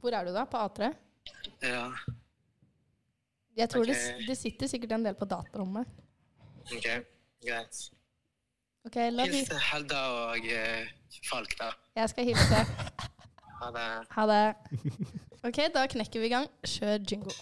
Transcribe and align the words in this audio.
Hvor 0.00 0.14
er 0.14 0.24
du 0.24 0.32
da? 0.34 0.44
På 0.44 0.56
A3? 0.66 0.92
Ja, 1.62 1.90
Jeg 3.56 3.68
tror 3.70 3.84
det, 3.84 3.96
det 4.28 4.36
sitter 4.38 4.66
sikkert 4.70 4.92
en 4.92 5.04
del 5.04 5.14
på 5.18 5.24
datarommet. 5.28 5.86
ok. 6.72 6.88
Greit. 7.46 7.90
Ok, 8.86 8.96
la 9.12 9.24
vi 9.26 9.36
Hils 9.36 9.48
til 9.50 9.58
Hedda 9.72 9.98
og 10.22 10.46
eh, 10.46 10.88
Falk, 11.30 11.52
da. 11.58 11.72
Jeg 11.96 12.08
skal 12.14 12.24
hilse. 12.24 12.64
Ha 13.58 13.70
det. 13.74 13.86
Ha 14.14 14.24
det. 14.30 14.42
Ok, 15.42 15.56
da 15.74 15.82
knekker 15.90 16.20
vi 16.22 16.26
i 16.28 16.30
gang. 16.30 16.44
Kjør 16.62 17.00
jingle. 17.10 17.34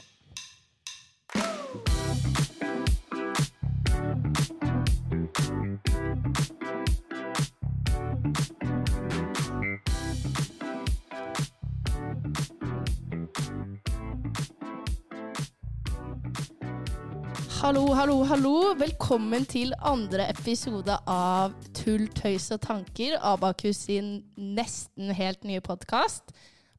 Hallo, 17.66 17.88
hallo, 17.98 18.20
hallo. 18.22 18.50
Velkommen 18.78 19.42
til 19.50 19.72
andre 19.82 20.28
episode 20.30 20.94
av 21.10 21.56
Tull, 21.74 22.04
tøys 22.14 22.44
og 22.54 22.60
tanker, 22.62 23.16
Abakus 23.18 23.80
sin 23.88 24.20
nesten 24.38 25.10
helt 25.10 25.42
nye 25.42 25.58
podkast. 25.58 26.30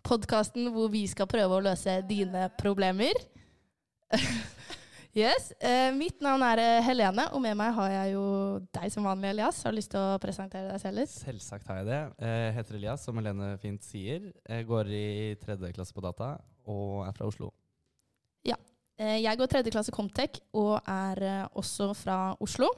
Podkasten 0.07 0.69
hvor 0.71 0.87
vi 0.93 1.01
skal 1.11 1.27
prøve 1.27 1.57
å 1.57 1.65
løse 1.65 1.97
dine 2.07 2.45
problemer. 2.55 3.19
yes. 5.25 5.51
Eh, 5.59 5.91
mitt 5.91 6.23
navn 6.23 6.47
er 6.53 6.63
eh, 6.63 6.79
Helene, 6.87 7.27
og 7.35 7.43
med 7.43 7.59
meg 7.59 7.75
har 7.81 7.91
jeg 7.97 8.15
jo 8.15 8.25
deg 8.79 8.95
som 8.95 9.11
vanlig, 9.11 9.35
Elias. 9.35 9.59
Har 9.67 9.75
du 9.75 9.81
lyst 9.81 9.91
til 9.91 9.99
å 9.99 10.17
presentere 10.23 10.71
deg 10.71 10.83
selv 10.87 11.01
litt? 11.03 11.15
Selvsagt 11.17 11.67
har 11.67 11.83
jeg 11.83 11.91
det. 11.91 12.01
Jeg 12.31 12.59
heter 12.61 12.79
Elias, 12.79 13.03
som 13.03 13.19
Helene 13.19 13.57
fint 13.59 13.83
sier. 13.83 14.31
Jeg 14.47 14.71
går 14.71 14.95
i 15.03 15.07
tredje 15.43 15.75
klasse 15.75 15.91
på 15.91 16.07
data 16.07 16.37
og 16.63 17.01
er 17.11 17.19
fra 17.19 17.27
Oslo. 17.27 17.51
Eh, 18.97 19.21
Jeg 19.21 19.37
går 19.37 19.49
tredje 19.51 19.73
klasse 19.73 19.93
Comtech 19.93 20.39
og 20.57 20.79
er 20.81 21.21
eh, 21.23 21.47
også 21.57 21.91
fra 21.97 22.35
Oslo. 22.41 22.69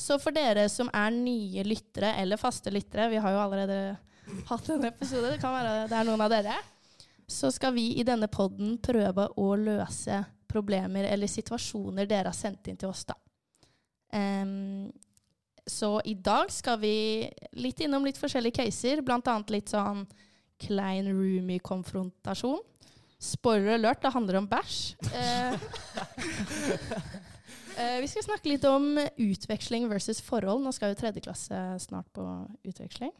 Så 0.00 0.16
for 0.18 0.34
dere 0.34 0.64
som 0.72 0.88
er 0.96 1.12
nye 1.12 1.64
lyttere 1.66 2.14
eller 2.22 2.40
faste 2.40 2.72
lyttere, 2.72 3.10
vi 3.12 3.20
har 3.20 3.34
jo 3.34 3.42
allerede 3.42 3.80
hatt 4.48 4.70
en 4.72 4.86
episode, 4.88 5.34
det 5.34 5.40
kan 5.42 5.52
være 5.52 5.88
det 5.90 5.96
er 5.98 6.06
noen 6.08 6.24
av 6.24 6.30
dere, 6.32 6.54
så 7.30 7.50
skal 7.52 7.74
vi 7.76 7.90
i 8.00 8.06
denne 8.06 8.30
podden 8.32 8.78
prøve 8.82 9.28
å 9.38 9.50
løse 9.60 10.22
problemer 10.50 11.04
eller 11.06 11.30
situasjoner 11.30 12.08
dere 12.10 12.32
har 12.32 12.38
sendt 12.38 12.70
inn 12.70 12.78
til 12.80 12.90
oss, 12.90 13.04
da. 13.06 13.14
Um, 14.10 14.88
så 15.68 16.00
i 16.08 16.16
dag 16.18 16.50
skal 16.50 16.80
vi 16.82 16.94
litt 17.60 17.84
innom 17.84 18.06
litt 18.08 18.18
forskjellige 18.18 18.64
caser, 18.64 19.04
annet 19.06 19.52
litt 19.52 19.70
sånn 19.70 20.06
klein 20.64 21.12
roomie-konfrontasjon. 21.12 22.58
Spoiler 23.20 23.76
alert, 23.76 24.00
det 24.00 24.14
handler 24.14 24.38
om 24.40 24.46
bæsj. 24.48 24.94
Eh, 25.12 25.52
eh, 27.76 27.98
vi 28.00 28.08
skal 28.08 28.24
snakke 28.24 28.48
litt 28.48 28.64
om 28.64 28.94
utveksling 28.96 29.84
versus 29.90 30.22
forhold. 30.24 30.64
Nå 30.64 30.72
skal 30.72 30.94
jo 30.94 31.00
tredje 31.02 31.20
klasse 31.26 31.58
snart 31.84 32.08
på 32.16 32.24
utveksling. 32.64 33.12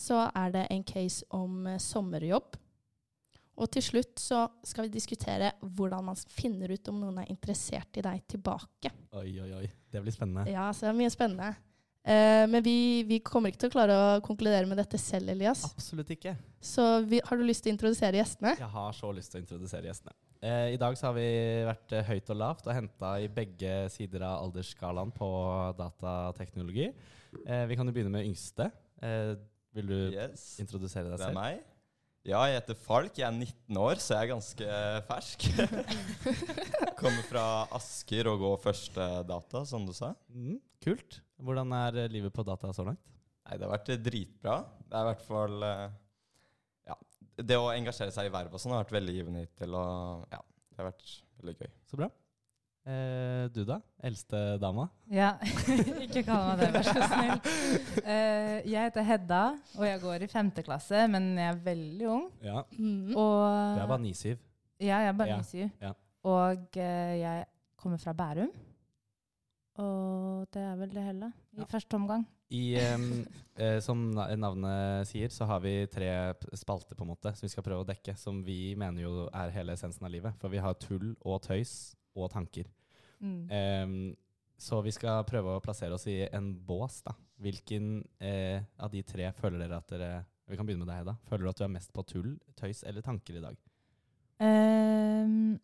Så 0.00 0.22
er 0.24 0.54
det 0.54 0.64
en 0.72 0.86
case 0.88 1.26
om 1.36 1.66
eh, 1.68 1.76
sommerjobb. 1.82 2.56
Og 3.54 3.70
til 3.70 3.84
slutt 3.86 4.18
så 4.18 4.48
skal 4.66 4.88
vi 4.88 4.96
diskutere 4.96 5.52
hvordan 5.60 6.08
man 6.08 6.16
finner 6.18 6.72
ut 6.72 6.88
om 6.90 7.04
noen 7.04 7.20
er 7.22 7.28
interessert 7.30 8.00
i 8.00 8.02
deg 8.02 8.24
tilbake. 8.26 8.90
Oi, 9.20 9.28
oi, 9.44 9.52
oi. 9.60 9.68
Det 9.92 10.00
blir 10.02 10.16
spennende. 10.16 10.48
Ja, 10.50 10.72
så 10.72 10.88
det 10.88 10.94
er 10.94 11.00
mye 11.04 11.12
spennende. 11.12 11.52
Eh, 12.04 12.44
men 12.52 12.60
vi, 12.64 13.02
vi 13.08 13.18
kommer 13.24 13.48
ikke 13.48 13.62
til 13.62 13.70
å 13.70 13.74
klare 13.74 13.94
å 13.96 14.08
konkludere 14.24 14.68
med 14.68 14.76
dette 14.76 14.98
selv, 15.00 15.30
Elias. 15.32 15.62
Absolutt 15.70 16.10
ikke. 16.12 16.34
Så 16.60 16.84
vi, 17.08 17.22
har 17.24 17.40
du 17.40 17.44
lyst 17.48 17.64
til 17.64 17.72
å 17.72 17.76
introdusere 17.78 18.20
gjestene? 18.20 18.52
Jeg 18.60 18.68
har 18.74 18.92
så 18.96 19.12
lyst 19.16 19.32
til 19.32 19.40
å 19.40 19.44
introdusere 19.46 19.88
gjestene. 19.88 20.12
Uh, 20.44 20.68
I 20.74 20.76
dag 20.80 20.98
så 21.00 21.08
har 21.08 21.16
vi 21.16 21.28
vært 21.64 21.94
eh, 21.96 22.04
høyt 22.04 22.28
og 22.34 22.36
lavt 22.36 22.66
og 22.68 22.76
henta 22.76 23.14
i 23.24 23.30
begge 23.32 23.86
sider 23.94 24.26
av 24.28 24.42
aldersskalaen 24.44 25.14
på 25.16 25.28
datateknologi. 25.78 26.90
Uh, 27.48 27.64
vi 27.70 27.78
kan 27.80 27.88
jo 27.88 27.94
begynne 27.96 28.12
med 28.12 28.28
yngste. 28.28 28.68
Eh, 29.00 29.32
vil 29.74 29.88
du 29.88 29.96
Yes. 30.12 30.58
introdusere 30.60 31.08
deg 31.08 31.18
selv? 31.18 31.32
Det 31.32 31.32
er 31.32 31.38
meg. 31.40 31.62
Ja, 32.24 32.38
jeg 32.48 32.56
heter 32.56 32.76
Falk. 32.80 33.18
Jeg 33.20 33.26
er 33.28 33.34
19 33.36 33.78
år, 33.84 33.98
så 34.00 34.14
jeg 34.14 34.24
er 34.24 34.30
ganske 34.30 34.76
fersk. 35.10 35.42
Kommer 37.00 37.26
fra 37.28 37.42
Asker 37.76 38.30
og 38.30 38.38
går 38.40 38.62
første 38.62 39.08
data, 39.28 39.60
som 39.68 39.84
du 39.84 39.92
sa. 39.92 40.14
Mm, 40.32 40.56
kult. 40.86 41.18
Hvordan 41.44 41.74
er 41.76 41.98
eh, 42.00 42.08
livet 42.14 42.32
på 42.32 42.46
data 42.48 42.70
så 42.72 42.86
langt? 42.86 43.02
Nei, 43.44 43.58
det 43.60 43.68
har 43.68 43.74
vært 43.74 43.92
dritbra. 44.06 44.56
Det 44.88 44.96
er 44.96 45.04
i 45.04 45.10
hvert 45.10 45.26
fall 45.26 45.68
eh, 45.68 45.84
Ja. 46.88 46.96
Det 47.44 47.60
å 47.60 47.68
engasjere 47.74 48.14
seg 48.16 48.30
i 48.30 48.32
verv 48.32 48.56
og 48.56 48.62
sånn 48.62 48.72
har 48.72 48.86
vært 48.86 48.96
veldig 48.96 49.18
givende 49.18 49.44
hittil, 49.44 49.76
og 49.76 50.24
ja, 50.32 50.40
det 50.40 50.80
har 50.80 50.88
vært 50.94 51.14
veldig 51.42 51.56
gøy. 51.60 51.72
Så 51.92 52.00
bra. 52.00 52.08
Eh, 52.86 53.46
du 53.48 53.62
da? 53.64 53.78
Eldste 54.04 54.58
dama? 54.60 54.88
Ja, 55.08 55.30
ikke 56.04 56.20
kall 56.26 56.50
meg 56.50 56.58
det, 56.60 56.66
vær 56.74 56.84
så 56.84 57.06
snill. 57.08 57.38
Eh, 58.04 58.58
jeg 58.68 58.90
heter 58.90 59.06
Hedda, 59.08 59.38
og 59.78 59.86
jeg 59.88 60.02
går 60.02 60.26
i 60.26 60.28
femte 60.28 60.64
klasse, 60.66 61.06
men 61.08 61.30
jeg 61.40 61.48
er 61.54 61.62
veldig 61.64 62.10
ung. 62.12 62.26
Ja. 62.44 62.60
Mm. 62.76 63.14
Og 63.16 63.40
Du 63.78 63.80
er 63.80 63.88
bare 63.88 64.02
9-7. 64.04 64.34
Ja, 64.84 64.98
jeg 65.00 65.08
er 65.14 65.16
bare 65.16 65.32
Ja, 65.32 65.40
97. 65.40 65.70
ja. 65.80 65.94
Og 66.28 66.76
eh, 66.76 67.14
jeg 67.22 67.46
kommer 67.80 67.98
fra 68.04 68.12
Bærum. 68.20 68.52
Og 69.80 70.44
det 70.54 70.62
er 70.62 70.76
vel 70.78 70.92
det 70.94 71.02
hele 71.08 71.32
i 71.56 71.60
Ja. 71.64 71.64
første 71.66 71.94
omgang. 71.96 72.26
I, 72.54 72.76
em, 72.78 73.26
eh, 73.56 73.80
som 73.82 74.10
na- 74.14 74.28
navnet 74.36 75.06
sier, 75.08 75.28
så 75.32 75.46
har 75.48 75.58
vi 75.64 75.86
tre 75.90 76.34
p- 76.34 76.52
spalter 76.56 76.94
på 76.94 77.02
en 77.02 77.08
måte 77.10 77.32
som 77.34 77.46
vi 77.46 77.50
skal 77.50 77.62
prøve 77.64 77.82
å 77.82 77.88
dekke, 77.88 78.14
som 78.16 78.44
vi 78.44 78.74
mener 78.76 79.02
jo 79.02 79.28
er 79.32 79.50
hele 79.50 79.72
essensen 79.72 80.04
av 80.04 80.10
livet. 80.12 80.34
For 80.38 80.48
vi 80.52 80.58
har 80.58 80.74
tull 80.74 81.16
og 81.24 81.42
tøys 81.42 81.94
og 82.16 82.30
tanker. 82.32 82.64
Mm. 83.20 83.50
Em, 83.50 84.16
så 84.58 84.78
vi 84.84 84.92
skal 84.94 85.24
prøve 85.26 85.56
å 85.56 85.62
plassere 85.64 85.94
oss 85.96 86.06
i 86.06 86.20
en 86.32 86.52
bås. 86.66 87.00
da. 87.02 87.12
Hvilken 87.42 88.04
eh, 88.20 88.62
av 88.78 88.90
de 88.92 89.02
tre 89.02 89.32
føler 89.32 89.58
dere 89.64 89.76
at 89.82 89.88
dere 89.90 90.24
Vi 90.46 90.56
kan 90.56 90.66
begynne 90.66 90.84
med 90.84 90.92
deg, 90.94 91.06
da. 91.08 91.14
Føler 91.24 91.44
du 91.44 91.48
at 91.48 91.56
du 91.58 91.64
er 91.64 91.72
mest 91.72 91.92
på 91.96 92.02
tull, 92.06 92.34
tøys 92.54 92.82
eller 92.84 93.00
tanker 93.02 93.38
i 93.38 93.40
dag? 93.40 93.56
Um, 94.44 95.54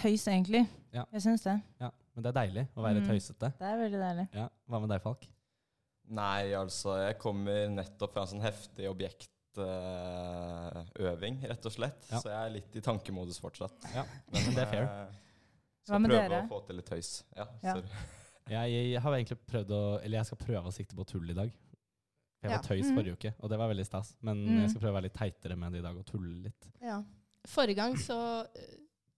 tøys, 0.00 0.24
egentlig. 0.32 0.62
Ja. 0.94 1.04
Jeg 1.12 1.22
syns 1.26 1.42
det. 1.44 1.58
Ja, 1.82 1.90
Men 2.14 2.24
det 2.24 2.30
er 2.30 2.38
deilig 2.40 2.64
å 2.74 2.82
være 2.82 3.00
Mm. 3.02 3.06
tøysete. 3.10 3.52
Det 3.58 3.66
er 3.68 3.76
veldig 3.76 4.00
deilig. 4.00 4.28
Ja. 4.34 4.48
Hva 4.66 4.80
med 4.80 4.88
deg, 4.88 5.02
Falk? 5.02 5.26
Nei, 6.08 6.52
altså, 6.58 6.96
jeg 7.06 7.18
kommer 7.18 7.68
nettopp 7.68 8.12
fra 8.12 8.22
en 8.22 8.28
sånn 8.32 8.42
heftig 8.42 8.88
objektøving, 9.58 11.40
rett 11.50 11.66
og 11.66 11.72
slett. 11.74 12.06
Ja. 12.10 12.20
Så 12.22 12.30
jeg 12.30 12.38
er 12.46 12.52
litt 12.54 12.76
i 12.76 12.82
tankemodus 12.84 13.40
fortsatt. 13.42 13.88
Ja, 13.94 14.04
men 14.32 14.54
det 14.54 14.62
er 14.64 14.70
fair. 14.70 14.86
Hva 15.90 15.98
med 15.98 16.10
dere? 16.12 16.26
Skal 16.28 16.30
prøve 16.30 16.44
å 16.44 16.50
få 16.52 16.60
til 16.68 16.76
litt 16.80 16.90
tøys. 16.92 17.12
Ja, 17.36 17.46
Ja. 17.62 17.76
Jeg, 18.50 18.72
jeg 18.90 18.98
har 19.04 19.12
egentlig 19.14 19.36
prøvd 19.46 19.68
å 19.70 19.80
Eller 20.02 20.16
jeg 20.18 20.26
skal 20.26 20.38
prøve 20.40 20.66
å 20.66 20.72
sikte 20.74 20.96
på 20.98 21.04
tull 21.06 21.28
i 21.30 21.34
dag. 21.36 21.52
Jeg 22.42 22.50
var 22.50 22.62
tøys 22.64 22.88
Mm. 22.88 22.96
forrige 22.96 23.12
uke, 23.14 23.30
og 23.38 23.50
det 23.52 23.58
var 23.60 23.68
veldig 23.70 23.84
stas. 23.86 24.08
Men 24.26 24.40
Mm. 24.44 24.60
jeg 24.62 24.70
skal 24.70 24.80
prøve 24.80 24.90
å 24.90 24.96
være 24.96 25.02
litt 25.06 25.14
teitere 25.14 25.56
med 25.56 25.72
det 25.72 25.78
i 25.78 25.82
dag 25.84 25.96
og 25.96 26.04
tulle 26.08 26.42
litt. 26.48 26.66
Ja. 26.82 26.96
Forrige 27.46 27.76
gang 27.76 27.94
så, 27.96 28.44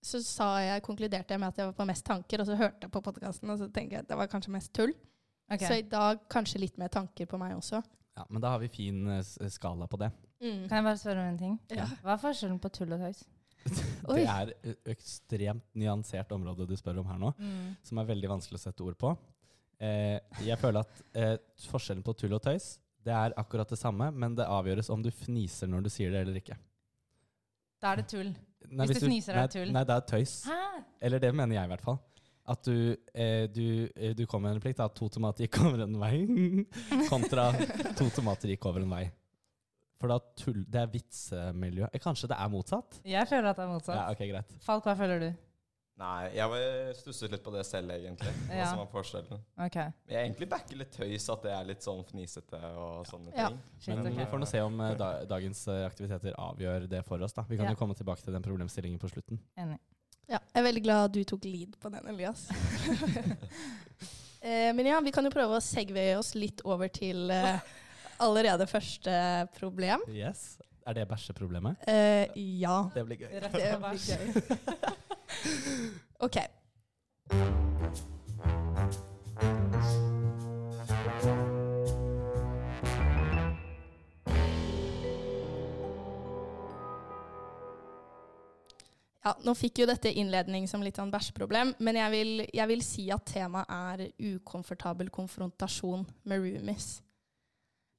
så 0.02 0.20
sa 0.22 0.58
jeg, 0.60 0.82
konkluderte 0.82 1.30
jeg 1.32 1.40
med 1.40 1.48
at 1.48 1.56
jeg 1.56 1.66
var 1.66 1.72
på 1.72 1.86
mest 1.86 2.04
tanker, 2.04 2.40
og 2.40 2.46
så 2.46 2.56
hørte 2.58 2.82
jeg 2.82 2.90
på 2.92 3.00
podkasten, 3.00 3.48
og 3.50 3.58
så 3.58 3.70
tenker 3.72 3.96
jeg 3.96 4.00
at 4.04 4.08
det 4.08 4.18
var 4.18 4.26
kanskje 4.28 4.50
mest 4.52 4.72
tull. 4.74 4.92
Okay. 5.48 5.66
Så 5.66 5.78
i 5.78 5.82
dag 5.88 6.20
kanskje 6.28 6.60
litt 6.60 6.76
mer 6.76 6.88
tanker 6.88 7.24
på 7.26 7.38
meg 7.38 7.56
også. 7.56 7.80
Ja, 8.18 8.26
Men 8.28 8.42
da 8.44 8.52
har 8.54 8.60
vi 8.60 8.68
fin 8.68 9.06
eh, 9.08 9.22
skala 9.52 9.88
på 9.88 10.00
det. 10.00 10.10
Mm. 10.42 10.66
Kan 10.68 10.76
jeg 10.78 10.84
bare 10.88 11.00
spørre 11.00 11.22
om 11.22 11.30
en 11.32 11.38
ting? 11.40 11.54
Ja. 11.72 11.86
Hva 12.02 12.16
er 12.16 12.22
forskjellen 12.22 12.58
på 12.60 12.70
tull 12.74 12.92
og 12.92 13.04
tøys? 13.06 13.22
Oi. 14.10 14.18
Det 14.18 14.26
er 14.26 14.52
et 14.72 14.92
ekstremt 14.96 15.68
nyansert 15.78 16.32
område 16.34 16.66
du 16.66 16.74
spør 16.76 17.00
om 17.04 17.10
her 17.12 17.20
nå, 17.22 17.30
som 17.86 18.00
er 18.02 18.08
veldig 18.08 18.32
vanskelig 18.32 18.58
å 18.58 18.64
sette 18.64 18.82
ord 18.84 18.98
på. 18.98 19.12
Eh, 19.82 20.18
jeg 20.44 20.58
føler 20.58 20.82
at 20.82 21.04
eh, 21.18 21.36
forskjellen 21.70 22.02
på 22.06 22.14
tull 22.18 22.34
og 22.36 22.42
tøys 22.42 22.72
det 23.02 23.14
er 23.14 23.34
akkurat 23.38 23.70
det 23.70 23.78
samme, 23.78 24.10
men 24.14 24.36
det 24.38 24.46
avgjøres 24.46 24.90
om 24.94 25.02
du 25.02 25.10
fniser 25.10 25.70
når 25.70 25.86
du 25.86 25.90
sier 25.90 26.12
det 26.14 26.22
eller 26.22 26.38
ikke. 26.38 26.56
Da 27.82 27.92
er 27.92 28.02
det 28.02 28.08
tull. 28.12 28.30
Nei, 28.70 28.86
Hvis 28.86 29.00
du 29.00 29.08
fniser, 29.08 29.34
er 29.34 29.48
det 29.48 29.56
tull. 29.56 29.72
Nei, 29.74 29.82
det 29.88 29.94
er 29.96 30.04
tøys. 30.06 30.34
Hæ? 30.46 30.58
Eller 31.02 31.22
det 31.22 31.32
mener 31.34 31.56
jeg 31.56 31.66
i 31.66 31.72
hvert 31.72 31.82
fall. 31.82 31.98
At 32.52 32.62
du, 32.68 32.96
eh, 33.14 33.46
du, 33.48 33.64
eh, 33.96 34.12
du 34.18 34.26
kom 34.28 34.42
med 34.44 34.52
en 34.54 34.58
replikk 34.60 34.76
da, 34.76 34.84
at 34.90 34.96
to 34.98 35.08
tomater 35.08 35.46
gikk 35.46 35.58
over 35.64 35.84
en 35.86 35.94
vei, 36.02 36.18
kontra 37.12 37.46
to 37.96 38.10
tomater 38.12 38.52
gikk 38.52 38.66
over 38.68 38.84
en 38.84 38.90
vei. 38.92 39.06
For 40.02 40.10
da 40.10 40.18
tull, 40.36 40.64
det 40.68 40.80
er 40.82 40.90
vitsemiljø. 40.92 41.86
Eh, 41.94 42.00
Kanskje 42.02 42.28
det 42.32 42.36
er 42.42 42.50
motsatt? 42.52 43.00
Jeg 43.06 43.28
føler 43.30 43.52
at 43.52 43.56
det 43.60 43.64
er 43.64 43.72
motsatt. 43.72 43.96
Ja, 43.96 44.10
ok, 44.12 44.22
greit. 44.34 44.52
Falk, 44.66 44.84
hva 44.88 44.96
føler 44.98 45.22
du? 45.22 45.30
Nei, 46.02 46.32
jeg 46.34 46.48
var- 46.50 46.94
stusset 46.98 47.30
litt 47.30 47.42
på 47.44 47.52
det 47.54 47.62
selv, 47.68 47.92
egentlig. 47.94 48.32
Hva 48.48 48.56
Ja. 48.56 48.64
som 48.70 48.78
var 48.80 48.88
forskjellen. 48.90 49.38
Ok, 49.60 49.76
Men 49.76 49.92
jeg 50.16 50.24
egentlig 50.26 50.48
backer 50.50 50.76
litt 50.80 50.90
tøys, 50.96 51.28
at 51.30 51.42
det 51.44 51.52
er 51.52 51.64
litt 51.68 51.84
sånn 51.84 52.02
fnisete 52.08 52.58
og 52.76 53.06
sånne 53.06 53.30
Ja. 53.36 53.48
ting. 53.48 53.60
shit, 53.78 53.94
Men 53.94 54.06
ok. 54.08 54.18
vi 54.18 54.24
får 54.24 54.40
nå 54.40 54.46
se 54.48 54.60
om 54.60 54.80
eh, 54.80 54.94
da, 54.96 55.24
dagens 55.24 55.68
eh, 55.68 55.86
aktiviteter 55.86 56.34
avgjør 56.34 56.88
det 56.88 57.04
for 57.06 57.22
oss. 57.22 57.32
da. 57.32 57.42
Vi 57.48 57.56
kan 57.56 57.66
Ja. 57.66 57.70
jo 57.72 57.76
komme 57.76 57.94
tilbake 57.94 58.24
til 58.24 58.32
den 58.32 58.42
problemstillingen 58.42 58.98
på 58.98 59.08
slutten. 59.12 59.38
Enig. 59.56 59.78
Ja, 60.32 60.38
jeg 60.40 60.62
er 60.62 60.64
veldig 60.64 60.80
glad 60.86 61.12
du 61.12 61.20
tok 61.28 61.44
lead 61.44 61.74
på 61.80 61.90
den, 61.92 62.06
Elias. 62.08 62.46
eh, 64.40 64.72
men 64.72 64.86
ja, 64.88 65.00
vi 65.04 65.12
kan 65.12 65.28
jo 65.28 65.32
prøve 65.34 65.58
å 65.58 65.64
segwaye 65.64 66.16
oss 66.16 66.32
litt 66.38 66.64
over 66.64 66.88
til 66.88 67.28
eh, 67.34 67.60
allerede 68.24 68.64
første 68.70 69.12
problem. 69.58 70.00
Yes. 70.08 70.56
Er 70.88 70.96
det 70.96 71.04
bæsjeproblemet? 71.12 71.84
Eh, 71.84 72.32
ja. 72.64 72.88
Det 72.96 73.04
blir 73.06 73.16
gøy. 73.26 73.30
Rett 73.44 73.52
Det 73.60 73.76
blir 73.84 74.00
gøy. 74.08 74.24
OK. 76.24 76.38
Ja, 89.22 89.36
nå 89.46 89.54
fikk 89.54 89.78
jo 89.82 89.86
dette 89.86 90.10
innledning 90.10 90.64
som 90.66 90.82
litt 90.82 90.98
sånn 90.98 91.12
bæsjeproblem, 91.12 91.76
men 91.78 91.98
jeg 91.98 92.10
vil, 92.10 92.30
jeg 92.50 92.70
vil 92.72 92.80
si 92.82 93.04
at 93.14 93.22
temaet 93.30 93.70
er 93.70 94.32
ukomfortabel 94.32 95.12
konfrontasjon 95.14 96.02
med 96.26 96.42
roomies. 96.42 96.96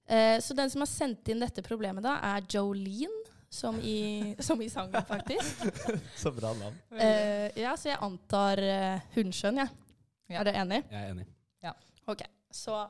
Eh, 0.04 0.36
så 0.44 0.54
den 0.58 0.72
som 0.74 0.84
har 0.84 0.92
sendt 0.92 1.32
inn 1.32 1.40
dette 1.40 1.64
problemet, 1.64 2.04
da, 2.04 2.18
er 2.34 2.44
Jolene, 2.52 3.22
som 3.48 3.80
i, 3.80 4.34
som 4.48 4.60
i 4.62 4.68
sangen, 4.70 5.00
faktisk. 5.08 5.64
Så 6.22 6.34
bra 6.36 6.52
navn. 6.58 6.76
Eh, 6.92 7.54
ja, 7.62 7.76
så 7.78 7.92
jeg 7.94 8.02
antar 8.02 8.60
uh, 8.60 9.10
hundskjønn, 9.16 9.62
jeg. 9.62 9.72
Ja. 10.34 10.42
Er 10.42 10.48
du 10.50 10.52
enig? 10.58 10.80
Jeg 10.90 11.00
er 11.00 11.14
enig. 11.14 11.28
Ja. 11.64 11.74
Ok, 12.10 12.24
så 12.52 12.82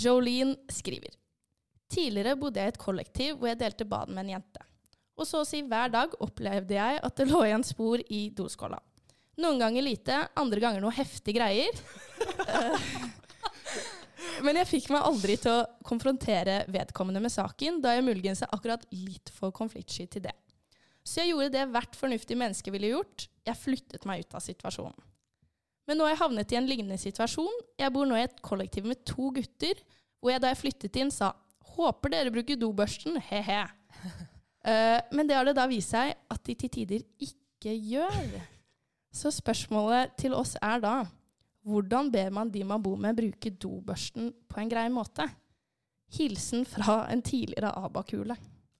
Jolene 0.00 0.56
skriver 0.72 1.12
Tidligere 1.92 2.38
bodde 2.40 2.62
jeg 2.62 2.72
i 2.72 2.72
et 2.72 2.80
kollektiv 2.80 3.36
hvor 3.36 3.50
jeg 3.50 3.60
delte 3.60 3.86
bad 3.86 4.10
med 4.10 4.24
en 4.24 4.32
jente. 4.38 4.64
Og 5.14 5.28
så 5.28 5.42
å 5.42 5.46
si 5.46 5.60
hver 5.62 5.92
dag 5.94 6.14
opplevde 6.24 6.74
jeg 6.74 7.00
at 7.06 7.16
det 7.20 7.28
lå 7.30 7.44
igjen 7.46 7.64
spor 7.66 8.02
i 8.10 8.26
doskåla. 8.34 8.80
Noen 9.42 9.60
ganger 9.62 9.82
lite, 9.82 10.16
andre 10.38 10.62
ganger 10.62 10.82
noe 10.82 10.94
heftige 10.94 11.38
greier. 11.40 11.78
Eh, 12.44 12.88
Men 14.42 14.58
jeg 14.58 14.68
fikk 14.70 14.88
meg 14.92 15.04
aldri 15.06 15.36
til 15.40 15.52
å 15.52 15.66
konfrontere 15.86 16.64
vedkommende 16.72 17.20
med 17.22 17.32
saken, 17.32 17.80
da 17.84 17.94
jeg 17.94 18.04
muligens 18.06 18.42
er 18.42 18.50
akkurat 18.54 18.82
litt 18.90 19.30
for 19.34 19.54
konfliktsky 19.54 20.06
til 20.10 20.24
det. 20.26 20.34
Så 21.04 21.20
jeg 21.20 21.32
gjorde 21.32 21.52
det 21.54 21.66
hvert 21.70 21.96
fornuftig 21.98 22.36
menneske 22.40 22.72
ville 22.72 22.90
gjort. 22.94 23.26
Jeg 23.46 23.60
flyttet 23.60 24.06
meg 24.08 24.24
ut 24.24 24.36
av 24.36 24.42
situasjonen. 24.44 24.96
Men 25.84 26.00
nå 26.00 26.06
har 26.06 26.14
jeg 26.14 26.22
havnet 26.22 26.52
i 26.54 26.58
en 26.58 26.68
lignende 26.68 26.98
situasjon. 27.00 27.58
Jeg 27.78 27.92
bor 27.92 28.08
nå 28.08 28.16
i 28.16 28.24
et 28.24 28.38
kollektiv 28.44 28.88
med 28.88 29.02
to 29.04 29.28
gutter, 29.36 29.82
hvor 30.18 30.32
jeg 30.32 30.40
da 30.42 30.52
jeg 30.54 30.62
flyttet 30.62 31.00
inn 31.02 31.12
sa 31.12 31.34
håper 31.74 32.14
dere 32.14 32.32
bruker 32.32 32.56
dobørsten, 32.58 33.18
he-he. 33.28 33.62
Eh, 34.64 35.00
men 35.12 35.26
det 35.28 35.36
har 35.36 35.44
det 35.44 35.56
da 35.58 35.66
vist 35.68 35.90
seg 35.92 36.14
at 36.32 36.44
de 36.48 36.54
til 36.54 36.70
tider 36.72 37.02
ikke 37.20 37.74
gjør. 37.74 38.40
Så 39.14 39.30
spørsmålet 39.30 40.16
til 40.18 40.34
oss 40.34 40.56
er 40.62 40.80
da 40.82 40.94
hvordan 41.64 42.10
ber 42.12 42.30
man 42.34 42.50
de 42.52 42.64
man 42.64 42.82
bor 42.84 42.96
med, 43.00 43.16
bruke 43.16 43.50
dobørsten 43.60 44.32
på 44.48 44.60
en 44.60 44.68
grei 44.72 44.88
måte? 44.92 45.24
Hilsen 46.14 46.64
fra 46.68 47.06
en 47.10 47.22
tidligere 47.24 47.70
ABAK-kule. 47.86 48.36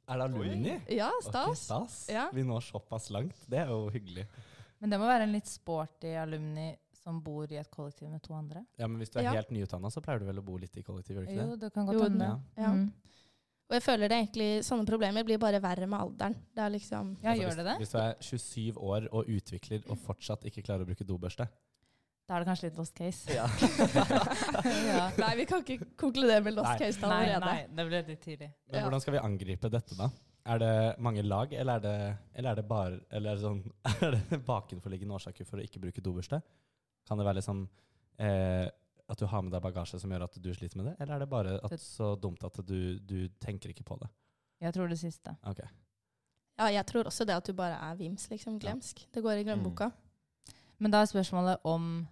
Er 0.09 0.19
det 0.21 0.25
alumni? 0.27 0.75
Ja, 0.93 1.09
stas. 1.23 1.33
stas. 1.33 1.63
stas. 1.65 1.95
Ja. 2.13 2.27
Vi 2.37 2.43
når 2.45 2.61
såpass 2.67 3.09
langt. 3.11 3.39
Det 3.49 3.63
er 3.63 3.71
jo 3.73 3.89
hyggelig. 3.95 4.27
Men 4.81 4.91
det 4.93 4.99
må 5.01 5.07
være 5.09 5.25
en 5.25 5.33
litt 5.33 5.49
sporty 5.49 6.13
alumni 6.21 6.75
som 7.05 7.23
bor 7.25 7.49
i 7.53 7.57
et 7.61 7.71
kollektiv 7.73 8.09
med 8.13 8.21
to 8.25 8.35
andre? 8.37 8.63
Ja, 8.79 8.87
Men 8.87 8.99
hvis 9.01 9.11
du 9.11 9.19
er 9.19 9.25
Ja. 9.25 9.33
helt 9.33 9.51
nyutdanna, 9.51 9.89
så 9.91 10.01
pleier 10.05 10.19
du 10.21 10.27
vel 10.27 10.39
å 10.41 10.45
bo 10.45 10.57
litt 10.57 10.77
i 10.77 10.83
kollektiv? 10.83 11.23
ikke 11.25 11.33
Jo, 11.35 11.51
det? 11.57 11.61
det 11.61 11.73
kan 11.73 11.87
godt 11.87 12.03
hende. 12.03 12.25
Ja. 12.57 12.63
Ja. 12.63 12.73
Mm. 12.73 12.93
Og 13.71 13.75
jeg 13.79 13.83
føler 13.83 14.11
det 14.13 14.17
egentlig, 14.21 14.49
sånne 14.67 14.85
problemer 14.89 15.25
blir 15.25 15.39
bare 15.41 15.61
verre 15.65 15.87
med 15.89 15.97
alderen. 16.05 16.35
Det 16.53 16.61
er 16.63 16.73
liksom 16.75 17.15
Ja, 17.23 17.31
Altså, 17.33 17.43
gjør 17.43 17.49
hvis, 17.49 17.57
det 17.57 17.65
det? 17.69 17.77
Hvis 17.81 17.93
du 17.95 17.99
er 17.99 18.17
27 18.21 18.83
år 18.91 19.07
og 19.11 19.31
utvikler 19.37 19.87
og 19.89 19.99
fortsatt 20.05 20.45
ikke 20.51 20.63
klarer 20.67 20.85
å 20.85 20.89
bruke 20.91 21.07
dobørste 21.09 21.47
Da 22.29 22.37
er 22.37 22.45
det 22.45 22.49
kanskje 22.51 22.69
litt 22.69 22.77
lost 22.81 22.95
case. 22.97 23.33
Ja. 23.33 23.47
ja. 24.91 25.09
Nei, 25.21 25.33
vi 25.41 25.47
kan 25.49 25.65
ikke 25.65 25.89
konkludere 26.01 26.45
med 26.45 26.57
lost 26.57 26.71
Nei. 26.75 26.79
case 26.85 27.01
da 27.01 27.09
Nei, 27.15 27.41
nei, 27.41 27.57
det 27.69 27.89
ble 27.89 28.03
litt 28.13 28.23
tidlig. 28.25 28.51
Men 28.69 28.79
Ja. 28.79 28.85
hvordan 28.87 29.01
skal 29.05 29.17
vi 29.17 29.25
angripe 29.25 29.71
dette, 29.73 29.97
da? 29.99 30.11
Er 30.45 30.59
det 30.61 30.73
mange 31.01 31.23
lag, 31.25 31.53
eller 31.57 31.81
er 31.81 31.81
det, 31.81 32.17
eller 32.37 32.51
er 32.51 32.57
det 32.61 32.65
bare 32.69 32.99
Eller 33.11 33.31
er 33.31 33.39
det, 33.39 33.45
sånn, 33.45 33.63
er 34.05 34.17
det 34.19 34.41
bakenforliggende 34.45 35.17
årsaker 35.17 35.49
for 35.49 35.57
å 35.61 35.65
ikke 35.65 35.81
bruke 35.81 36.05
dobørste? 36.05 36.43
Kan 37.09 37.21
det 37.21 37.25
være 37.29 37.41
liksom 37.41 37.65
eh, 38.21 38.69
at 39.11 39.21
du 39.21 39.27
har 39.29 39.43
med 39.45 39.53
deg 39.53 39.63
bagasje 39.65 40.01
som 40.01 40.13
gjør 40.13 40.25
at 40.27 40.37
du 40.41 40.51
sliter 40.57 40.81
med 40.81 40.89
det, 40.91 40.95
eller 40.99 41.17
er 41.17 41.25
det 41.25 41.31
bare 41.33 41.57
at 41.67 41.75
så 41.81 42.15
dumt 42.17 42.45
at 42.47 42.61
du, 42.65 42.99
du 42.99 43.29
tenker 43.43 43.73
ikke 43.75 43.85
på 43.85 43.99
det? 44.01 44.09
Jeg 44.65 44.73
tror 44.77 44.89
det 44.89 44.99
siste. 45.01 45.35
Ok. 45.45 45.61
Ja, 46.55 46.71
jeg 46.71 46.87
tror 46.87 47.11
også 47.11 47.27
det 47.27 47.37
at 47.37 47.47
du 47.47 47.53
bare 47.57 47.77
er 47.91 47.99
vims, 47.99 48.29
liksom. 48.31 48.59
Glemsk. 48.63 49.05
Det 49.13 49.23
går 49.23 49.43
i 49.43 49.47
glemmeboka. 49.47 49.91
Men 50.79 50.93
da 50.95 51.03
er 51.03 51.11
spørsmålet 51.11 51.67
om, 51.69 52.07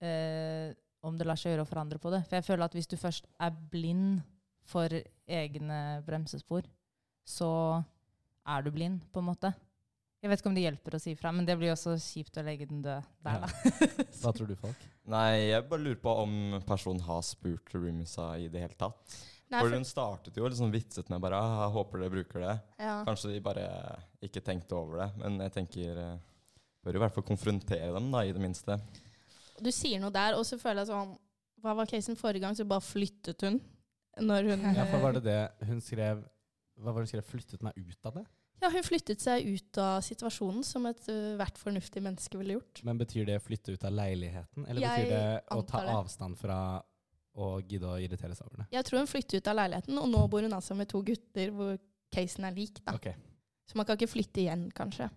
eh, 0.00 0.72
om 1.02 1.18
det 1.18 1.26
lar 1.26 1.38
seg 1.38 1.52
gjøre 1.52 1.66
å 1.66 1.68
forandre 1.68 1.98
på 2.00 2.12
det. 2.14 2.22
For 2.28 2.38
jeg 2.38 2.46
føler 2.46 2.64
at 2.64 2.76
hvis 2.78 2.90
du 2.90 2.96
først 2.96 3.26
er 3.40 3.54
blind 3.72 4.20
for 4.68 4.92
egne 5.28 5.80
bremsespor, 6.06 6.66
så 7.28 7.50
er 8.48 8.64
du 8.64 8.70
blind, 8.72 9.02
på 9.12 9.20
en 9.20 9.28
måte. 9.28 9.52
Jeg 10.18 10.30
vet 10.32 10.40
ikke 10.40 10.50
om 10.50 10.56
det 10.56 10.64
hjelper 10.64 10.96
å 10.96 11.00
si 11.00 11.12
fra, 11.14 11.30
men 11.30 11.46
det 11.46 11.54
blir 11.60 11.70
også 11.70 11.92
kjipt 12.02 12.38
å 12.40 12.42
legge 12.42 12.66
den 12.66 12.80
død 12.82 13.04
der, 13.22 13.36
Ja. 13.36 13.40
da. 13.46 13.48
Hva 14.22 14.32
tror 14.34 14.48
du, 14.50 14.54
folk? 14.58 14.86
Nei, 15.06 15.50
jeg 15.52 15.66
bare 15.70 15.84
lurer 15.84 16.00
på 16.02 16.14
om 16.24 16.32
personen 16.66 17.00
har 17.06 17.20
spurt 17.22 17.70
roomisa 17.76 18.32
i 18.38 18.48
det 18.50 18.64
hele 18.64 18.74
tatt. 18.78 18.98
Nei, 19.48 19.60
For 19.62 19.68
for, 19.70 19.76
hun 19.78 19.86
startet 19.88 20.36
jo 20.36 20.48
liksom 20.50 20.72
vitset 20.74 21.08
med 21.08 21.22
bare 21.22 21.38
ah, 21.38 21.68
håper 21.72 22.02
dere 22.02 22.10
bruker 22.12 22.42
det'. 22.42 22.56
ja. 22.82 22.96
Kanskje 23.06 23.30
de 23.32 23.40
bare 23.40 23.62
ikke 24.20 24.42
tenkte 24.44 24.74
over 24.76 24.98
det. 25.04 25.08
Men 25.22 25.38
jeg 25.40 25.52
tenker 25.54 25.94
Bør 25.94 26.18
Bør 26.84 26.94
i 26.96 26.98
hvert 27.04 27.14
fall 27.14 27.24
konfrontere 27.26 27.92
dem, 27.94 28.10
da, 28.12 28.20
i 28.24 28.32
det 28.32 28.40
minste. 28.42 28.76
Du 29.60 29.70
sier 29.72 30.00
noe 30.00 30.10
der, 30.14 30.34
og 30.38 30.44
så 30.46 30.58
føler 30.58 30.82
jeg 30.84 30.90
sånn 30.92 31.16
Hva 31.62 31.74
var 31.74 31.86
casen 31.90 32.16
forrige 32.16 32.40
gang? 32.44 32.54
Så 32.54 32.64
bare 32.68 32.80
flyttet 32.84 33.40
hun. 33.42 33.60
Når 34.18 34.50
hun 34.50 34.74
Ja, 34.74 34.84
for 34.84 34.98
var 34.98 35.12
det 35.12 35.24
det 35.24 35.66
hun 35.66 35.80
skrev 35.80 36.24
Hva 36.78 36.92
var 36.92 37.02
det 37.02 37.06
hun 37.08 37.12
skrev? 37.14 37.24
'Flyttet 37.24 37.62
meg 37.62 37.72
ut 37.76 38.06
av 38.06 38.14
det'? 38.18 38.26
Ja, 38.58 38.70
hun 38.74 38.82
flyttet 38.82 39.22
seg 39.22 39.46
ut 39.46 39.78
av 39.78 40.00
situasjonen, 40.02 40.64
som 40.66 40.86
et 40.90 41.04
uh, 41.12 41.42
fornuftig 41.60 42.02
menneske 42.02 42.38
ville 42.40 42.56
gjort. 42.56 42.82
Men 42.86 42.98
betyr 42.98 43.28
det 43.28 43.38
flytte 43.44 43.76
ut 43.76 43.84
av 43.86 43.94
leiligheten, 43.94 44.66
eller 44.66 44.82
Jeg 44.82 45.04
betyr 45.04 45.12
det 45.14 45.58
å 45.58 45.62
ta 45.68 45.82
det. 45.84 45.94
avstand 46.00 46.38
fra 46.40 46.58
å 47.38 47.52
gidde 47.62 47.86
å 47.86 48.00
irritere 48.02 48.34
seg 48.34 48.48
over 48.48 48.64
det? 48.64 48.68
Jeg 48.74 48.88
tror 48.88 49.02
hun 49.02 49.10
flyttet 49.10 49.38
ut 49.38 49.52
av 49.52 49.58
leiligheten, 49.60 50.00
og 50.02 50.10
nå 50.10 50.24
bor 50.32 50.42
hun 50.42 50.56
altså 50.58 50.74
med 50.78 50.90
to 50.90 51.04
gutter 51.06 51.54
hvor 51.54 51.78
casen 52.14 52.48
er 52.48 52.56
lik. 52.56 52.82
da. 52.82 52.96
Okay. 52.98 53.14
Så 53.68 53.78
man 53.78 53.86
kan 53.86 53.98
ikke 53.98 54.10
flytte 54.10 54.42
igjen, 54.42 54.68
kanskje. 54.74 55.10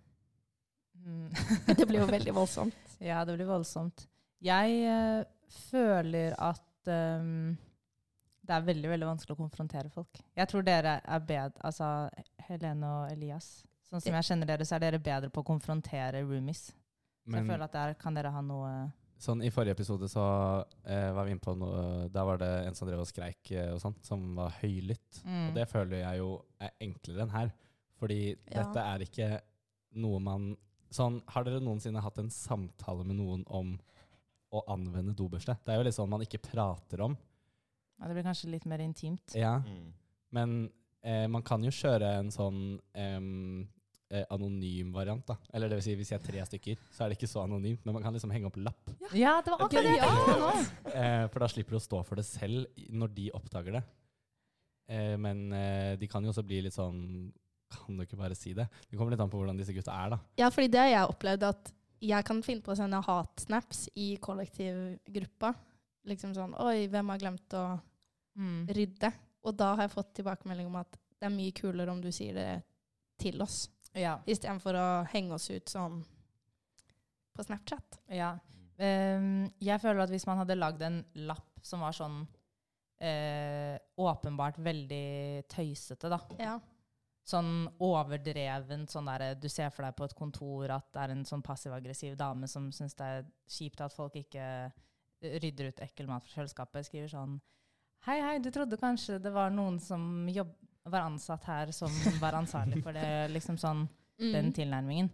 Mm. 1.02 1.30
Det 1.80 1.88
blir 1.88 2.04
jo 2.04 2.10
veldig 2.12 2.38
voldsomt. 2.38 2.78
Ja, 3.02 3.24
det 3.26 3.34
blir 3.34 3.48
voldsomt. 3.50 4.04
Jeg 4.46 4.76
uh, 4.86 5.24
føler 5.72 6.36
at 6.38 6.90
ehm, 6.94 7.56
det 8.42 8.56
er 8.56 8.62
veldig 8.66 8.90
veldig 8.90 9.08
vanskelig 9.08 9.36
å 9.36 9.42
konfrontere 9.44 9.90
folk. 9.94 10.22
Jeg 10.38 10.50
tror 10.50 10.64
dere 10.66 10.96
er 11.06 11.20
bedre, 11.20 11.62
altså 11.68 12.10
Helene 12.48 12.88
og 12.88 13.12
Elias. 13.12 13.52
Sånn 13.90 14.02
som 14.02 14.16
jeg 14.18 14.28
kjenner 14.30 14.50
dere, 14.50 14.66
så 14.66 14.78
er 14.78 14.86
dere 14.86 15.00
bedre 15.04 15.30
på 15.34 15.44
å 15.44 15.48
konfrontere 15.52 16.24
roomies. 16.24 16.70
Så 16.72 17.36
jeg 17.36 17.44
Men 17.44 17.52
føler 17.52 17.66
at 17.68 17.76
der 17.76 17.94
kan 18.02 18.16
dere 18.18 18.32
ha 18.34 18.42
noe 18.42 18.72
sånn, 19.22 19.44
i 19.46 19.52
forrige 19.54 19.76
episode 19.78 20.08
så 20.10 20.24
eh, 20.90 21.12
var 21.14 21.28
vi 21.28 21.36
inne 21.36 21.44
på 21.44 21.54
noe 21.54 22.08
Da 22.10 22.24
var 22.26 22.40
det 22.42 22.50
en 22.66 22.74
som 22.78 22.88
drev 22.90 23.04
og 23.04 23.10
skreik 23.10 23.52
eh, 23.54 23.70
og 23.76 23.82
sånn, 23.84 23.94
som 24.02 24.24
var 24.40 24.56
høylytt. 24.62 25.22
mm. 25.24 25.50
Og 25.50 25.54
det 25.60 25.68
føler 25.70 26.02
jeg 26.02 26.18
jo 26.24 26.32
er 26.60 26.74
enklere 26.82 27.22
enn 27.28 27.36
her. 27.36 27.52
Fordi 28.02 28.20
Ja. 28.32 28.64
dette 28.64 28.80
er 28.82 29.06
ikke 29.06 29.32
noe 30.02 30.20
man 30.20 30.58
Sånn, 30.92 31.22
Har 31.32 31.46
dere 31.46 31.62
noensinne 31.64 32.02
hatt 32.04 32.18
en 32.20 32.28
samtale 32.28 33.06
med 33.06 33.16
noen 33.16 33.46
om 33.48 33.78
å 34.52 34.64
anvende 34.68 35.14
dobørste? 35.16 35.56
Det 35.64 35.72
er 35.72 35.78
jo 35.78 35.84
litt 35.88 35.96
sånn 35.96 36.10
man 36.12 36.20
ikke 36.26 36.42
prater 36.44 37.00
om. 37.06 37.14
Ja, 38.02 38.08
Det 38.10 38.16
blir 38.18 38.26
kanskje 38.26 38.50
litt 38.50 38.66
mer 38.66 38.82
intimt. 38.82 39.36
Ja, 39.38 39.60
Mm. 39.62 39.92
Men 40.32 40.72
eh, 41.04 41.28
man 41.28 41.44
kan 41.44 41.62
jo 41.64 41.70
kjøre 41.76 42.08
en 42.22 42.30
sånn 42.32 42.80
eh, 42.96 44.26
anonym 44.32 44.92
variant, 44.96 45.26
da. 45.28 45.36
Eller 45.54 45.70
det 45.70 45.78
vil 45.80 45.84
si, 45.84 45.96
hvis 46.00 46.12
jeg 46.14 46.20
er 46.20 46.26
tre 46.26 46.44
stykker, 46.48 46.80
så 46.92 47.04
er 47.04 47.12
det 47.12 47.18
ikke 47.18 47.30
så 47.32 47.42
anonymt, 47.44 47.84
men 47.86 47.96
man 47.98 48.04
kan 48.04 48.16
liksom 48.16 48.32
henge 48.32 48.48
opp 48.48 48.58
lapp. 48.60 48.92
Ja, 49.16 49.38
det 49.44 49.52
var 49.52 49.66
akkurat 49.66 49.88
det 49.88 49.98
tenkte! 50.00 50.96
Eh, 50.96 51.26
for 51.32 51.44
da 51.44 51.50
slipper 51.52 51.76
du 51.76 51.80
å 51.80 51.84
stå 51.84 52.02
for 52.08 52.20
det 52.20 52.26
selv 52.28 52.66
når 52.92 53.14
de 53.16 53.28
oppdager 53.36 53.78
det. 53.78 53.84
Eh, 54.92 55.16
men 55.20 55.46
eh, 55.56 55.94
de 56.00 56.08
kan 56.12 56.24
jo 56.24 56.32
også 56.34 56.44
bli 56.48 56.62
litt 56.66 56.76
sånn 56.76 57.32
Kan 57.72 57.96
du 57.96 58.04
ikke 58.04 58.18
bare 58.20 58.36
si 58.36 58.52
det? 58.52 58.66
Det 58.90 58.98
kommer 59.00 59.14
litt 59.14 59.22
an 59.24 59.30
på 59.32 59.40
hvordan 59.40 59.56
disse 59.60 59.72
gutta 59.72 59.94
er, 59.96 60.10
da. 60.12 60.18
Ja, 60.42 60.50
fordi 60.52 60.68
det 60.74 60.80
har 60.82 60.90
jeg 60.92 61.12
opplevd 61.14 61.46
at 61.48 61.70
jeg 62.04 62.26
kan 62.28 62.42
finne 62.44 62.64
på 62.66 62.74
å 62.74 62.76
sende 62.76 63.00
hatsnaps 63.06 63.86
i 63.96 64.10
kollektivgruppa. 64.20 65.54
Liksom 66.10 66.34
sånn 66.36 66.56
Oi, 66.60 66.88
hvem 66.92 67.12
har 67.14 67.22
glemt 67.22 67.56
å 67.56 67.64
Mm. 68.38 68.68
rydde? 68.68 69.12
Og 69.44 69.56
da 69.58 69.72
har 69.76 69.88
jeg 69.88 69.92
fått 69.96 70.14
tilbakemelding 70.16 70.68
om 70.68 70.76
at 70.80 70.98
det 71.20 71.26
er 71.28 71.34
mye 71.36 71.52
kulere 71.52 71.92
om 71.92 72.02
du 72.02 72.12
sier 72.12 72.34
det 72.34 72.64
til 73.20 73.42
oss, 73.42 73.70
Ja. 73.94 74.20
istedenfor 74.26 74.74
å 74.74 74.86
henge 75.12 75.34
oss 75.34 75.50
ut 75.50 75.66
sånn 75.70 76.04
på 77.36 77.44
Snapchat. 77.44 78.00
ja. 78.10 78.38
Um, 78.82 79.52
jeg 79.62 79.78
føler 79.80 80.02
at 80.02 80.10
hvis 80.10 80.26
man 80.26 80.40
hadde 80.40 80.56
lagd 80.58 80.82
en 80.82 81.04
lapp 81.28 81.60
som 81.62 81.82
var 81.84 81.92
sånn 81.94 82.24
uh, 82.26 83.78
åpenbart 84.02 84.58
veldig 84.58 85.44
tøysete, 85.52 86.10
da. 86.10 86.18
Ja. 86.40 86.56
sånn 87.24 87.68
overdreven 87.80 88.88
sånn 88.90 89.06
derre 89.06 89.36
Du 89.40 89.48
ser 89.50 89.70
for 89.70 89.86
deg 89.86 89.94
på 89.96 90.06
et 90.08 90.16
kontor 90.18 90.72
at 90.74 90.88
det 90.96 91.02
er 91.04 91.12
en 91.14 91.24
sånn 91.26 91.44
passiv-aggressiv 91.46 92.16
dame 92.18 92.48
som 92.50 92.72
syns 92.74 92.96
det 92.98 93.06
er 93.06 93.28
kjipt 93.48 93.82
at 93.86 93.94
folk 93.94 94.16
ikke 94.16 94.72
rydder 95.22 95.68
ut 95.70 95.84
ekkel 95.86 96.08
mat 96.10 96.26
fra 96.26 96.42
kjøleskapet. 96.42 96.88
Skriver 96.90 97.08
sånn 97.14 97.38
Hei, 98.08 98.18
hei, 98.18 98.38
du 98.42 98.50
trodde 98.50 98.80
kanskje 98.82 99.20
det 99.22 99.30
var 99.34 99.52
noen 99.54 99.78
som 99.80 100.28
jobb, 100.30 100.54
var 100.90 101.06
ansatt 101.06 101.44
her 101.46 101.72
som 101.76 101.92
var 102.22 102.34
ansvarlig 102.40 102.80
for 102.82 102.98
det, 102.98 103.10
liksom 103.36 103.60
sånn, 103.62 103.88
Mm. 104.22 104.34
den 104.34 104.54
tilnærmingen. 104.54 105.10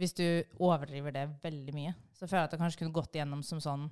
Hvis 0.00 0.14
du 0.16 0.24
overdriver 0.60 1.12
det 1.12 1.26
veldig 1.42 1.74
mye, 1.76 1.92
så 2.12 2.26
føler 2.26 2.42
jeg 2.42 2.48
at 2.48 2.54
det 2.54 2.60
kanskje 2.60 2.78
kunne 2.82 2.96
gått 2.96 3.16
igjennom 3.16 3.42
som 3.44 3.60
sånn 3.60 3.86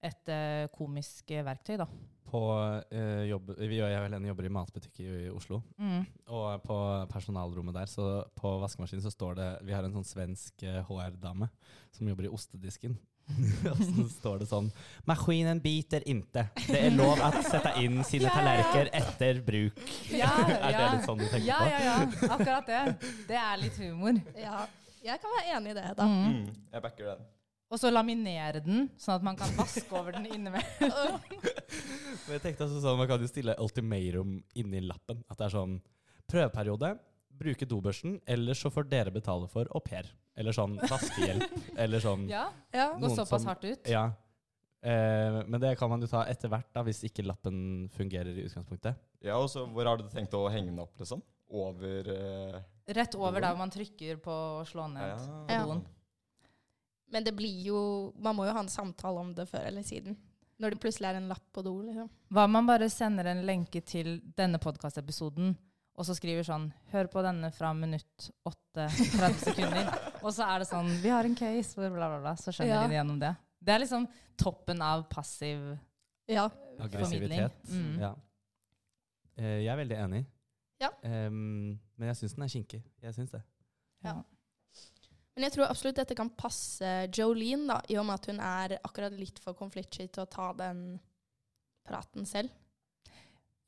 et 0.00 0.30
uh, 0.32 0.64
komisk 0.72 1.28
eh, 1.36 1.44
verktøy, 1.44 1.74
da. 1.76 1.84
På 2.24 2.40
uh, 2.56 3.24
jobb, 3.28 3.50
vi 3.58 3.82
og 3.82 3.90
jeg 3.90 3.98
og 3.98 4.06
Helene 4.06 4.30
jobber 4.30 4.48
i 4.48 4.52
matbutikk 4.56 5.02
i, 5.04 5.08
i 5.26 5.28
Oslo. 5.28 5.58
Mm. 5.76 6.06
Og 6.32 6.62
på 6.64 6.78
personalrommet 7.12 7.76
der, 7.76 7.90
så 7.90 8.06
på 8.38 8.54
vaskemaskinen 8.62 9.04
så 9.04 9.12
står 9.12 9.36
det 9.36 9.48
Vi 9.68 9.74
har 9.76 9.84
en 9.84 9.98
sånn 9.98 10.08
svensk 10.08 10.64
HR-dame 10.88 11.50
som 11.92 12.08
jobber 12.08 12.30
i 12.30 12.32
ostedisken. 12.32 12.96
og 13.72 13.80
så 13.80 14.04
står 14.12 14.42
det 14.42 14.48
sånn 14.50 14.68
Maskinen 15.08 15.60
biter 15.64 16.04
inte. 16.08 16.46
Det 16.66 16.78
er 16.88 16.94
lov 16.94 17.20
å 17.22 17.30
sette 17.46 17.72
inn 17.82 18.00
sine 18.06 18.26
Ja, 18.26 18.30
ja, 18.30 18.30
ja. 18.30 18.36
tallerkener 18.36 18.90
etter 19.00 19.40
bruk. 19.46 19.82
Ja, 20.12 20.30
er 20.46 20.66
det 20.66 20.72
ja. 20.76 20.86
litt 20.94 21.08
sånn 21.08 21.20
du 21.20 21.26
tenker 21.26 21.46
Ja, 21.48 21.58
på? 21.58 21.72
ja, 21.72 21.82
ja. 21.88 22.30
Akkurat 22.36 22.70
det. 22.70 23.10
Det 23.28 23.38
er 23.42 23.60
litt 23.62 23.76
humor. 23.82 24.20
Ja, 24.38 24.64
jeg 25.04 25.20
kan 25.22 25.36
være 25.38 25.58
enig 25.58 25.74
i 25.74 25.76
det, 25.80 25.86
da. 25.98 26.06
Mm. 26.08 26.24
Mm, 26.40 26.64
jeg 26.74 26.84
backer 26.86 27.12
den. 27.14 27.28
Og 27.70 27.78
så 27.78 27.90
laminere 27.94 28.58
den, 28.64 28.88
sånn 28.98 29.20
at 29.20 29.24
man 29.28 29.36
kan 29.38 29.52
vaske 29.54 29.86
over 29.94 30.16
den 30.16 30.26
innimellom. 30.26 31.20
Men 32.26 32.32
jeg 32.34 32.42
tenkte 32.42 32.66
også 32.66 32.80
sånn, 32.82 32.98
Man 32.98 33.06
kan 33.06 33.22
jo 33.22 33.28
stille 33.30 33.54
ultimatum 33.62 34.40
inni 34.58 34.80
lappen. 34.82 35.20
At 35.30 35.38
det 35.38 35.46
er 35.46 35.54
sånn 35.54 35.76
Prøveperiode. 36.30 36.96
Bruke 37.40 37.64
dobørsten, 37.70 38.18
eller 38.28 38.58
så 38.58 38.68
får 38.74 38.88
dere 38.90 39.12
betale 39.14 39.46
for 39.48 39.70
au 39.70 39.80
pair. 39.80 40.10
Eller 40.40 40.56
sånn 40.56 40.78
vaskehjelp. 40.80 41.54
eller 41.84 42.00
sånn 42.02 42.26
Ja, 42.30 42.46
Ja. 42.72 42.90
Gå 43.00 43.10
såpass 43.14 43.44
hardt 43.48 43.64
ut. 43.68 43.88
Ja. 43.90 44.06
Eh, 44.82 45.40
men 45.46 45.60
det 45.60 45.74
kan 45.76 45.90
man 45.92 46.00
jo 46.00 46.08
ta 46.08 46.22
etter 46.30 46.48
hvert, 46.48 46.70
da, 46.72 46.80
hvis 46.86 47.02
ikke 47.04 47.26
lappen 47.28 47.88
fungerer 47.92 48.32
i 48.32 48.46
utgangspunktet. 48.48 48.96
Ja, 49.20 49.36
og 49.36 49.50
så 49.52 49.66
Hvor 49.68 49.84
har 49.84 50.00
du 50.00 50.06
tenkt 50.08 50.32
å 50.38 50.46
henge 50.48 50.72
den 50.72 50.80
opp, 50.80 50.94
liksom? 51.00 51.20
Over 51.50 52.08
eh, 52.14 52.60
Rett 52.96 53.14
over 53.18 53.42
der 53.44 53.58
man 53.58 53.70
trykker 53.70 54.16
på 54.24 54.32
å 54.32 54.64
slå 54.66 54.86
ned 54.90 55.04
ja. 55.12 55.18
på 55.20 55.52
Ja. 55.52 55.64
doen. 55.68 55.84
Men 57.10 57.24
det 57.26 57.34
blir 57.36 57.60
jo 57.66 57.78
Man 58.22 58.36
må 58.38 58.46
jo 58.46 58.54
ha 58.54 58.62
en 58.62 58.70
samtale 58.72 59.20
om 59.20 59.34
det 59.34 59.48
før 59.50 59.66
eller 59.68 59.82
siden. 59.86 60.16
Når 60.60 60.74
det 60.74 60.80
plutselig 60.82 61.08
er 61.08 61.16
en 61.18 61.28
lapp 61.30 61.44
på 61.52 61.62
do, 61.64 61.72
liksom. 61.86 62.08
Hva 62.30 62.44
om 62.44 62.52
man 62.52 62.66
bare 62.68 62.88
sender 62.92 63.30
en 63.30 63.44
lenke 63.48 63.80
til 63.84 64.18
denne 64.36 64.60
podkastepisoden, 64.60 65.54
og 66.00 66.06
så 66.08 66.16
skriver 66.16 66.46
sånn 66.46 66.70
Hør 66.94 67.10
på 67.12 67.20
denne 67.24 67.50
fra 67.52 67.74
minutt 67.76 68.30
8, 68.48 68.86
30 68.88 69.38
sekunder. 69.42 69.90
og 70.24 70.32
så 70.32 70.46
er 70.48 70.62
det 70.62 70.70
sånn 70.70 70.88
Vi 71.02 71.12
har 71.12 71.28
en 71.28 71.36
case, 71.36 71.76
bla, 71.76 71.90
bla, 71.92 72.08
bla. 72.14 72.20
bla 72.24 72.34
så 72.40 72.54
skjønner 72.56 72.72
Ja. 72.72 72.82
de 72.86 72.94
det 72.94 72.98
gjennom 73.00 73.20
det. 73.20 73.34
Det 73.60 73.74
er 73.74 73.82
liksom 73.84 74.08
toppen 74.40 74.80
av 74.82 75.04
passiv 75.12 75.76
Ja. 76.30 76.48
Aggressivitet. 76.80 77.58
Mm. 77.68 77.94
Ja. 78.00 78.14
Eh, 79.36 79.58
jeg 79.66 79.72
er 79.74 79.80
veldig 79.82 79.98
enig. 80.06 80.22
Ja. 80.80 80.88
Um, 81.04 81.76
men 82.00 82.08
jeg 82.08 82.16
syns 82.22 82.36
den 82.38 82.46
er 82.46 82.52
kinkig. 82.54 82.80
Jeg 83.04 83.16
syns 83.18 83.34
det. 83.34 83.42
Ja. 84.06 84.16
Men 85.34 85.44
jeg 85.46 85.54
tror 85.54 85.68
absolutt 85.68 86.00
dette 86.00 86.16
kan 86.16 86.32
passe 86.32 86.88
Jolene, 87.12 87.68
da, 87.68 87.76
i 87.92 87.98
og 88.00 88.08
med 88.08 88.16
at 88.16 88.30
hun 88.30 88.40
er 88.40 88.78
akkurat 88.80 89.12
litt 89.16 89.38
for 89.44 89.58
konfliktsky 89.58 90.08
til 90.08 90.24
å 90.24 90.30
ta 90.30 90.50
den 90.56 90.82
praten 91.84 92.24
selv. 92.28 92.48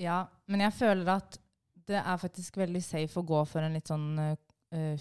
Ja, 0.01 0.25
men 0.49 0.65
jeg 0.65 0.75
føler 0.79 1.13
at 1.19 1.37
det 1.89 1.99
er 2.01 2.21
faktisk 2.21 2.57
veldig 2.61 2.83
safe 2.85 3.21
å 3.21 3.27
gå 3.27 3.43
for 3.49 3.65
en 3.65 3.77
litt 3.77 3.91
sånn 3.91 4.09
uh, 4.21 4.37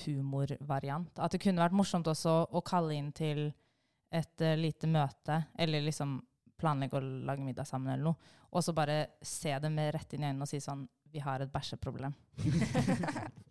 humorvariant. 0.05 1.19
At 1.19 1.35
det 1.35 1.41
kunne 1.43 1.63
vært 1.63 1.77
morsomt 1.77 2.09
også 2.11 2.35
å 2.51 2.63
kalle 2.65 2.97
inn 2.97 3.11
til 3.15 3.47
et 4.11 4.43
uh, 4.45 4.55
lite 4.59 4.89
møte, 4.91 5.43
eller 5.59 5.85
liksom 5.85 6.19
planlegge 6.61 7.00
å 7.00 7.03
lage 7.25 7.45
middag 7.45 7.65
sammen 7.65 7.93
eller 7.93 8.11
noe, 8.11 8.33
og 8.51 8.63
så 8.63 8.73
bare 8.75 9.15
se 9.25 9.53
dem 9.63 9.79
rett 9.95 10.13
inn 10.13 10.25
i 10.25 10.29
øynene 10.29 10.45
og 10.45 10.51
si 10.51 10.59
sånn 10.61 10.83
Vi 11.11 11.19
har 11.19 11.41
et 11.43 11.51
bæsjeproblem. 11.51 12.13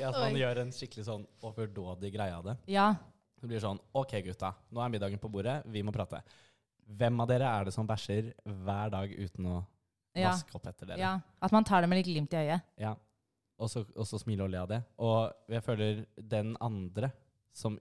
Ja, 0.00 0.08
At 0.08 0.16
man 0.16 0.32
Oi. 0.32 0.40
gjør 0.40 0.62
en 0.62 0.70
skikkelig 0.74 1.04
sånn 1.06 1.26
overdådig 1.44 2.08
greie 2.14 2.32
av 2.34 2.46
det. 2.46 2.54
Ja. 2.72 2.86
Det 3.38 3.46
blir 3.50 3.60
sånn 3.62 3.78
OK, 3.92 4.16
gutta. 4.24 4.54
Nå 4.72 4.80
er 4.82 4.90
middagen 4.90 5.20
på 5.20 5.28
bordet. 5.30 5.58
Vi 5.70 5.82
må 5.84 5.92
prate. 5.94 6.22
Hvem 6.84 7.20
av 7.22 7.28
dere 7.28 7.50
er 7.50 7.68
det 7.68 7.74
som 7.76 7.86
bæsjer 7.86 8.32
hver 8.64 8.90
dag 8.96 9.12
uten 9.12 9.50
å 9.52 9.58
Ja. 10.22 10.30
vask 10.30 10.54
opp 10.54 10.66
etter 10.70 10.86
dere? 10.92 10.98
ja. 11.00 11.14
At 11.42 11.52
man 11.52 11.64
tar 11.66 11.82
det 11.82 11.88
med 11.90 11.98
litt 12.00 12.06
glimt 12.06 12.32
i 12.34 12.42
øyet. 12.44 12.62
Ja. 12.80 12.94
Og 13.58 13.70
så, 13.70 13.84
og 13.94 14.06
så 14.06 14.18
smile 14.18 14.44
og 14.44 14.50
le 14.50 14.58
av 14.60 14.68
det. 14.70 14.80
Og 14.98 15.50
jeg 15.50 15.62
føler 15.62 16.04
den 16.18 16.56
andre 16.62 17.10
som 17.54 17.78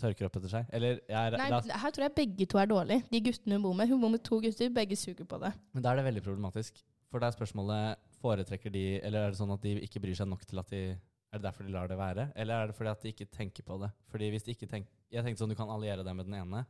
tørker 0.00 0.26
opp 0.26 0.36
etter 0.40 0.50
seg 0.50 0.70
Eller 0.74 0.96
jeg 1.06 1.14
er, 1.14 1.36
Nei, 1.38 1.46
da, 1.52 1.60
her 1.84 1.92
tror 1.94 2.02
jeg 2.08 2.14
begge 2.16 2.46
to 2.50 2.58
er 2.58 2.66
dårlige. 2.66 3.04
De 3.12 3.20
guttene 3.22 3.58
hun 3.58 3.62
bor 3.62 3.76
med. 3.78 3.88
Hun 3.92 4.00
bor 4.02 4.10
med 4.10 4.24
to 4.26 4.40
gutter, 4.42 4.72
begge 4.74 4.98
suger 4.98 5.26
på 5.30 5.38
det. 5.38 5.52
Men 5.72 5.84
da 5.86 5.92
er 5.92 6.00
det 6.00 6.06
veldig 6.08 6.24
problematisk. 6.26 6.82
For 7.12 7.22
da 7.22 7.30
er 7.30 7.36
spørsmålet 7.36 8.00
Foretrekker 8.18 8.72
de 8.74 8.84
Eller 9.04 9.26
er 9.28 9.34
det 9.34 9.38
sånn 9.38 9.52
at 9.54 9.62
de 9.62 9.76
ikke 9.86 10.00
bryr 10.02 10.16
seg 10.18 10.26
nok 10.30 10.42
til 10.50 10.58
at 10.58 10.72
de 10.72 10.80
Er 10.94 11.38
det 11.38 11.44
derfor 11.46 11.66
de 11.66 11.74
lar 11.74 11.86
det 11.90 11.98
være? 11.98 12.32
Eller 12.34 12.64
er 12.64 12.72
det 12.72 12.74
fordi 12.78 12.90
at 12.90 13.04
de 13.06 13.12
ikke 13.14 13.28
tenker 13.30 13.62
på 13.66 13.78
det? 13.84 13.90
Fordi 14.10 14.30
hvis 14.34 14.46
de 14.48 14.54
ikke 14.56 14.66
tenker 14.70 14.90
Jeg 15.14 15.22
tenkte 15.22 15.44
sånn 15.44 15.54
du 15.54 15.58
kan 15.58 15.70
alliere 15.70 16.02
deg 16.02 16.16
med 16.16 16.26
den 16.26 16.40
ene 16.42 16.64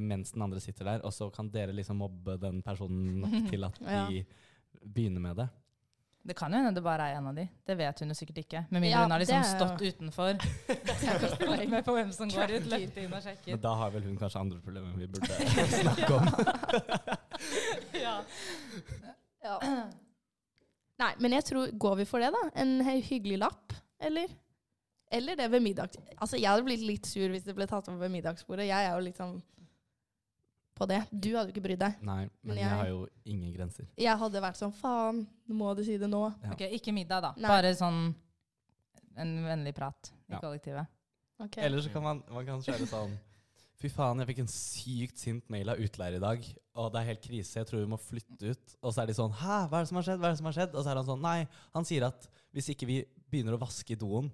mens 0.00 0.32
den 0.32 0.42
andre 0.42 0.60
sitter 0.60 0.84
der, 0.84 1.02
og 1.04 1.12
så 1.12 1.28
kan 1.34 1.48
dere 1.52 1.72
liksom 1.76 1.96
mobbe 2.00 2.38
den 2.40 2.62
personen 2.62 3.20
nok 3.24 3.34
til 3.52 3.64
at 3.68 3.80
Ja. 3.84 4.06
de 4.08 4.24
begynner 4.84 5.20
med 5.20 5.36
det. 5.36 5.48
Det 6.24 6.32
kan 6.38 6.48
jo 6.52 6.56
hende 6.56 6.72
det 6.74 6.80
bare 6.82 7.04
er 7.10 7.18
en 7.18 7.26
av 7.28 7.34
de. 7.36 7.42
Det 7.68 7.74
vet 7.76 7.98
hun 8.00 8.08
jo 8.08 8.14
sikkert 8.16 8.38
ikke. 8.40 8.62
Med 8.70 8.80
mindre 8.80 8.90
Ja, 8.96 9.02
hun 9.04 9.10
har 9.12 9.20
liksom 9.20 9.36
er 9.36 9.44
jo- 9.44 9.58
stått 9.58 9.82
utenfor 9.84 10.38
fulgt 11.44 11.68
med 11.74 11.84
på 11.84 11.92
hvem 11.98 12.12
som 12.16 12.28
går 12.32 12.54
ut, 12.56 12.68
løpt 12.72 12.96
inn 13.02 13.12
og 13.12 13.22
sjekket. 13.26 13.50
Men 13.52 13.60
da 13.60 13.74
har 13.76 13.90
vel 13.92 14.02
hun 14.08 14.16
kanskje 14.16 14.40
andre 14.40 14.60
problemer 14.64 14.96
vi 14.96 15.06
burde 15.06 15.28
snakke 15.82 16.14
om. 16.14 16.24
ja. 17.92 18.14
Ja. 19.44 19.58
Nei, 21.02 21.10
men 21.20 21.32
jeg 21.36 21.44
tror 21.48 21.72
Går 21.78 21.96
vi 22.00 22.04
for 22.08 22.22
det, 22.22 22.30
da? 22.32 22.42
En 22.62 22.76
hyggelig 22.86 23.38
lapp? 23.42 23.74
Eller? 24.00 24.30
Eller 25.12 25.36
det 25.36 25.50
ved 25.52 25.60
middags... 25.62 25.98
Altså, 26.16 26.38
jeg 26.40 26.48
hadde 26.50 26.64
blitt 26.66 26.84
litt 26.86 27.06
sur 27.06 27.28
hvis 27.34 27.44
det 27.46 27.54
ble 27.58 27.66
tatt 27.70 27.88
opp 27.90 27.98
ved 28.00 28.10
middagsbordet. 28.14 28.66
Jeg 28.70 28.88
er 28.88 28.94
jo 28.96 29.02
litt 29.04 29.18
sånn 29.20 29.36
på 30.74 30.86
det. 30.90 31.00
Du 31.10 31.30
hadde 31.36 31.50
jo 31.50 31.54
ikke 31.54 31.62
brydd 31.68 31.78
deg. 31.84 32.00
Nei, 32.02 32.22
men 32.24 32.30
Men 32.42 32.56
jeg 32.56 32.64
jeg- 32.66 32.76
har 32.78 32.86
jo 32.88 33.06
ingen 33.24 33.52
grenser. 33.54 33.86
Jeg 33.96 34.18
hadde 34.18 34.40
vært 34.42 34.56
sånn 34.58 34.72
faen, 34.74 35.26
må 35.48 35.74
du 35.76 35.84
si 35.84 35.96
det 35.96 36.08
nå? 36.10 36.34
Ja. 36.42 36.52
Ok, 36.52 36.60
ikke 36.72 36.92
middag, 36.94 37.20
da. 37.22 37.34
Nei. 37.36 37.48
Bare 37.48 37.74
sånn 37.74 38.14
en 39.16 39.36
vennlig 39.44 39.74
prat 39.74 40.10
i 40.28 40.32
Ja. 40.32 40.40
kollektivet. 40.40 40.86
Okay. 41.40 41.64
Eller 41.64 41.78
så 41.80 41.92
kan 41.92 42.02
man, 42.02 42.22
man 42.30 42.44
kan 42.46 42.60
kjøre 42.60 42.86
sånn 42.86 43.16
Fy 43.76 43.88
faen, 43.90 44.16
jeg 44.18 44.28
fikk 44.28 44.38
en 44.38 44.46
sykt 44.46 45.18
sint 45.18 45.50
mail 45.50 45.68
av 45.68 45.76
utleier 45.76 46.14
i 46.16 46.18
dag, 46.22 46.44
og 46.76 46.92
det 46.92 47.00
er 47.02 47.04
helt 47.10 47.20
krise, 47.22 47.54
jeg 47.58 47.66
tror 47.66 47.80
vi 47.84 47.90
må 47.90 47.98
flytte 48.00 48.42
ut. 48.54 48.76
Og 48.82 48.94
så 48.94 49.02
er 49.02 49.06
de 49.06 49.12
sånn 49.12 49.32
Hæ, 49.34 49.68
hva 49.68 49.76
er 49.80 49.82
det 49.82 49.88
som 49.88 49.96
har 49.96 50.04
skjedd? 50.04 50.20
Hva 50.20 50.26
er 50.26 50.30
det 50.30 50.38
som 50.38 50.46
har 50.46 50.52
skjedd? 50.54 50.74
Og 50.74 50.84
så 50.84 50.90
er 50.90 50.94
han 50.94 51.04
sånn 51.04 51.20
Nei, 51.20 51.48
han 51.74 51.84
sier 51.84 52.06
at 52.06 52.28
hvis 52.54 52.68
ikke 52.70 52.86
vi 52.86 53.04
begynner 53.30 53.58
å 53.58 53.60
vaske 53.60 53.90
i 53.90 53.94
doen, 53.96 54.30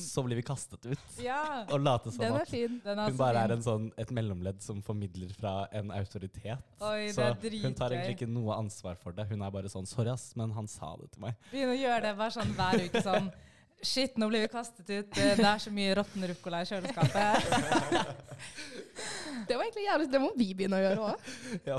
så 0.00 0.22
blir 0.24 0.38
vi 0.40 0.42
kastet 0.46 0.86
ut. 0.88 1.02
Ja, 1.20 1.40
Og 1.74 1.80
late 1.84 2.10
som 2.14 2.22
Den 2.24 2.36
at 2.40 2.48
fin. 2.48 2.78
hun 2.84 3.16
bare 3.18 3.36
fin. 3.36 3.42
er 3.42 3.54
en 3.56 3.62
sånn, 3.66 3.88
et 4.00 4.10
mellomledd 4.16 4.62
som 4.64 4.78
formidler 4.82 5.32
fra 5.36 5.66
en 5.76 5.90
autoritet. 5.92 6.62
Oi, 6.80 7.08
det 7.10 7.14
så 7.16 7.30
hun 7.36 7.74
tar 7.76 7.92
egentlig 7.96 8.16
ikke 8.18 8.30
noe 8.30 8.56
ansvar 8.56 8.96
for 9.02 9.12
det. 9.16 9.26
Hun 9.30 9.42
er 9.44 9.50
bare 9.52 9.68
sånn 9.72 9.86
Sorry, 9.86 10.08
ass, 10.14 10.30
men 10.36 10.54
han 10.56 10.66
sa 10.68 10.94
det 11.00 11.10
til 11.14 11.26
meg. 11.26 11.36
Begynne 11.52 11.74
å 11.76 11.80
gjøre 11.82 12.00
det 12.08 12.14
bare 12.22 12.36
sånn 12.38 12.54
hver 12.56 12.86
uke 12.88 13.02
sånn 13.04 13.28
Shit, 13.84 14.14
nå 14.16 14.24
blir 14.30 14.40
vi 14.40 14.48
kastet 14.48 14.88
ut. 14.88 15.10
Det 15.12 15.34
er 15.44 15.58
så 15.60 15.68
mye 15.70 15.92
råtten 15.98 16.24
ruccola 16.30 16.62
i 16.64 16.68
kjøleskapet. 16.70 18.16
Det 19.46 19.54
var 19.56 19.62
egentlig 19.66 19.84
jævlig 19.86 20.06
Det 20.12 20.20
må 20.22 20.30
vi 20.36 20.46
begynne 20.56 20.78
å 20.78 20.84
gjøre 20.86 21.10
òg. 21.10 21.32
Ja, 21.68 21.76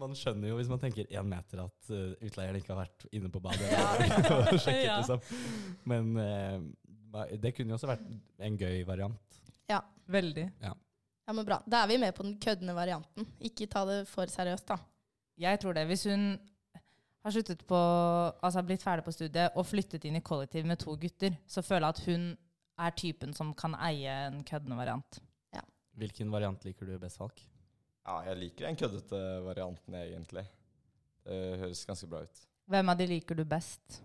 man 0.00 0.14
skjønner 0.18 0.48
jo 0.50 0.56
hvis 0.58 0.70
man 0.70 0.80
tenker 0.82 1.06
én 1.10 1.26
meter 1.30 1.60
at 1.66 1.90
uh, 1.94 2.14
utleieren 2.24 2.56
ikke 2.58 2.72
har 2.74 2.80
vært 2.84 3.04
inne 3.14 3.28
på 3.30 3.42
badet. 3.44 3.68
Ja. 3.70 3.84
og 4.48 4.56
sjekket, 4.58 4.86
Ja. 4.88 4.96
liksom. 5.02 5.20
Men 5.86 6.08
eh, 6.18 6.56
det 7.40 7.52
kunne 7.56 7.72
jo 7.72 7.78
også 7.78 7.90
vært 7.90 8.06
en 8.44 8.56
gøy 8.60 8.82
variant. 8.88 9.42
Ja. 9.70 9.80
Veldig. 10.04 10.42
Ja, 10.60 10.74
men 11.32 11.46
bra. 11.48 11.56
Da 11.64 11.82
er 11.82 11.88
vi 11.88 11.96
med 12.02 12.12
på 12.16 12.26
den 12.26 12.34
køddende 12.42 12.74
varianten. 12.76 13.24
Ikke 13.40 13.68
ta 13.72 13.86
det 13.88 14.02
for 14.10 14.28
seriøst, 14.28 14.66
da. 14.68 14.76
Jeg 15.40 15.60
tror 15.62 15.72
det. 15.76 15.86
Hvis 15.88 16.04
hun 16.10 16.34
har 17.24 17.32
sluttet 17.32 17.62
på, 17.64 17.78
altså 18.44 18.62
blitt 18.68 18.84
ferdig 18.84 19.06
på 19.06 19.14
studiet 19.16 19.56
og 19.56 19.64
flyttet 19.64 20.04
inn 20.04 20.18
i 20.20 20.24
kollektiv 20.24 20.66
med 20.68 20.82
to 20.82 20.92
gutter, 21.00 21.38
så 21.48 21.64
føler 21.64 21.88
jeg 21.88 21.96
at 21.96 22.02
hun 22.10 22.26
er 22.84 22.98
typen 23.00 23.32
som 23.32 23.54
kan 23.56 23.78
eie 23.86 24.12
en 24.26 24.42
køddende 24.44 24.76
variant. 24.76 25.22
Hvilken 25.94 26.32
variant 26.34 26.64
liker 26.66 26.88
du 26.90 26.96
best, 26.98 27.20
Falk? 27.20 27.38
Ja, 28.04 28.18
jeg 28.26 28.38
liker 28.40 28.66
den 28.66 28.76
køddete 28.76 29.18
varianten, 29.46 29.94
egentlig. 29.94 30.42
Det 31.24 31.36
høres 31.60 31.84
ganske 31.86 32.08
bra 32.10 32.24
ut. 32.26 32.40
Hvem 32.66 32.90
av 32.90 32.98
de 32.98 33.06
liker 33.12 33.38
du 33.38 33.44
best? 33.46 34.00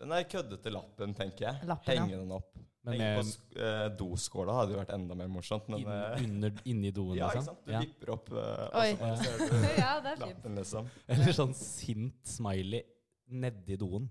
Den 0.00 0.12
der 0.12 0.26
køddete 0.28 0.72
lappen, 0.72 1.14
tenker 1.16 1.46
jeg. 1.48 1.68
Lappen, 1.68 1.94
ja. 1.94 2.02
Henge 2.04 2.18
den 2.20 2.32
opp. 2.36 2.50
Men 2.86 2.94
Henge 3.00 3.06
på 3.16 3.22
med 3.22 3.30
sk 3.32 3.56
eh, 3.58 3.86
doskåla 3.98 4.56
hadde 4.60 4.74
jo 4.76 4.80
vært 4.82 4.92
enda 4.94 5.16
mer 5.18 5.30
morsomt. 5.32 5.70
Men 5.72 5.80
inn, 5.82 5.88
eh, 5.94 6.26
under, 6.26 6.60
inni 6.70 6.92
doen, 6.94 7.14
ja, 7.18 7.30
ikke 7.30 7.40
liksom? 7.40 7.56
sant? 7.56 7.64
Du 7.66 7.72
Ja. 7.72 7.80
vipper 7.82 8.12
opp, 8.14 8.28
eh, 8.30 8.80
Oi. 8.82 8.90
og 8.92 9.00
så 9.00 9.16
ser 9.24 9.40
du 9.40 9.66
Ja, 9.80 9.94
er 9.98 10.20
lappen, 10.22 10.60
liksom. 10.60 10.90
Eller 11.08 11.32
sånn 11.38 11.56
sint 11.58 12.20
smiley 12.36 12.84
nedi 13.26 13.78
doen. 13.80 14.06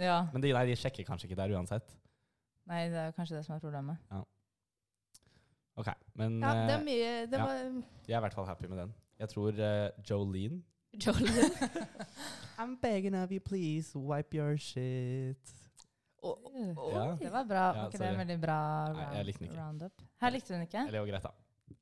Ja. 0.00 0.22
Men 0.32 0.42
de, 0.42 0.54
nei, 0.56 0.64
de 0.70 0.78
sjekker 0.78 1.04
kanskje 1.06 1.28
ikke 1.28 1.38
der 1.42 1.52
uansett. 1.58 1.92
Nei, 2.70 2.86
det 2.88 3.02
er 3.02 3.12
kanskje 3.18 3.36
det 3.36 3.44
som 3.46 3.58
er 3.58 3.60
problemet. 3.62 4.00
Ok, 5.76 5.90
men 6.14 6.38
Ja, 6.38 6.52
det 6.54 6.70
eh, 6.70 6.76
er 6.78 6.84
mye 6.86 7.12
Det 7.26 7.38
ja. 7.38 7.44
var 7.44 7.56
jeg 7.58 8.14
er 8.14 8.20
i 8.20 8.24
hvert 8.24 8.36
fall 8.38 8.46
happy 8.46 8.68
med 8.70 8.78
den. 8.78 8.94
Jeg 9.18 9.30
tror 9.32 9.58
uh, 9.58 9.90
Jolene 10.06 10.62
Jolien. 10.98 11.50
I'm 12.58 12.76
begging 12.82 13.14
of 13.14 13.30
you, 13.32 13.40
please 13.40 13.94
wipe 13.98 14.34
your 14.36 14.56
shit. 14.58 15.36
Ja. 16.24 17.16
Det 17.20 17.30
var 17.32 17.44
bra. 17.44 17.64
Ja, 17.66 17.72
Var 17.72 17.86
ikke 17.88 17.98
det 17.98 18.08
en 18.08 18.18
veldig 18.18 18.40
bra 18.40 18.58
Nei, 18.92 19.00
jeg 19.00 19.08
round, 19.12 19.24
likte 19.26 19.38
den 19.44 19.50
ikke. 19.50 19.62
roundup? 19.62 19.92
Her 20.22 20.30
likte 20.30 20.48
du 20.48 20.54
den 20.54 20.62
ikke? 20.62 20.84
Eller 20.86 21.00
var 21.00 21.06
greit, 21.06 21.22
da. 21.22 21.28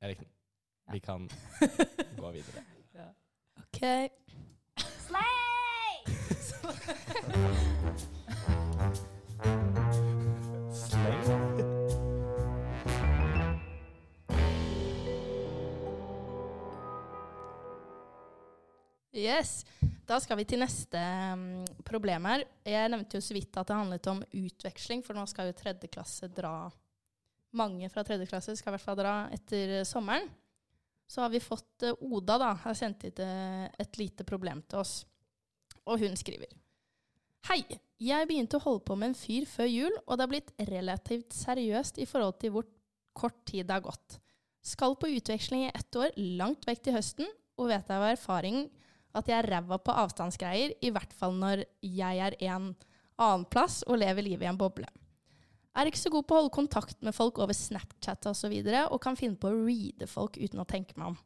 Jeg 0.01 0.09
likte 0.09 0.25
den. 0.25 0.31
Vi 0.93 0.99
kan 0.99 1.29
gå 2.21 2.31
videre. 2.31 2.63
OK. 3.57 3.81
Slay. 5.07 5.33
Yes. 19.13 19.61
Da 20.09 20.17
skal 20.19 20.39
vi 20.39 20.45
til 20.49 20.59
neste 20.59 20.99
um, 21.37 21.61
problem 21.85 22.25
her. 22.27 22.43
Jeg 22.65 22.89
nevnte 22.91 23.19
jo 23.19 23.23
så 23.23 23.35
vidt 23.37 23.59
at 23.61 23.69
det 23.69 23.77
handlet 23.77 24.09
om 24.09 24.23
utveksling, 24.25 25.03
for 25.05 25.15
nå 25.15 25.27
skal 25.29 25.51
jo 25.51 25.57
tredje 25.57 25.91
klasse 25.91 26.31
dra 26.33 26.71
Mange 27.53 27.85
fra 27.93 28.01
tredje 28.01 28.25
klasse 28.25 28.55
skal 28.57 28.71
i 28.71 28.73
hvert 28.73 28.81
fall 28.81 28.97
dra 28.97 29.11
etter 29.29 29.75
eh, 29.75 29.83
sommeren. 29.85 30.25
Så 31.05 31.21
har 31.21 31.29
vi 31.29 31.37
fått 31.43 31.85
uh, 31.85 31.99
Oda, 32.01 32.39
da, 32.41 32.49
har 32.63 32.73
sendt 32.73 33.05
hit 33.05 33.21
eh, 33.21 33.67
et 33.77 33.99
lite 34.01 34.25
problem 34.25 34.63
til 34.65 34.81
oss. 34.81 34.95
Og 35.85 36.01
hun 36.01 36.17
skriver 36.17 36.49
Hei. 37.51 37.61
Jeg 38.01 38.27
begynte 38.27 38.57
å 38.57 38.63
holde 38.65 38.81
på 38.87 38.97
med 38.97 39.11
en 39.11 39.15
fyr 39.19 39.45
før 39.47 39.69
jul, 39.69 39.93
og 40.07 40.17
det 40.17 40.25
har 40.25 40.31
blitt 40.31 40.49
relativt 40.71 41.37
seriøst 41.37 42.01
i 42.01 42.07
forhold 42.09 42.39
til 42.41 42.55
hvor 42.55 42.65
kort 43.13 43.37
tid 43.45 43.69
det 43.69 43.77
har 43.77 43.85
gått. 43.85 44.17
Skal 44.65 44.97
på 44.97 45.11
utveksling 45.13 45.67
i 45.67 45.71
ett 45.75 45.99
år, 45.99 46.09
langt 46.17 46.65
vekk 46.65 46.81
til 46.87 46.97
høsten, 46.97 47.29
og 47.61 47.69
vet 47.69 47.93
av 47.93 48.09
erfaring 48.09 48.65
at 49.13 49.29
jeg 49.29 49.37
er 49.37 49.49
ræva 49.51 49.77
på 49.77 49.93
avstandsgreier, 50.03 50.75
i 50.81 50.91
hvert 50.93 51.13
fall 51.17 51.35
når 51.37 51.65
jeg 51.85 52.21
er 52.27 52.37
en 52.49 52.71
annen 53.21 53.45
plass 53.49 53.83
og 53.87 53.99
lever 54.01 54.25
livet 54.25 54.47
i 54.47 54.51
en 54.51 54.59
boble. 54.59 54.87
Er 55.73 55.89
ikke 55.89 56.01
så 56.01 56.11
god 56.13 56.25
på 56.29 56.35
å 56.35 56.41
holde 56.41 56.53
kontakt 56.53 56.99
med 57.05 57.15
folk 57.17 57.39
over 57.41 57.55
Snapchat 57.57 58.27
osv. 58.29 58.33
Og, 58.33 58.37
så 58.37 58.49
videre, 58.51 58.85
og 58.93 59.01
kan 59.01 59.17
finne 59.17 59.39
på 59.41 59.49
å 59.49 59.61
reade 59.65 60.09
folk 60.09 60.37
uten 60.37 60.61
å 60.61 60.67
tenke 60.69 60.97
meg 60.99 61.13
om. 61.13 61.19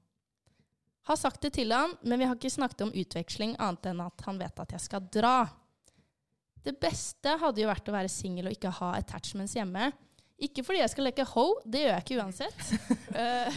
Har 1.08 1.20
sagt 1.20 1.44
det 1.44 1.54
til 1.56 1.72
han, 1.72 1.94
men 2.04 2.20
vi 2.20 2.28
har 2.28 2.36
ikke 2.36 2.52
snakket 2.52 2.84
om 2.88 2.94
utveksling 2.96 3.56
annet 3.64 3.92
enn 3.92 4.04
at 4.04 4.24
han 4.28 4.40
vet 4.40 4.60
at 4.60 4.76
jeg 4.76 4.84
skal 4.84 5.08
dra. 5.12 5.38
Det 6.64 6.76
beste 6.80 7.38
hadde 7.40 7.64
jo 7.64 7.70
vært 7.70 7.88
å 7.88 7.96
være 7.96 8.12
singel 8.12 8.50
og 8.50 8.56
ikke 8.56 8.74
ha 8.80 8.94
attachments 8.98 9.56
hjemme. 9.56 9.92
Ikke 10.44 10.64
fordi 10.68 10.82
jeg 10.84 10.92
skal 10.94 11.08
leke 11.08 11.26
ho, 11.32 11.46
det 11.64 11.86
gjør 11.86 11.94
jeg 11.96 12.06
ikke 12.06 12.24
uansett. 12.24 12.66
Eh, 13.18 13.56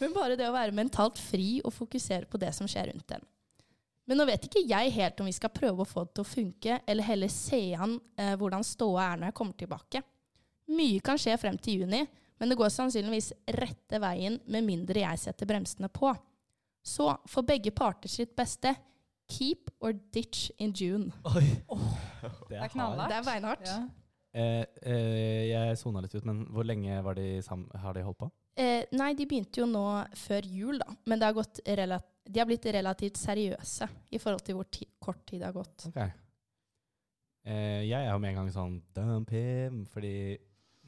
men 0.00 0.10
bare 0.10 0.34
det 0.34 0.48
å 0.48 0.54
være 0.54 0.74
mentalt 0.74 1.20
fri 1.22 1.60
og 1.60 1.70
fokusere 1.70 2.26
på 2.26 2.40
det 2.42 2.48
som 2.56 2.66
skjer 2.66 2.88
rundt 2.90 3.12
en. 3.14 3.22
Men 4.06 4.20
nå 4.20 4.26
vet 4.28 4.44
ikke 4.46 4.62
jeg 4.62 4.92
helt 4.94 5.20
om 5.20 5.26
vi 5.26 5.34
skal 5.34 5.50
prøve 5.54 5.82
å 5.82 5.88
få 5.88 6.04
det 6.06 6.14
til 6.16 6.22
å 6.22 6.28
funke, 6.30 6.78
eller 6.86 7.08
heller 7.08 7.32
se 7.32 7.60
an 7.74 7.96
eh, 8.18 8.36
hvordan 8.38 8.62
ståa 8.66 9.08
er 9.10 9.18
når 9.20 9.30
jeg 9.30 9.36
kommer 9.40 9.58
tilbake. 9.58 10.02
Mye 10.76 11.02
kan 11.04 11.18
skje 11.18 11.34
frem 11.42 11.58
til 11.62 11.82
juni, 11.82 12.04
men 12.38 12.52
det 12.52 12.58
går 12.58 12.70
sannsynligvis 12.74 13.32
rette 13.56 14.00
veien 14.02 14.38
med 14.46 14.66
mindre 14.66 15.02
jeg 15.02 15.22
setter 15.22 15.48
bremsene 15.50 15.90
på. 15.90 16.12
Så 16.86 17.08
for 17.26 17.46
begge 17.46 17.72
parter 17.74 18.10
sitt 18.10 18.36
beste, 18.38 18.76
keep 19.26 19.72
or 19.82 19.94
ditch 20.14 20.52
in 20.62 20.70
June. 20.70 21.10
Oi. 21.34 21.46
Det 22.50 22.58
er 22.62 22.70
knallhardt. 22.70 23.10
Det 23.10 23.18
er 23.18 23.26
beinhardt. 23.26 23.66
Ja. 23.66 23.78
Eh, 24.36 24.64
eh, 24.86 25.42
jeg 25.50 25.78
sona 25.80 26.02
litt 26.04 26.14
ut, 26.14 26.26
men 26.28 26.44
hvor 26.54 26.66
lenge 26.68 27.00
var 27.02 27.18
de 27.18 27.40
sam 27.42 27.64
har 27.74 27.96
de 27.96 28.04
holdt 28.06 28.20
på? 28.20 28.30
Eh, 28.56 28.86
nei, 28.96 29.10
de 29.16 29.26
begynte 29.28 29.60
jo 29.60 29.66
nå 29.68 29.84
før 30.16 30.46
jul, 30.48 30.78
da. 30.80 30.94
Men 31.04 31.20
det 31.20 31.28
har 31.28 31.36
gått 31.36 31.60
de 32.26 32.40
har 32.40 32.48
blitt 32.48 32.64
relativt 32.74 33.18
seriøse 33.20 33.86
i 34.16 34.18
forhold 34.18 34.42
til 34.46 34.56
hvor 34.58 34.66
ti 34.72 34.86
kort 35.02 35.20
tid 35.28 35.42
det 35.42 35.50
har 35.50 35.54
gått. 35.54 35.84
Ok. 35.90 35.98
Eh, 37.46 37.82
jeg 37.86 38.00
er 38.00 38.10
jo 38.10 38.18
med 38.18 38.32
en 38.32 38.38
gang 38.40 38.48
sånn 38.50 38.80
Dump 38.96 39.30
him, 39.30 39.84
fordi 39.92 40.34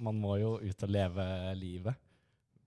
man 0.03 0.19
må 0.19 0.37
jo 0.41 0.57
ut 0.59 0.85
og 0.87 0.91
leve 0.91 1.27
livet. 1.59 1.95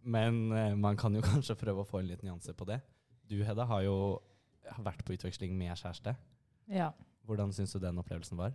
Men 0.01 0.51
eh, 0.55 0.75
man 0.79 0.98
kan 0.98 1.16
jo 1.16 1.22
kanskje 1.31 1.57
prøve 1.59 1.83
å 1.83 1.90
få 1.90 2.00
en 2.00 2.07
liten 2.11 2.27
nyanse 2.29 2.53
på 2.55 2.68
det. 2.70 2.79
Du, 3.27 3.44
Hedda, 3.48 3.66
har 3.68 3.81
jo 3.85 3.96
vært 4.79 5.03
på 5.07 5.14
utveksling 5.18 5.57
med 5.57 5.77
kjæreste. 5.77 6.16
ja. 6.72 6.92
Hvordan 7.29 7.51
syns 7.53 7.72
du 7.75 7.79
den 7.79 8.00
opplevelsen 8.01 8.37
var? 8.40 8.51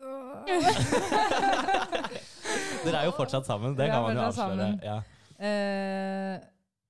Dere 2.80 3.02
er 3.02 3.04
jo 3.04 3.12
fortsatt 3.12 3.44
sammen, 3.46 3.74
det 3.76 3.90
kan 3.90 4.02
man 4.06 4.16
jo 4.16 4.22
avsløre. 4.24 4.56
sammen. 4.56 4.80
Ja. 4.82 5.02
Eh, 5.40 6.36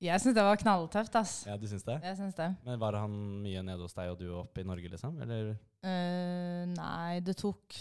jeg 0.00 0.22
syns 0.22 0.34
det 0.34 0.42
var 0.42 0.58
knalltøft, 0.58 1.16
ass. 1.20 1.32
ja, 1.46 1.58
du 1.60 1.66
syns 1.68 1.84
det? 1.84 1.98
Jeg 2.02 2.16
syns 2.16 2.36
det. 2.38 2.48
Men 2.64 2.80
var 2.80 2.96
han 2.96 3.16
mye 3.44 3.62
nede 3.62 3.84
hos 3.84 3.94
deg 3.96 4.12
og 4.14 4.20
du 4.20 4.30
oppe 4.40 4.62
i 4.62 4.66
Norge, 4.66 4.88
liksom? 4.88 5.18
Eller? 5.20 5.50
Uh, 5.84 6.64
nei, 6.72 7.20
det 7.24 7.38
tok 7.40 7.76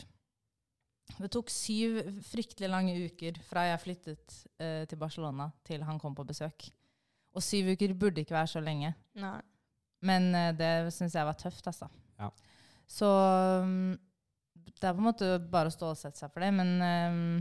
Det 1.19 1.27
tok 1.34 1.49
syv 1.51 1.97
fryktelig 2.23 2.69
lange 2.69 2.93
uker 3.08 3.39
fra 3.43 3.65
jeg 3.69 3.82
flyttet 3.84 4.36
uh, 4.62 4.84
til 4.88 4.99
Barcelona 4.99 5.49
til 5.67 5.84
han 5.88 5.99
kom 5.99 6.15
på 6.15 6.27
besøk. 6.27 6.67
Og 7.34 7.43
syv 7.43 7.71
uker 7.73 7.95
burde 7.95 8.21
ikke 8.21 8.36
være 8.36 8.51
så 8.51 8.62
lenge. 8.63 8.91
Nei. 9.19 9.39
Men 10.05 10.29
uh, 10.36 10.51
det 10.55 10.91
syns 10.95 11.15
jeg 11.15 11.27
var 11.27 11.39
tøft, 11.39 11.71
altså. 11.71 11.88
Ja. 12.19 12.29
Så 12.89 13.08
um, 13.63 13.95
det 14.79 14.84
er 14.84 14.95
på 14.95 15.01
en 15.01 15.08
måte 15.08 15.32
bare 15.51 15.71
å 15.71 15.73
stå 15.73 15.93
og 15.93 15.99
sette 15.99 16.19
seg 16.19 16.32
for 16.34 16.43
det, 16.43 16.51
men 16.55 16.75
um, 16.84 17.39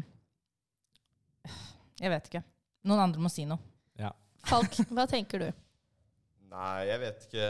Jeg 1.98 2.14
vet 2.14 2.30
ikke. 2.30 2.44
Noen 2.86 3.08
andre 3.08 3.22
må 3.22 3.32
si 3.32 3.48
noe. 3.48 3.58
Falk, 4.46 4.80
hva 4.94 5.06
tenker 5.10 5.42
du? 5.42 5.48
Nei, 6.52 6.88
jeg 6.88 7.02
vet 7.02 7.28
ikke. 7.28 7.48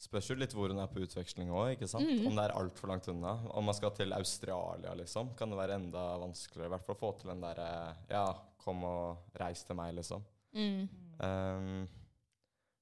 Spørs 0.00 0.30
jo 0.30 0.36
litt 0.40 0.54
hvor 0.56 0.72
hun 0.72 0.80
er 0.80 0.88
på 0.90 1.02
utveksling 1.04 1.50
òg, 1.52 1.74
ikke 1.74 1.88
sant? 1.90 2.08
Mm. 2.08 2.30
Om 2.30 2.38
det 2.38 2.44
er 2.46 2.56
altfor 2.56 2.90
langt 2.90 3.08
unna. 3.12 3.34
Om 3.52 3.68
man 3.68 3.76
skal 3.76 3.92
til 3.96 4.14
Australia, 4.16 4.94
liksom, 4.98 5.34
kan 5.38 5.52
det 5.52 5.58
være 5.60 5.76
enda 5.76 6.04
vanskeligere. 6.22 6.70
I 6.70 6.74
hvert 6.74 6.86
fall 6.88 7.00
få 7.02 7.12
til 7.20 7.32
den 7.34 7.44
derre 7.44 7.70
Ja, 8.08 8.24
kom 8.60 8.84
og 8.88 9.36
reis 9.40 9.62
til 9.66 9.76
meg, 9.78 9.92
liksom. 9.98 10.24
Mm. 10.56 10.88
Um, 11.20 11.84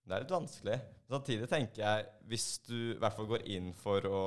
det 0.06 0.14
er 0.14 0.24
litt 0.24 0.36
vanskelig. 0.36 0.78
Samtidig 1.10 1.50
tenker 1.50 1.82
jeg, 1.82 2.06
hvis 2.30 2.46
du 2.68 2.76
i 2.78 3.00
hvert 3.02 3.18
fall 3.18 3.28
går 3.28 3.44
inn 3.50 3.72
for 3.76 4.06
å 4.08 4.22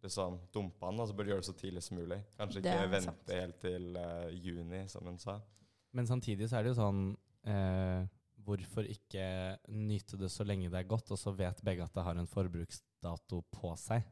liksom 0.00 0.40
dumpe 0.54 0.88
han, 0.88 1.04
så 1.04 1.14
bør 1.14 1.28
du 1.28 1.34
gjøre 1.34 1.44
det 1.44 1.50
så 1.50 1.58
tidlig 1.60 1.84
som 1.84 2.00
mulig. 2.00 2.18
Kanskje 2.40 2.64
ikke 2.64 2.80
vente 2.88 3.06
sant. 3.10 3.32
helt 3.36 3.60
til 3.60 3.90
uh, 4.00 4.32
juni, 4.32 4.86
som 4.88 5.04
hun 5.04 5.20
sa. 5.20 5.36
Men 5.96 6.06
samtidig 6.06 6.48
så 6.48 6.58
er 6.58 6.64
det 6.64 6.72
jo 6.72 6.78
sånn 6.78 7.04
eh, 7.48 8.06
Hvorfor 8.40 8.86
ikke 8.88 9.24
nyte 9.74 10.16
det 10.18 10.30
så 10.32 10.46
lenge 10.48 10.70
det 10.72 10.78
er 10.80 10.88
godt, 10.88 11.10
og 11.12 11.18
så 11.20 11.32
vet 11.36 11.60
begge 11.66 11.84
at 11.84 11.92
det 11.94 12.04
har 12.06 12.16
en 12.18 12.30
forbruksdato 12.30 13.42
på 13.52 13.74
seg? 13.78 14.06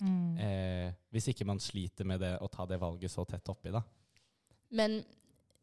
Mm. 0.00 0.36
Eh, 0.38 0.94
hvis 1.10 1.30
ikke 1.32 1.46
man 1.48 1.60
sliter 1.60 2.06
med 2.08 2.22
det 2.22 2.36
å 2.40 2.48
ta 2.52 2.66
det 2.68 2.78
valget 2.80 3.10
så 3.12 3.24
tett 3.28 3.48
oppi, 3.50 3.72
da. 3.74 3.82
Men 4.76 5.00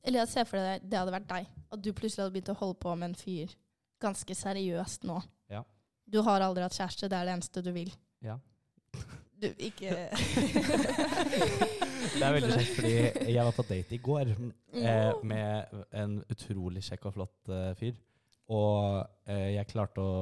Elias, 0.03 0.33
se 0.35 0.43
for 0.47 0.59
deg 0.59 0.83
det 0.83 0.99
hadde 0.99 1.15
vært 1.15 1.29
deg. 1.31 1.47
At 1.71 1.83
du 1.83 1.93
plutselig 1.95 2.25
hadde 2.25 2.35
begynt 2.35 2.51
å 2.53 2.59
holde 2.59 2.79
på 2.83 2.95
med 2.97 3.11
en 3.11 3.17
fyr 3.17 3.55
ganske 4.03 4.35
seriøst 4.35 5.07
nå. 5.07 5.21
Ja. 5.53 5.63
Du 6.03 6.19
har 6.27 6.43
aldri 6.43 6.65
hatt 6.65 6.75
kjæreste, 6.75 7.07
det 7.07 7.17
er 7.17 7.29
det 7.29 7.37
eneste 7.37 7.63
du 7.63 7.71
vil. 7.75 7.93
Ja. 8.23 8.35
Du, 9.39 9.47
ikke 9.63 10.09
Det 12.03 12.23
er 12.23 12.33
veldig 12.35 12.55
kjekt, 12.57 12.73
fordi 12.77 12.95
jeg 13.33 13.45
var 13.47 13.55
på 13.55 13.65
date 13.69 13.95
i 13.95 14.01
går 14.03 14.33
eh, 14.33 15.13
med 15.23 15.77
en 16.03 16.17
utrolig 16.33 16.83
kjekk 16.85 17.07
og 17.09 17.15
flott 17.17 17.53
eh, 17.53 17.69
fyr. 17.79 17.95
Og 18.51 18.99
eh, 19.31 19.53
jeg 19.55 19.69
klarte 19.69 20.03
å 20.03 20.15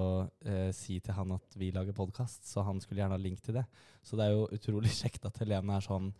eh, 0.45 0.69
si 0.77 0.99
til 1.01 1.15
han 1.17 1.33
at 1.33 1.55
vi 1.57 1.71
lager 1.73 1.95
podkast, 1.97 2.45
så 2.45 2.61
han 2.67 2.77
skulle 2.83 3.01
gjerne 3.01 3.17
ha 3.17 3.21
link 3.21 3.41
til 3.41 3.57
det. 3.57 3.63
Så 4.05 4.17
det 4.19 4.27
er 4.27 4.35
jo 4.35 4.45
utrolig 4.53 4.91
kjekt 5.01 5.25
at 5.27 5.41
Helene 5.41 5.77
er 5.77 5.85
sånn 5.85 6.11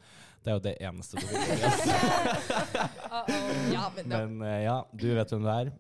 Det 0.42 0.52
er 0.52 0.58
jo 0.58 0.64
det 0.66 0.76
eneste 0.82 1.22
du 1.22 1.28
vil. 1.30 1.42
Elias. 1.56 1.86
Ja, 3.76 3.86
men 3.96 4.10
da. 4.10 4.24
Men 4.26 4.42
eh, 4.48 4.64
ja, 4.66 4.80
du 4.98 5.08
vet 5.14 5.34
hvem 5.36 5.46
du 5.46 5.52
er. 5.54 5.72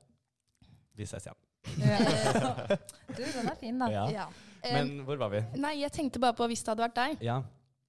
Vi 1.00 1.08
ses 1.10 1.26
igjen. 1.26 1.40
Du, 3.12 3.20
den 3.26 3.50
er 3.50 3.58
fin, 3.60 3.82
da. 3.82 3.90
Ja. 3.92 4.06
Ja. 4.14 4.28
Men 4.62 5.02
hvor 5.08 5.18
var 5.20 5.32
vi? 5.34 5.42
nei, 5.60 5.74
jeg 5.82 5.92
tenkte 5.94 6.22
bare 6.22 6.38
på 6.38 6.46
hvis 6.48 6.62
det 6.64 6.72
hadde 6.72 6.86
vært 6.86 6.96
deg. 7.00 7.24
Ja, 7.26 7.42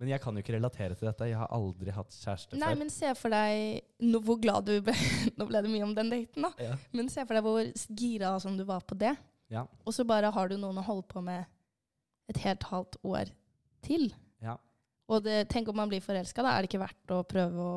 men 0.03 0.11
jeg 0.11 0.19
kan 0.25 0.35
jo 0.35 0.43
ikke 0.43 0.57
relatere 0.57 0.97
til 0.99 1.07
dette. 1.07 1.29
Jeg 1.31 1.39
har 1.39 1.51
aldri 1.55 1.93
hatt 1.95 2.11
kjæreste 2.17 2.59
Nei, 2.59 2.73
før. 2.73 2.79
men 2.81 2.89
se 2.91 3.13
for 3.15 3.31
deg 3.31 4.03
nå, 4.03 4.21
hvor 4.27 4.41
glad 4.43 4.67
du 4.67 4.73
ble. 4.83 4.95
Nå 5.39 5.47
ble 5.47 5.61
det 5.63 5.71
mye 5.71 5.85
om 5.87 5.93
den 5.95 6.11
daten, 6.11 6.43
da. 6.49 6.51
Ja. 6.59 6.75
Men 6.91 7.11
se 7.13 7.23
for 7.23 7.39
deg 7.39 7.47
hvor 7.47 7.71
gira 8.03 8.33
som 8.43 8.57
du 8.59 8.65
var 8.67 8.83
på 8.83 8.99
det. 8.99 9.13
Ja. 9.53 9.63
Og 9.87 9.95
så 9.95 10.03
bare 10.09 10.33
har 10.35 10.51
du 10.51 10.57
noen 10.59 10.81
å 10.81 10.85
holde 10.87 11.07
på 11.07 11.23
med 11.23 11.47
et 12.33 12.43
helt 12.43 12.67
halvt 12.73 12.99
år 13.07 13.31
til. 13.87 14.09
Ja. 14.43 14.57
Og 15.13 15.23
det, 15.23 15.45
tenk 15.53 15.71
om 15.71 15.79
man 15.79 15.91
blir 15.93 16.03
forelska, 16.03 16.43
da 16.43 16.57
er 16.57 16.65
det 16.65 16.73
ikke 16.73 16.83
verdt 16.83 17.15
å 17.15 17.23
prøve 17.29 17.67
å 17.69 17.75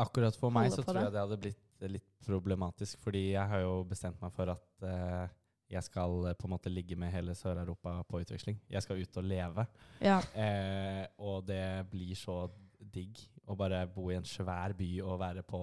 Akkurat 0.00 0.36
for 0.36 0.52
meg 0.52 0.68
så 0.72 0.82
på 0.84 0.90
tror 0.90 0.98
det. 1.00 1.04
jeg 1.06 1.12
det 1.14 1.22
hadde 1.24 1.40
blitt 1.44 1.86
litt 1.92 2.08
problematisk, 2.26 2.98
fordi 3.04 3.30
jeg 3.34 3.48
har 3.52 3.62
jo 3.64 3.78
bestemt 3.88 4.20
meg 4.20 4.32
for 4.36 4.52
at 4.52 4.84
eh, 4.88 5.28
jeg 5.70 5.82
skal 5.82 6.28
eh, 6.30 6.34
på 6.38 6.46
en 6.46 6.54
måte 6.54 6.70
ligge 6.72 6.96
med 6.96 7.10
hele 7.12 7.34
Sør-Europa 7.34 7.96
på 8.08 8.20
utveksling. 8.22 8.58
Jeg 8.70 8.82
skal 8.84 9.00
ut 9.02 9.16
og 9.16 9.24
leve. 9.24 9.66
Ja. 10.00 10.20
Eh, 10.34 11.06
og 11.18 11.46
det 11.48 11.86
blir 11.90 12.14
så 12.18 12.46
digg 12.80 13.18
å 13.46 13.56
bare 13.58 13.84
bo 13.90 14.10
i 14.10 14.16
en 14.18 14.24
svær 14.26 14.74
by 14.78 14.90
og 15.02 15.18
være 15.20 15.42
på, 15.46 15.60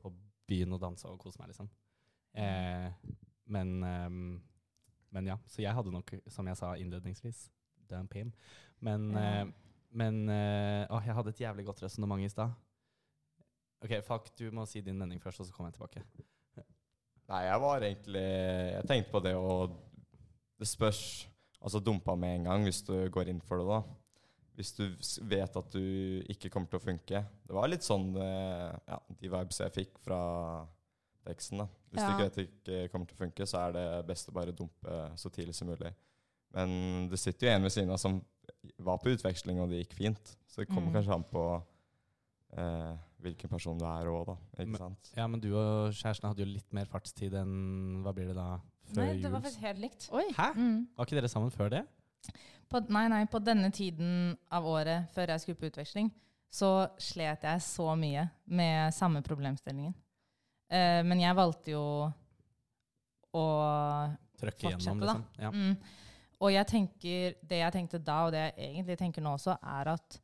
på 0.00 0.12
byen 0.48 0.72
og 0.76 0.80
danse 0.82 1.08
og 1.08 1.18
kose 1.22 1.38
meg, 1.40 1.50
liksom. 1.52 1.68
Eh, 2.34 2.92
men 3.50 3.82
ehm, 3.82 4.40
men 5.10 5.26
ja, 5.26 5.34
så 5.50 5.58
jeg 5.64 5.74
hadde 5.74 5.90
nok, 5.90 6.12
som 6.30 6.46
jeg 6.46 6.54
sa 6.56 6.68
innledningsvis, 6.78 7.48
dump 7.90 8.12
pim. 8.14 8.28
Men, 8.78 9.08
Ja. 9.10 9.40
eh, 9.40 9.48
men 9.90 10.20
eh, 10.30 10.84
Å, 10.86 11.00
jeg 11.02 11.14
hadde 11.16 11.32
et 11.34 11.40
jævlig 11.42 11.64
godt 11.66 11.82
resonnement 11.82 12.22
i 12.22 12.28
stad. 12.30 12.52
OK, 13.82 13.96
fuck, 14.06 14.28
du 14.38 14.50
må 14.54 14.66
si 14.70 14.80
din 14.80 14.96
mening 15.00 15.18
først, 15.20 15.40
og 15.40 15.46
så 15.48 15.52
kommer 15.56 15.72
jeg 15.72 15.80
tilbake. 15.80 16.04
Nei, 17.30 17.44
jeg 17.46 17.60
var 17.62 17.84
egentlig 17.86 18.22
Jeg 18.26 18.86
tenkte 18.90 19.12
på 19.14 19.20
det 19.22 19.32
å 19.38 19.52
Det 20.58 20.66
spørs 20.68 21.02
Altså 21.62 21.78
dumpa 21.84 22.14
med 22.18 22.38
en 22.40 22.46
gang 22.48 22.64
hvis 22.66 22.80
du 22.86 22.94
går 23.12 23.28
inn 23.30 23.40
for 23.44 23.60
det, 23.60 23.66
da. 23.68 23.80
Hvis 24.56 24.70
du 24.78 24.84
vet 25.28 25.56
at 25.60 25.74
du 25.74 26.24
ikke 26.32 26.48
kommer 26.52 26.70
til 26.72 26.78
å 26.80 26.84
funke. 26.86 27.20
Det 27.44 27.54
var 27.56 27.68
litt 27.68 27.84
sånn 27.84 28.06
eh, 28.16 28.70
ja, 28.88 28.96
de 29.20 29.28
vibes 29.28 29.60
jeg 29.60 29.74
fikk 29.74 29.98
fra 30.04 30.20
teksten. 31.28 31.60
da. 31.60 31.66
Hvis 31.92 32.00
du 32.00 32.10
ikke 32.14 32.24
vet 32.30 32.38
det 32.40 32.46
ikke 32.48 32.80
kommer 32.94 33.10
til 33.10 33.18
å 33.18 33.20
funke, 33.26 33.46
så 33.48 33.60
er 33.66 33.76
det 33.76 33.84
best 34.08 34.32
å 34.32 34.36
bare 34.38 34.56
dumpe 34.56 34.96
så 35.20 35.28
tidlig 35.32 35.54
som 35.58 35.68
mulig. 35.68 35.92
Men 36.56 37.06
det 37.12 37.20
sitter 37.20 37.46
jo 37.50 37.52
en 37.58 37.68
ved 37.68 37.76
siden 37.76 37.92
av 37.92 38.00
som 38.00 38.16
var 38.80 38.98
på 39.04 39.12
utveksling, 39.12 39.60
og 39.60 39.68
det 39.72 39.82
gikk 39.84 39.98
fint. 40.00 40.32
Så 40.48 40.62
det 40.64 40.70
kommer 40.72 40.88
Mm. 40.88 40.96
kanskje 40.96 41.14
an 41.20 41.28
på 41.28 41.44
eh, 42.56 42.94
hvilken 43.22 43.50
person 43.52 43.78
du 43.78 43.84
er 43.84 44.08
òg, 44.10 44.26
da. 44.26 44.36
Ikke 44.58 44.70
Men- 44.72 44.80
sant? 44.80 45.10
Ja, 45.16 45.26
men 45.26 45.40
du 45.40 45.48
og 45.56 45.92
kjæresten 45.92 46.28
hadde 46.28 46.44
jo 46.44 46.50
litt 46.52 46.72
mer 46.72 46.86
fartstid 46.86 47.34
enn 47.34 48.02
Hva 48.04 48.12
blir 48.14 48.26
det 48.28 48.36
da? 48.36 48.58
Før 48.90 49.04
Nei, 49.06 49.20
det 49.22 49.30
var 49.32 49.40
faktisk 49.40 49.60
helt 49.60 49.78
likt. 49.78 50.08
Oi. 50.12 50.24
Hæ? 50.34 50.48
Mm. 50.56 50.88
Var 50.96 51.06
ikke 51.06 51.20
dere 51.20 51.28
sammen 51.28 51.50
før 51.54 51.70
det? 51.70 51.84
På, 52.70 52.80
nei, 52.88 53.08
nei, 53.08 53.24
på 53.26 53.38
denne 53.42 53.70
tiden 53.74 54.36
av 54.50 54.64
året 54.64 55.08
før 55.14 55.26
jeg 55.34 55.40
skulle 55.40 55.56
på 55.58 55.66
utveksling, 55.70 56.10
så 56.50 56.88
slet 56.98 57.42
jeg 57.42 57.60
så 57.62 57.94
mye 57.98 58.28
med 58.46 58.92
samme 58.94 59.22
problemstillingen. 59.22 59.94
Eh, 60.70 61.02
men 61.02 61.20
jeg 61.20 61.34
valgte 61.36 61.70
jo 61.72 62.12
å 63.34 63.44
Trøkke 64.40 64.70
Fortsette, 64.70 64.80
igjennom, 64.80 65.00
da. 65.00 65.14
liksom? 65.14 65.24
Ja. 65.38 65.50
mm, 65.50 65.76
Og 66.40 66.52
jeg 66.54 66.66
tenker, 66.70 67.34
det 67.44 67.58
jeg 67.60 67.72
tenkte 67.74 67.98
da, 68.02 68.18
og 68.24 68.32
det 68.32 68.40
jeg 68.56 68.70
egentlig 68.74 68.98
tenker 68.98 69.20
nå 69.22 69.34
også, 69.36 69.58
er 69.62 69.90
at 69.92 70.20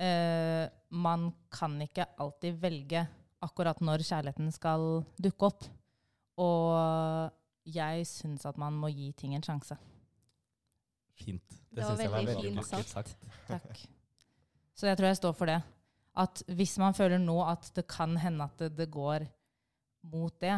eh, 0.00 0.66
man 0.90 1.30
kan 1.52 1.76
ikke 1.82 2.06
alltid 2.20 2.60
velge 2.62 3.06
akkurat 3.44 3.80
når 3.84 4.04
kjærligheten 4.06 4.52
skal 4.54 5.04
dukke 5.20 5.50
opp. 5.50 5.66
Og 6.40 7.30
jeg 7.64 8.06
syns 8.08 8.46
at 8.48 8.58
man 8.60 8.76
må 8.76 8.90
gi 8.92 9.10
ting 9.16 9.34
en 9.36 9.44
sjanse. 9.44 9.76
Fint. 11.14 11.44
Det, 11.48 11.78
Det 11.78 11.86
syns 11.86 12.02
jeg 12.04 12.12
var 12.12 12.26
veldig 12.26 12.56
vakkert 12.58 12.90
sagt. 12.90 13.28
Takk. 13.48 13.84
Så 14.74 14.88
jeg 14.90 14.98
tror 14.98 15.10
jeg 15.10 15.20
står 15.20 15.36
for 15.38 15.50
det. 15.50 15.60
At 16.14 16.42
hvis 16.46 16.76
man 16.78 16.94
føler 16.94 17.18
nå 17.18 17.36
at 17.46 17.70
det 17.74 17.86
kan 17.90 18.16
hende 18.18 18.46
at 18.46 18.58
det, 18.58 18.74
det 18.78 18.90
går 18.90 19.26
mot 20.10 20.34
det, 20.40 20.56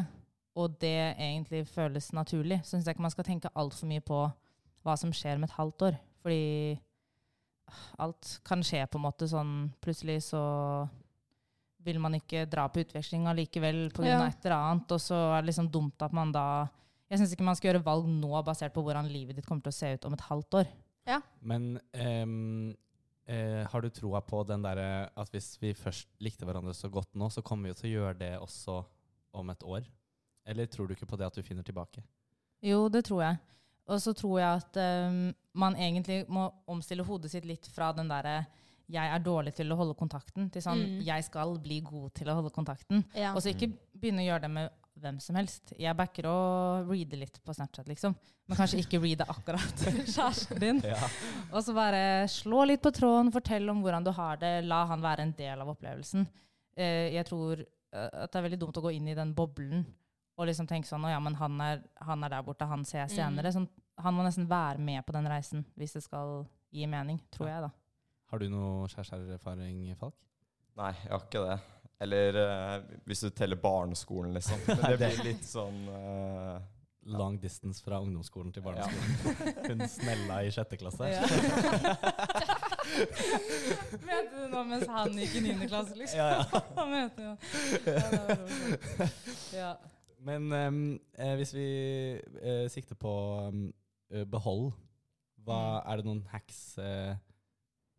og 0.57 0.81
det 0.81 0.97
egentlig 1.21 1.67
føles 1.69 2.13
naturlig, 2.17 2.61
så 2.65 2.77
syns 2.77 2.87
jeg 2.89 2.97
ikke 2.97 3.05
man 3.05 3.13
skal 3.13 3.29
tenke 3.29 3.53
altfor 3.55 3.89
mye 3.89 4.05
på 4.05 4.21
hva 4.87 4.95
som 4.97 5.13
skjer 5.13 5.41
med 5.41 5.51
et 5.51 5.59
halvt 5.59 5.85
år. 5.91 5.99
Fordi 6.25 6.77
alt 8.03 8.37
kan 8.47 8.63
skje 8.65 8.85
på 8.91 8.99
en 9.01 9.07
måte 9.07 9.29
sånn 9.31 9.53
Plutselig 9.83 10.21
så 10.29 10.41
vil 11.87 12.01
man 12.03 12.17
ikke 12.19 12.45
dra 12.51 12.67
på 12.71 12.83
utveksling 12.83 13.29
allikevel 13.31 13.87
pga. 13.95 14.09
Ja. 14.09 14.23
et 14.27 14.43
eller 14.47 14.57
annet, 14.57 14.97
og 14.97 15.03
så 15.03 15.19
er 15.37 15.45
det 15.45 15.53
liksom 15.53 15.71
dumt 15.71 16.03
at 16.03 16.15
man 16.17 16.33
da 16.35 16.67
Jeg 17.07 17.21
syns 17.21 17.37
ikke 17.37 17.47
man 17.47 17.59
skal 17.59 17.71
gjøre 17.71 17.85
valg 17.87 18.09
nå 18.11 18.43
basert 18.47 18.75
på 18.75 18.83
hvordan 18.83 19.07
livet 19.07 19.39
ditt 19.39 19.47
kommer 19.47 19.63
til 19.63 19.75
å 19.75 19.79
se 19.79 19.93
ut 19.95 20.09
om 20.09 20.17
et 20.17 20.27
halvt 20.27 20.59
år. 20.63 20.73
Men 21.47 21.77
um, 21.95 22.73
uh, 23.31 23.63
har 23.71 23.85
du 23.85 23.91
troa 23.95 24.21
på 24.27 24.43
den 24.49 24.65
derre 24.65 25.07
at 25.15 25.31
hvis 25.31 25.53
vi 25.63 25.71
først 25.79 26.11
likte 26.19 26.49
hverandre 26.49 26.75
så 26.75 26.91
godt 26.91 27.15
nå, 27.15 27.31
så 27.31 27.45
kommer 27.47 27.69
vi 27.69 27.75
jo 27.75 27.79
til 27.79 27.89
å 27.89 27.95
gjøre 27.95 28.19
det 28.25 28.33
også 28.43 28.81
om 29.39 29.55
et 29.55 29.63
år? 29.63 29.87
Eller 30.47 30.67
tror 30.71 30.87
du 30.87 30.97
ikke 30.97 31.07
på 31.07 31.19
det 31.21 31.29
at 31.29 31.39
du 31.39 31.47
finner 31.47 31.67
tilbake? 31.67 32.03
Jo, 32.67 32.89
det 32.91 33.05
tror 33.07 33.23
jeg. 33.23 33.39
Og 33.87 34.01
så 34.03 34.15
tror 34.19 34.41
jeg 34.41 34.63
at 34.63 34.79
um, 35.11 35.19
man 35.55 35.77
egentlig 35.79 36.25
må 36.33 36.49
omstille 36.67 37.05
hodet 37.07 37.31
sitt 37.31 37.47
litt 37.47 37.69
fra 37.73 37.93
den 37.97 38.11
derre 38.11 38.41
jeg 38.87 39.11
er 39.11 39.23
dårlig 39.23 39.51
til 39.57 39.73
å 39.75 39.77
holde 39.81 39.97
kontakten, 39.99 40.47
til 40.55 40.63
sånn 40.63 40.79
Mm. 40.79 40.99
jeg 41.03 41.25
skal 41.27 41.57
bli 41.59 41.81
god 41.83 42.13
til 42.15 42.29
å 42.31 42.37
holde 42.39 42.53
kontakten. 42.55 43.03
Ja. 43.19 43.33
Og 43.35 43.43
så 43.43 43.51
ikke 43.51 43.73
begynne 43.99 44.23
å 44.23 44.29
gjøre 44.29 44.45
det 44.47 44.51
med 44.51 44.71
hvem 45.03 45.19
som 45.21 45.35
helst. 45.37 45.73
Jeg 45.77 45.97
backer 45.97 46.29
å 46.31 46.37
reade 46.87 47.19
litt 47.19 47.41
på 47.45 47.53
Snapchat, 47.53 47.89
liksom. 47.91 48.15
Men 48.47 48.57
kanskje 48.57 48.79
ikke 48.81 49.01
reade 49.03 49.27
akkurat 49.29 49.83
kjæresten 50.15 50.63
din. 50.63 50.81
Og 51.51 51.59
så 51.67 51.75
bare 51.77 52.29
slå 52.31 52.65
litt 52.71 52.83
på 52.85 52.95
tråden, 52.95 53.33
fortell 53.35 53.69
om 53.71 53.83
hvordan 53.83 54.07
du 54.07 54.13
har 54.15 54.39
det, 54.41 54.65
la 54.65 54.85
han 54.87 55.03
være 55.03 55.27
en 55.27 55.35
del 55.37 55.61
av 55.67 55.75
opplevelsen. 55.75 56.27
Uh, 56.79 57.11
jeg 57.11 57.27
tror 57.27 57.59
eh, 57.61 58.09
at 58.23 58.31
det 58.31 58.39
er 58.39 58.47
veldig 58.47 58.61
dumt 58.61 58.79
å 58.79 58.87
gå 58.87 58.95
inn 58.95 59.09
i 59.09 59.19
den 59.19 59.35
boblen 59.35 59.83
og 60.37 60.47
liksom 60.49 60.67
tenke 60.69 60.89
sånn 60.89 61.05
Å 61.09 61.11
ja, 61.15 61.21
men 61.23 61.35
han 61.39 61.61
er, 61.65 61.83
han 62.05 62.25
er 62.27 62.35
der 62.37 62.43
borte, 62.45 62.69
han 62.69 62.85
ser 62.85 63.03
jeg 63.05 63.15
senere. 63.17 63.53
Sånn, 63.55 63.69
han 64.05 64.15
må 64.17 64.25
nesten 64.27 64.49
være 64.51 64.79
med 64.85 65.01
på 65.07 65.15
den 65.17 65.29
reisen 65.31 65.65
hvis 65.81 65.97
det 65.97 66.03
skal 66.05 66.43
gi 66.77 66.85
mening, 66.91 67.19
tror 67.33 67.49
jeg, 67.49 67.63
da. 67.65 67.71
Har 68.33 68.43
du 68.43 68.49
noe 68.53 68.89
kjæresteerfaring, 68.93 69.81
Falk? 70.01 70.17
Nei, 70.77 70.93
jeg 71.07 71.13
har 71.15 71.23
ikke 71.25 71.45
det. 71.47 71.59
Eller 72.05 72.37
uh, 72.37 72.83
hvis 73.09 73.23
du 73.25 73.31
teller 73.33 73.57
barneskolen, 73.57 74.35
liksom. 74.37 74.59
Men 74.69 74.83
det 74.85 74.97
blir 75.01 75.23
litt 75.31 75.47
sånn 75.49 75.87
uh, 75.89 76.59
Long 77.07 77.37
distance 77.41 77.79
fra 77.85 78.01
ungdomsskolen 78.03 78.51
til 78.53 78.65
Ja. 78.67 78.67
barneskolen. 78.67 79.55
Hun 79.71 79.89
snella 79.89 80.41
i 80.43 80.51
sjette 80.53 80.77
klasse. 80.81 81.07
Mente 84.07 84.35
du 84.35 84.49
nå 84.51 84.65
mens 84.67 84.89
han 84.91 85.15
gikk 85.15 85.37
i 85.39 85.43
niende 85.47 85.69
klasse, 85.71 85.95
liksom? 85.97 86.19
Ja, 86.19 86.45
ja. 87.23 87.37
Ja, 89.55 89.71
Men 90.25 90.51
ehm, 90.53 90.81
eh, 91.19 91.35
hvis 91.37 91.53
vi 91.55 91.67
eh, 92.41 92.67
sikter 92.73 92.97
på 92.99 93.13
um, 93.51 93.67
eh, 94.11 94.25
behold, 94.25 94.73
hva, 95.47 95.57
Mm. 95.57 95.91
er 95.93 95.97
det 96.01 96.07
noen 96.09 96.23
hacks 96.33 96.79
eh, 96.83 97.15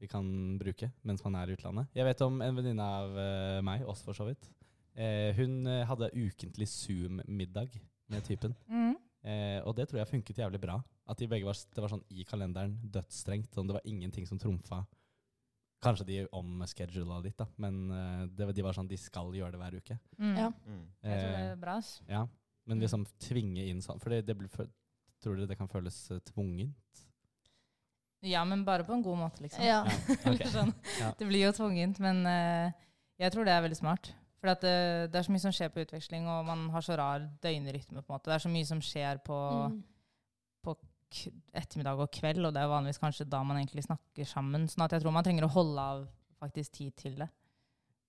vi 0.02 0.08
kan 0.12 0.26
bruke 0.60 0.90
mens 1.08 1.24
man 1.24 1.36
er 1.40 1.48
i 1.50 1.56
utlandet? 1.56 1.88
Jeg 1.96 2.04
vet 2.06 2.22
om 2.26 2.42
en 2.42 2.56
venninne 2.58 2.84
av 2.84 3.16
eh, 3.18 3.62
meg, 3.64 3.86
oss 3.88 4.02
for 4.04 4.14
så 4.18 4.26
vidt. 4.28 4.50
Eh, 4.98 5.32
hun 5.38 5.66
hadde 5.88 6.10
ukentlig 6.14 6.68
Zoom-middag 6.68 7.78
med 8.10 8.24
typen. 8.28 8.56
Mm. 8.68 8.96
Og 9.68 9.74
det 9.76 9.90
tror 9.90 9.98
jeg 10.00 10.08
funket 10.08 10.38
jævlig 10.40 10.60
bra. 10.62 10.78
At 11.10 11.20
de 11.20 11.26
begge 11.28 11.44
var, 11.44 11.58
det 11.76 11.82
var 11.84 11.92
sånn 11.92 12.04
i 12.16 12.24
kalenderen, 12.24 12.78
dødsstrengt. 12.94 13.50
Sånn, 13.52 13.68
det 13.68 13.74
var 13.76 13.84
ingenting 13.90 14.24
som 14.30 14.40
trumfa. 14.40 14.86
Kanskje 15.84 16.06
de 16.08 16.16
omschedula 16.34 17.20
litt, 17.22 17.38
da, 17.38 17.46
men 17.62 17.92
eh, 17.94 18.26
det, 18.34 18.48
de 18.58 18.64
var 18.66 18.74
sånn 18.74 18.88
de 18.90 18.98
skal 18.98 19.30
gjøre 19.38 19.52
det 19.54 19.60
hver 19.62 19.76
uke. 19.78 19.98
Mm. 20.18 20.36
Ja. 20.40 20.48
mm. 20.66 20.84
Jeg 21.04 21.20
tror 21.22 21.32
det 21.32 21.42
Eh, 21.44 21.52
er 21.52 21.56
bra. 21.62 21.76
ass. 21.78 21.92
ja, 22.10 22.24
men 22.66 22.80
liksom 22.82 23.06
tvinge 23.22 23.64
inn 23.70 23.80
sånn 23.82 24.00
For 24.02 24.10
det, 24.10 24.24
det 24.28 24.36
blir, 24.40 24.50
tror 25.22 25.36
dere 25.38 25.48
det 25.48 25.58
kan 25.60 25.70
føles 25.70 26.00
eh, 26.12 26.20
tvungent? 26.32 27.04
Ja, 28.26 28.42
men 28.44 28.64
bare 28.66 28.84
på 28.84 28.94
en 28.96 29.04
god 29.06 29.18
måte, 29.22 29.44
liksom. 29.46 29.62
Ja. 29.64 29.84
ok. 30.32 30.42
sånn. 30.50 30.74
Ja. 31.00 31.12
Det 31.20 31.28
blir 31.30 31.46
jo 31.46 31.52
tvungent, 31.54 32.00
men 32.02 32.24
uh, 32.26 32.72
jeg 33.22 33.32
tror 33.32 33.46
det 33.46 33.54
er 33.54 33.62
veldig 33.68 33.78
smart. 33.78 34.10
For 34.42 34.50
at, 34.52 34.64
eh, 34.66 35.06
det 35.10 35.18
er 35.22 35.26
så 35.28 35.34
mye 35.34 35.42
som 35.46 35.54
skjer 35.54 35.70
på 35.74 35.84
utveksling, 35.86 36.26
og 36.30 36.44
man 36.50 36.66
har 36.74 36.82
så 36.86 36.98
rar 36.98 37.28
døgnrytme. 37.46 38.02
på 38.02 38.10
en 38.10 38.16
måte. 38.18 38.30
Det 38.32 38.36
er 38.40 38.44
så 38.48 38.50
mye 38.54 38.66
som 38.70 38.82
skjer 38.82 39.22
på 39.26 39.38
Mm. 39.70 39.78
Ettermiddag 41.54 42.00
og 42.04 42.12
kveld, 42.14 42.46
og 42.46 42.54
det 42.56 42.62
er 42.62 42.72
vanligvis 42.72 43.02
kanskje 43.02 43.28
da 43.30 43.42
man 43.48 43.60
egentlig 43.62 43.86
snakker 43.88 44.28
sammen. 44.28 44.68
Sånn 44.72 44.86
at 44.86 44.96
jeg 44.96 45.04
tror 45.04 45.16
man 45.16 45.26
trenger 45.26 45.48
å 45.48 45.54
holde 45.54 45.86
av 45.94 46.08
faktisk 46.42 46.80
tid 46.80 46.96
til 47.00 47.16
det. 47.22 47.30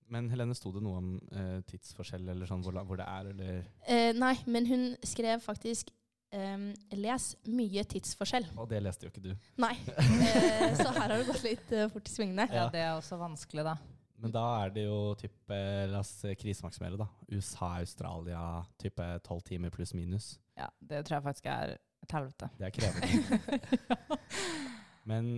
Men 0.09 0.29
Helene, 0.31 0.55
sto 0.57 0.71
det 0.73 0.81
noe 0.81 0.97
om 0.97 1.09
eh, 1.37 1.59
tidsforskjell, 1.69 2.25
eller 2.33 2.49
sånn 2.49 2.63
hvor, 2.65 2.79
hvor 2.89 2.97
det 2.97 3.05
er, 3.05 3.29
eller 3.29 3.63
Eh, 3.85 4.11
nei, 4.17 4.33
men 4.49 4.69
hun 4.69 4.91
skrev 5.05 5.41
faktisk 5.45 5.93
Um, 6.29 6.75
'les 6.93 7.23
mye 7.49 7.81
tidsforskjell'. 7.89 8.51
Og 8.61 8.67
det 8.69 8.83
leste 8.85 9.07
jo 9.07 9.09
ikke 9.09 9.23
du. 9.23 9.31
Nei. 9.57 9.71
Eh, 9.89 10.75
så 10.77 10.91
her 10.93 11.07
har 11.07 11.15
det 11.15 11.25
gått 11.25 11.41
litt 11.41 11.71
uh, 11.73 11.87
fort 11.89 12.05
i 12.05 12.13
svingene. 12.13 12.45
Ja, 12.51 12.59
Ja. 12.59 12.65
Det 12.69 12.83
er 12.83 12.91
også 12.93 13.17
vanskelig, 13.17 13.63
da. 13.65 13.73
Men 14.21 14.35
da 14.35 14.43
er 14.61 14.69
det 14.75 14.83
jo 14.83 15.15
type 15.17 15.57
La 15.89 16.03
oss 16.03 16.11
krisemaksimere, 16.37 16.99
da. 17.01 17.07
USA, 17.31 17.71
Australia, 17.79 18.43
type 18.77 19.07
tolv 19.25 19.41
timer 19.47 19.73
pluss 19.73 19.95
minus. 19.97 20.35
Ja, 20.59 20.67
Det 20.77 21.01
tror 21.07 21.17
jeg 21.17 21.23
faktisk 21.31 21.49
er 21.49 21.77
et 22.09 22.15
helvete. 22.17 22.49
Det 22.57 22.67
er 22.67 22.75
krevende. 22.75 24.19
Men 25.09 25.31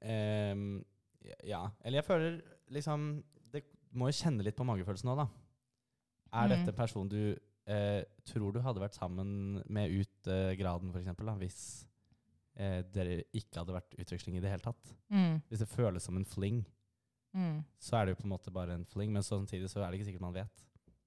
um, 0.00 0.84
ja. 1.46 1.62
Eller 1.84 2.00
jeg 2.00 2.06
føler 2.08 2.38
liksom 2.74 3.06
Det 3.52 3.62
må 3.94 4.08
jo 4.10 4.16
kjenne 4.18 4.44
litt 4.44 4.56
på 4.58 4.66
magefølelsen 4.66 5.08
nå, 5.12 5.16
da. 5.22 5.28
Er 6.34 6.48
Mm. 6.48 6.50
dette 6.56 6.72
en 6.72 6.78
person 6.80 7.08
du 7.08 7.36
eh, 7.70 8.02
tror 8.26 8.52
du 8.52 8.58
hadde 8.60 8.80
vært 8.82 8.96
sammen 8.98 9.62
med 9.72 9.92
ut 9.94 10.26
eh, 10.28 10.54
graden, 10.58 10.90
f.eks., 10.90 11.38
hvis 11.38 11.58
eh, 12.58 12.80
dere 12.92 13.20
ikke 13.32 13.60
hadde 13.62 13.76
vært 13.76 13.94
utveksling 14.02 14.36
i 14.36 14.42
det 14.42 14.50
hele 14.50 14.64
tatt? 14.66 14.90
Mm. 15.14 15.38
Hvis 15.48 15.62
det 15.62 15.68
føles 15.70 16.02
som 16.04 16.16
en 16.20 16.26
fling, 16.28 16.64
Mm. 17.34 17.64
så 17.82 17.96
er 17.98 18.04
det 18.06 18.12
jo 18.12 18.18
på 18.20 18.26
en 18.28 18.30
måte 18.30 18.50
bare 18.54 18.74
en 18.76 18.84
fling, 18.86 19.10
men 19.10 19.22
samtidig 19.26 19.66
så 19.66 19.80
er 19.82 19.88
det 19.90 19.96
ikke 19.98 20.04
sikkert 20.06 20.22
man 20.22 20.34
vet. 20.36 20.60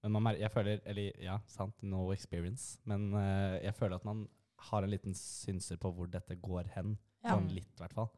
Men 0.04 0.12
man, 0.22 0.36
jeg 0.36 0.52
føler, 0.52 0.82
eller 0.84 1.12
ja, 1.24 1.38
sant, 1.48 1.76
no 1.88 2.10
experience, 2.12 2.82
men 2.84 3.14
eh, 3.16 3.62
jeg 3.64 3.74
føler 3.78 3.96
at 3.96 4.04
man 4.04 4.26
har 4.58 4.84
en 4.84 4.90
liten 4.92 5.14
synser 5.14 5.78
på 5.78 5.92
hvor 5.94 6.10
dette 6.12 6.36
går 6.42 6.70
hen. 6.76 6.98
Ja. 7.24 7.36
Sånn 7.36 7.50
litt, 7.54 7.70
i 7.78 7.82
hvert 7.84 7.94
fall. 7.98 8.10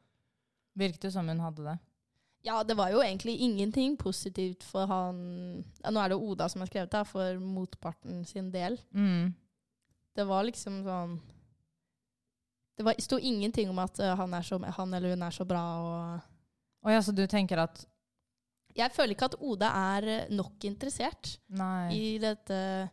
Virket 0.79 1.03
jo 1.09 1.11
som 1.11 1.27
hun 1.27 1.39
hadde 1.43 1.65
det. 1.65 1.77
Ja, 2.47 2.61
det 2.63 2.77
var 2.79 2.91
jo 2.93 3.01
egentlig 3.03 3.33
ingenting 3.43 3.97
positivt 3.99 4.63
for 4.63 4.87
han 4.87 5.17
ja, 5.83 5.91
Nå 5.91 5.99
er 5.99 6.13
det 6.13 6.17
Oda 6.23 6.47
som 6.47 6.61
har 6.63 6.69
skrevet 6.71 6.93
det, 6.93 7.01
for 7.09 7.39
motparten 7.43 8.21
sin 8.25 8.47
del. 8.53 8.77
Mm. 8.95 9.33
Det 10.15 10.25
var 10.27 10.45
liksom 10.47 10.79
sånn 10.85 11.17
Det 12.79 12.85
var- 12.87 12.95
sto 13.03 13.17
ingenting 13.19 13.69
om 13.69 13.79
at 13.79 13.99
eh, 13.99 14.15
han, 14.15 14.33
er 14.33 14.41
så, 14.41 14.55
han 14.63 14.93
eller 14.93 15.09
hun 15.09 15.23
er 15.23 15.31
så 15.35 15.43
bra. 15.45 15.63
Og 15.83 16.87
Å 16.87 16.93
ja, 16.93 17.01
så 17.03 17.11
du 17.11 17.25
tenker 17.27 17.59
at 17.59 17.85
jeg 18.77 18.93
føler 18.95 19.15
ikke 19.15 19.25
at 19.33 19.35
Oda 19.41 19.67
er 19.97 20.29
nok 20.31 20.63
interessert 20.63 21.39
Nei. 21.49 21.91
i 21.91 22.17
dette 22.21 22.89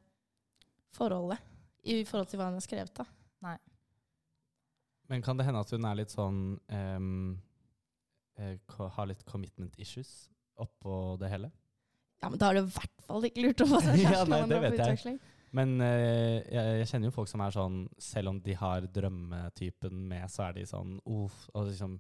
forholdet. 0.97 1.39
I 1.87 2.01
forhold 2.09 2.27
til 2.33 2.41
hva 2.41 2.49
han 2.49 2.57
har 2.59 2.65
skrevet. 2.65 2.95
da. 2.97 3.05
Men 5.11 5.23
kan 5.23 5.39
det 5.39 5.47
hende 5.47 5.63
at 5.63 5.71
hun 5.71 5.87
er 5.87 5.99
litt 6.01 6.13
sånn 6.15 6.41
ehm, 6.73 7.37
eh, 8.41 8.57
Har 8.97 9.07
litt 9.07 9.23
commitment 9.29 9.77
issues 9.79 10.29
oppå 10.59 11.17
det 11.21 11.31
hele? 11.31 11.53
Ja, 12.23 12.31
men 12.33 12.41
da 12.41 12.49
er 12.49 12.59
det 12.59 12.67
i 12.67 12.75
hvert 12.79 13.03
fall 13.07 13.27
ikke 13.29 13.45
lurt 13.45 13.63
å 13.63 13.69
få 13.71 13.81
seg 13.85 14.01
Ja, 14.01 14.13
kjæreste 14.13 14.33
nei, 14.33 14.43
det 14.51 14.61
vet 14.65 14.73
jeg. 14.73 14.81
utveksling. 14.81 15.19
Men 15.57 15.77
uh, 15.81 16.43
jeg, 16.43 16.73
jeg 16.81 16.89
kjenner 16.91 17.09
jo 17.09 17.15
folk 17.15 17.31
som 17.31 17.43
er 17.45 17.55
sånn 17.55 17.77
Selv 18.03 18.33
om 18.33 18.41
de 18.45 18.57
har 18.59 18.89
drømmetypen 18.93 20.03
med, 20.11 20.27
så 20.33 20.49
er 20.49 20.57
de 20.59 20.67
sånn 20.69 20.97
uff, 21.05 21.47
og 21.55 21.71
liksom 21.71 21.99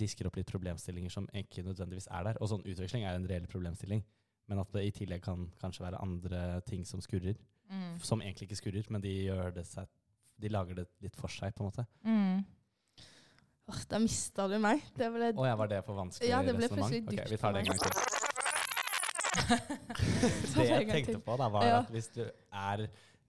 disker 0.00 0.28
opp 0.28 0.36
litt 0.38 0.50
problemstillinger 0.50 1.12
som 1.12 1.26
ikke 1.34 1.64
nødvendigvis 1.64 2.08
er 2.12 2.26
der. 2.28 2.38
Og 2.40 2.50
sånn 2.52 2.64
utveksling 2.68 3.06
er 3.08 3.16
en 3.16 3.24
reell 3.26 3.46
problemstilling. 3.50 4.02
Men 4.50 4.60
at 4.60 4.68
det 4.74 4.82
i 4.86 4.92
tillegg 4.94 5.22
kan 5.24 5.46
kanskje 5.62 5.86
være 5.86 6.02
andre 6.04 6.42
ting 6.68 6.84
som 6.86 7.00
skurrer. 7.02 7.38
Mm. 7.70 7.94
Som 8.04 8.22
egentlig 8.22 8.50
ikke 8.50 8.58
skurrer, 8.60 8.86
men 8.92 9.02
de 9.02 9.14
gjør 9.28 9.54
det 9.56 9.64
seg 9.70 9.88
De 10.40 10.48
lager 10.52 10.74
det 10.80 10.86
litt 11.04 11.16
for 11.16 11.28
seg, 11.32 11.52
på 11.54 11.64
en 11.64 11.70
måte. 11.70 11.84
Mm. 12.04 12.44
Åh, 13.70 13.82
da 13.90 13.98
mista 14.02 14.48
du 14.50 14.56
meg. 14.58 14.80
Det 14.96 15.10
ble, 15.14 15.32
Å 15.38 15.46
ja, 15.46 15.54
var 15.60 15.68
det 15.70 15.82
for 15.86 15.94
vanskelig 16.00 16.30
Ja, 16.32 16.40
det 16.42 16.56
ble 16.56 16.68
plutselig 16.72 17.04
dypt 17.06 17.30
vi 17.30 17.36
tar 17.38 17.52
det 17.54 17.60
en 17.62 17.70
gang 17.70 17.78
til. 17.84 17.92
Det 19.30 20.64
jeg 20.66 20.88
tenkte 20.90 21.20
på, 21.22 21.36
da, 21.38 21.46
var 21.52 21.64
Ja. 21.66 21.78
at 21.84 21.90
hvis 21.94 22.08
du 22.14 22.22
er 22.52 22.86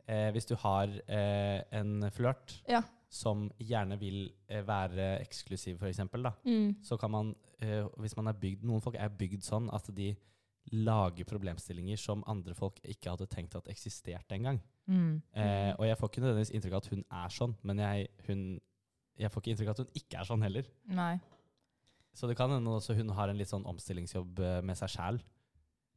eh, 0.08 0.32
Hvis 0.34 0.46
du 0.50 0.56
har 0.56 0.90
eh, 1.08 1.62
en 1.72 2.10
flørt 2.12 2.62
Ja. 2.68 2.82
som 3.10 3.52
gjerne 3.60 4.00
vil 4.00 4.32
eh, 4.50 4.64
være 4.68 5.20
eksklusiv, 5.22 5.78
da, 5.80 6.32
Mm. 6.46 6.76
så 6.84 6.98
kan 6.98 7.12
man 7.12 7.36
eh, 7.62 7.86
Hvis 8.00 8.16
man 8.18 8.28
er 8.28 8.34
bygd 8.34 8.64
Noen 8.64 8.82
folk 8.82 8.96
er 8.98 9.10
bygd 9.10 9.44
sånn 9.44 9.70
at 9.74 9.88
de 9.96 10.16
lager 10.72 11.26
problemstillinger 11.26 11.98
som 12.00 12.24
andre 12.30 12.54
folk 12.56 12.78
ikke 12.86 13.10
hadde 13.16 13.28
tenkt 13.28 13.56
at 13.58 13.68
eksisterte 13.72 14.36
engang. 14.38 14.60
Mm. 14.88 15.22
Eh, 15.34 15.74
og 15.78 15.86
jeg 15.88 15.98
får 15.98 16.10
ikke 16.12 16.22
nødvendigvis 16.24 16.52
inntrykk 16.56 16.74
av 16.78 16.84
at 16.84 16.92
hun 16.94 17.04
er 17.24 17.30
sånn, 17.30 17.56
men 17.64 17.78
jeg, 17.84 18.08
hun, 18.28 18.44
jeg 19.20 19.32
får 19.32 19.42
ikke 19.44 19.52
inntrykk 19.56 19.68
av 19.72 19.76
at 19.80 19.84
hun 19.86 20.00
ikke 20.02 20.20
er 20.22 20.30
sånn 20.30 20.42
heller. 20.46 20.70
Nei. 20.88 21.14
Så 22.14 22.28
det 22.28 22.36
kan 22.38 22.52
hende 22.52 22.70
også 22.76 22.94
hun 22.98 23.10
har 23.16 23.30
en 23.32 23.38
litt 23.40 23.50
sånn 23.52 23.66
omstillingsjobb 23.72 24.40
eh, 24.44 24.60
med 24.68 24.78
seg 24.80 24.90
sjæl. 24.96 25.22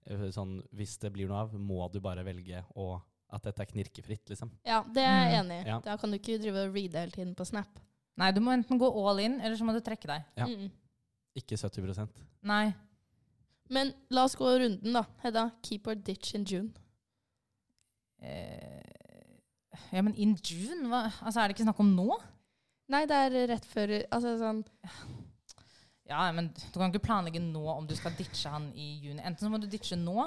Sånn, 0.04 0.58
hvis 0.76 0.98
det 1.00 1.08
blir 1.14 1.30
noe 1.30 1.46
av, 1.46 1.54
må 1.56 1.86
du 1.88 1.96
bare 2.04 2.20
velge 2.26 2.58
å, 2.76 2.90
at 3.32 3.46
dette 3.46 3.62
er 3.64 3.70
knirkefritt, 3.70 4.28
liksom. 4.28 4.50
Ja, 4.68 4.82
det 4.84 5.00
er 5.00 5.14
jeg 5.30 5.30
Mm. 5.32 5.38
enig 5.50 5.56
i. 5.64 5.68
Ja. 5.70 5.78
Da 5.80 5.96
kan 5.96 6.10
du 6.12 6.18
ikke 6.18 6.36
drive 6.42 6.66
og 6.68 6.74
reade 6.76 7.00
hele 7.00 7.10
tiden 7.14 7.34
på 7.34 7.46
Snap. 7.48 7.80
Nei, 8.20 8.30
du 8.30 8.40
må 8.44 8.52
enten 8.52 8.78
gå 8.78 8.84
all 9.08 9.18
in, 9.24 9.40
eller 9.40 9.56
så 9.56 9.64
må 9.64 9.72
du 9.72 9.80
trekke 9.80 10.06
deg. 10.06 10.24
Ja. 10.36 10.44
Mm. 10.46 10.68
Ikke 11.34 11.56
70% 11.56 12.20
Nei. 12.42 12.74
Men 13.72 13.92
la 14.12 14.24
oss 14.28 14.36
gå 14.36 14.48
runden, 14.60 14.92
da. 14.92 15.04
Hedda, 15.22 15.48
keep 15.62 15.86
or 15.88 15.94
ditch 15.94 16.34
in 16.34 16.44
June. 16.44 16.72
Eh, 18.20 18.82
ja, 19.92 20.02
men 20.02 20.14
in 20.14 20.36
June? 20.44 20.88
Hva? 20.88 21.06
Altså, 21.22 21.40
er 21.40 21.48
det 21.48 21.56
ikke 21.56 21.66
snakk 21.68 21.80
om 21.80 21.92
nå? 21.96 22.08
Nei, 22.92 23.04
det 23.08 23.16
er 23.16 23.36
rett 23.48 23.64
før 23.64 23.94
Altså 24.12 24.34
sånn 24.36 24.58
Ja, 26.04 26.26
men 26.36 26.50
du 26.52 26.76
kan 26.76 26.92
ikke 26.92 27.06
planlegge 27.06 27.40
nå 27.40 27.62
om 27.72 27.86
du 27.88 27.94
skal 27.96 28.12
ditche 28.18 28.50
han 28.52 28.68
i 28.76 28.98
juni. 29.06 29.22
Enten 29.22 29.40
så 29.40 29.52
må 29.52 29.60
du 29.60 29.68
ditche 29.72 29.96
nå, 29.96 30.18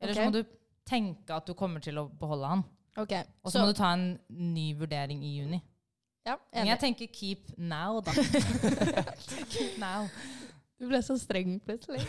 eller 0.00 0.14
okay. 0.14 0.18
så 0.18 0.26
må 0.26 0.34
du 0.34 0.56
tenke 0.90 1.36
at 1.36 1.46
du 1.46 1.54
kommer 1.54 1.82
til 1.84 2.00
å 2.02 2.08
beholde 2.18 2.50
han. 2.50 2.64
Okay. 2.98 3.22
Og 3.44 3.52
så 3.52 3.62
må 3.62 3.70
du 3.70 3.78
ta 3.78 3.92
en 3.94 4.16
ny 4.26 4.72
vurdering 4.78 5.22
i 5.22 5.36
juni. 5.38 5.60
Ja, 6.26 6.34
Men 6.52 6.66
jeg 6.68 6.80
tenker 6.82 7.06
keep 7.14 7.54
now, 7.56 8.00
da. 8.04 8.12
keep 9.54 9.78
now. 9.78 10.10
Du 10.80 10.86
ble 10.88 11.02
så 11.04 11.12
streng 11.20 11.58
plutselig. 11.60 12.00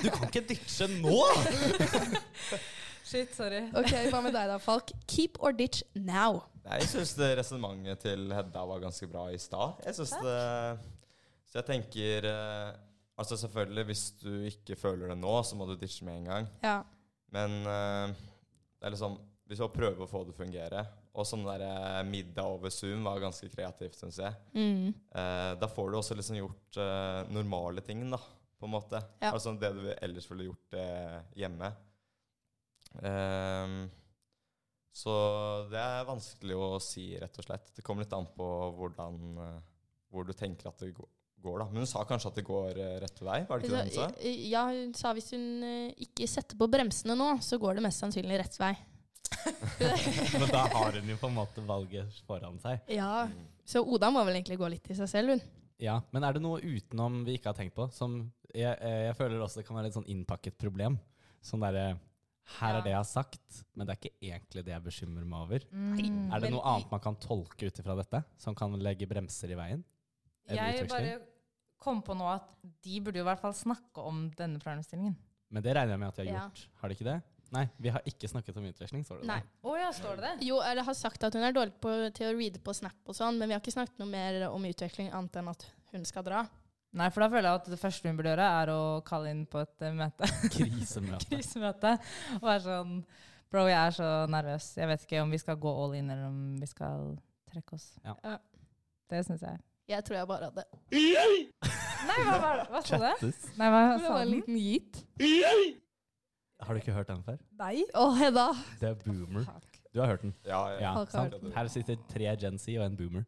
Du 0.00 0.08
kan 0.08 0.30
ikke 0.30 0.40
ditche 0.48 0.86
nå! 0.94 1.16
Shit, 3.10 3.34
sorry. 3.34 3.66
OK, 3.76 3.90
hva 4.08 4.20
med 4.24 4.32
deg 4.32 4.48
da, 4.48 4.56
Falk? 4.62 4.92
Keep 5.10 5.40
or 5.44 5.52
ditch 5.56 5.82
now. 5.98 6.40
Jeg 6.64 6.86
syns 6.88 7.12
resonnementet 7.18 8.04
til 8.04 8.30
Hedda 8.32 8.62
var 8.70 8.80
ganske 8.80 9.08
bra 9.10 9.26
i 9.34 9.38
stad. 9.40 9.80
Jeg 9.84 9.96
synes 9.98 10.12
det 10.22 10.38
Så 11.50 11.58
jeg 11.58 11.66
tenker 11.68 12.28
eh, 12.30 12.70
Altså 13.20 13.36
Selvfølgelig, 13.40 13.84
hvis 13.90 14.04
du 14.22 14.30
ikke 14.48 14.76
føler 14.78 15.12
det 15.12 15.18
nå, 15.20 15.32
så 15.44 15.58
må 15.58 15.66
du 15.68 15.74
ditche 15.80 16.06
med 16.06 16.20
en 16.20 16.28
gang. 16.30 16.48
Ja. 16.64 16.78
Men 17.34 17.58
eh, 17.60 18.14
det 18.78 18.88
er 18.88 18.94
liksom 18.94 19.18
Hvis 19.50 19.60
du 19.60 19.66
prøver 19.74 20.06
å 20.06 20.08
få 20.08 20.22
det 20.24 20.30
til 20.30 20.38
å 20.38 20.42
fungere. 20.44 20.84
Og 21.18 21.26
sånn 21.26 21.42
der 21.42 21.64
eh, 21.66 22.02
middag 22.06 22.46
over 22.46 22.70
Zoom 22.70 23.02
var 23.08 23.18
ganske 23.22 23.48
kreativt, 23.50 23.96
syns 23.98 24.20
jeg. 24.22 24.34
Mm. 24.54 24.92
Eh, 25.10 25.52
da 25.58 25.68
får 25.68 25.90
du 25.90 25.96
også 25.98 26.14
liksom 26.18 26.36
gjort 26.38 26.78
eh, 26.78 27.22
normale 27.34 27.82
ting, 27.82 28.04
da, 28.12 28.20
på 28.60 28.68
en 28.68 28.74
måte. 28.76 29.00
Ja. 29.18 29.32
Altså 29.34 29.56
det 29.58 29.72
du 29.74 29.88
ellers 29.96 30.28
ville 30.30 30.46
gjort 30.52 30.76
eh, 30.78 31.16
hjemme. 31.42 31.72
Ehm, 33.02 33.80
så 34.94 35.12
det 35.70 35.78
er 35.80 36.06
vanskelig 36.08 36.56
å 36.58 36.68
si, 36.82 37.08
rett 37.20 37.38
og 37.42 37.46
slett. 37.46 37.72
Det 37.76 37.84
kommer 37.86 38.04
litt 38.06 38.14
an 38.16 38.26
på 38.36 38.46
hvordan, 38.78 39.18
eh, 39.46 39.58
hvor 40.10 40.26
du 40.26 40.32
tenker 40.34 40.70
at 40.70 40.78
det 40.82 40.92
gå- 40.96 41.08
går, 41.40 41.58
da. 41.62 41.66
Men 41.70 41.82
hun 41.84 41.90
sa 41.90 42.02
kanskje 42.04 42.28
at 42.32 42.38
det 42.40 42.44
går 42.46 42.78
eh, 42.78 42.96
rett 43.00 43.20
vei? 43.24 43.38
Var 43.48 43.58
det 43.58 43.66
ikke 43.66 43.76
det 43.76 43.84
hun 43.86 43.96
sa? 43.96 44.08
Ja, 44.50 44.64
hun 44.70 44.94
sa 44.98 45.12
hvis 45.16 45.30
hun 45.34 45.64
ikke 45.96 46.26
setter 46.28 46.58
på 46.60 46.68
bremsene 46.70 47.16
nå, 47.16 47.30
så 47.42 47.58
går 47.62 47.78
det 47.78 47.84
mest 47.86 48.02
sannsynlig 48.02 48.42
rett 48.42 48.58
vei. 48.60 48.74
Men 50.40 50.48
da 50.52 50.64
har 50.72 50.92
hun 50.98 51.08
jo 51.12 51.16
på 51.20 51.28
en 51.30 51.36
måte 51.36 51.62
valget 51.66 52.20
foran 52.28 52.58
seg. 52.62 52.82
Ja. 52.92 53.28
Så 53.66 53.82
Oda 53.86 54.10
må 54.12 54.22
vel 54.26 54.36
egentlig 54.40 54.58
gå 54.60 54.68
litt 54.72 54.90
i 54.92 54.96
seg 54.98 55.08
selv, 55.10 55.34
hun. 55.36 55.42
Ja, 55.80 56.00
Men 56.12 56.24
er 56.28 56.36
det 56.36 56.42
noe 56.44 56.60
utenom 56.60 57.22
vi 57.24 57.38
ikke 57.38 57.52
har 57.54 57.56
tenkt 57.56 57.74
på? 57.78 57.86
Som 57.94 58.18
jeg, 58.52 58.74
eh, 58.84 59.06
jeg 59.08 59.16
føler 59.16 59.40
også 59.40 59.64
kan 59.64 59.78
være 59.78 59.88
et 59.88 59.96
sånn 59.96 60.08
innpakket 60.12 60.58
problem. 60.60 60.98
Sånn 61.40 61.62
derre 61.64 61.98
Her 62.58 62.80
er 62.80 62.82
det 62.82 62.90
jeg 62.90 62.98
har 62.98 63.06
sagt, 63.06 63.60
men 63.78 63.86
det 63.86 63.92
er 63.94 63.98
ikke 64.00 64.26
egentlig 64.26 64.62
det 64.66 64.72
jeg 64.72 64.82
bekymrer 64.82 65.26
meg 65.28 65.42
over. 65.44 65.64
Mm. 65.70 66.32
Er 66.34 66.40
det 66.42 66.48
noe 66.50 66.64
annet 66.66 66.90
man 66.90 67.02
kan 67.04 67.14
tolke 67.22 67.68
ut 67.68 67.78
ifra 67.78 67.94
dette, 67.94 68.24
som 68.42 68.56
kan 68.58 68.74
legge 68.82 69.06
bremser 69.06 69.52
i 69.54 69.58
veien? 69.60 69.84
Jeg 70.50 70.88
bare 70.90 71.20
kom 71.78 72.00
på 72.02 72.16
nå 72.18 72.26
at 72.26 72.48
de 72.82 72.98
burde 73.00 73.20
jo 73.20 73.22
i 73.22 73.28
hvert 73.28 73.40
fall 73.44 73.54
snakke 73.54 74.02
om 74.02 74.24
denne 74.34 74.58
problemstillingen. 74.58 75.14
Men 75.50 75.62
det 75.62 75.76
regner 75.78 75.94
jeg 75.94 76.02
med 76.02 76.08
at 76.10 76.16
de 76.18 76.26
har 76.26 76.32
Ja. 76.34 76.42
gjort. 76.48 76.66
Har 76.80 76.88
de 76.88 76.94
ikke 76.98 77.06
det? 77.06 77.22
Nei, 77.50 77.64
vi 77.82 77.90
har 77.90 78.04
ikke 78.06 78.28
snakket 78.30 78.58
om 78.60 78.66
utveksling, 78.68 79.02
står 79.06 79.22
det 79.22 79.28
Nei. 79.30 79.40
der. 79.42 79.48
Oh, 79.66 79.74
ja, 79.78 79.88
står 79.94 80.20
det 80.20 80.28
det? 80.28 80.46
Jo, 80.46 80.60
eller 80.62 80.86
har 80.86 80.94
sagt 80.94 81.24
at 81.26 81.34
hun 81.34 81.42
er 81.42 81.54
dårlig 81.54 81.74
på, 81.82 81.92
til 82.14 82.30
å 82.30 82.34
reade 82.36 82.62
på 82.62 82.74
Snap 82.76 83.10
og 83.10 83.16
sånn, 83.16 83.40
men 83.40 83.50
vi 83.50 83.56
har 83.56 83.62
ikke 83.62 83.74
snakket 83.74 83.98
noe 84.02 84.10
mer 84.10 84.44
om 84.48 84.66
utveksling 84.70 85.10
annet 85.10 85.40
enn 85.40 85.50
at 85.50 85.66
hun 85.90 86.06
skal 86.06 86.26
dra. 86.26 86.44
Nei, 86.98 87.08
for 87.14 87.22
da 87.22 87.30
føler 87.30 87.46
jeg 87.46 87.60
at 87.60 87.70
det 87.70 87.78
første 87.78 88.10
hun 88.10 88.18
burde 88.18 88.32
gjøre, 88.32 88.46
er 88.62 88.70
å 88.74 88.82
kalle 89.06 89.34
inn 89.34 89.42
på 89.50 89.62
et 89.62 89.86
eh, 89.86 89.94
møte. 89.94 90.30
Krisemøte. 90.54 91.26
Krisemøte. 91.30 91.96
Og 92.40 92.46
være 92.46 92.62
sånn 92.66 92.94
Bro, 93.50 93.64
jeg 93.66 93.80
er 93.80 93.94
så 93.96 94.08
nervøs. 94.30 94.66
Jeg 94.78 94.86
vet 94.86 95.04
ikke 95.08 95.22
om 95.24 95.32
vi 95.34 95.38
skal 95.42 95.56
gå 95.58 95.70
all 95.82 95.96
in, 95.98 96.10
eller 96.14 96.28
om 96.28 96.36
vi 96.62 96.68
skal 96.70 97.16
trekke 97.50 97.74
oss. 97.74 97.88
Ja. 98.06 98.14
Ja. 98.22 98.36
Det 99.10 99.24
syns 99.26 99.42
jeg. 99.42 99.58
Jeg 99.90 100.06
tror 100.06 100.20
jeg 100.20 100.28
bare 100.30 100.50
hadde 100.52 100.64
Nei, 100.94 102.18
hva 102.24 102.36
var 102.38 102.60
det? 102.60 102.66
Hva 102.70 102.82
sa 102.86 103.00
du? 103.00 103.32
Nei, 103.58 103.70
hva 103.74 103.80
Det 103.90 104.04
sa 104.04 104.12
var 104.14 104.22
en 104.22 104.30
liten 104.30 104.60
gitt. 104.62 105.00
Har 106.60 106.74
du 106.74 106.80
ikke 106.80 106.92
hørt 106.92 107.08
den 107.08 107.22
før? 107.24 107.36
Nei. 107.58 107.84
Å, 107.96 108.06
Hedda! 108.18 108.48
Det 108.80 108.88
er 108.90 108.94
boomer. 109.04 109.44
Du 109.94 110.00
har 110.00 110.06
hørt 110.12 110.22
den? 110.22 110.34
Ja, 110.46 110.60
ja. 110.70 110.80
Ja, 110.84 111.04
sant? 111.10 111.34
Her 111.56 111.66
sitter 111.72 111.96
tre 112.12 112.36
Gen 112.38 112.58
Z 112.58 112.76
og 112.78 112.84
en 112.86 112.96
boomer. 112.96 113.24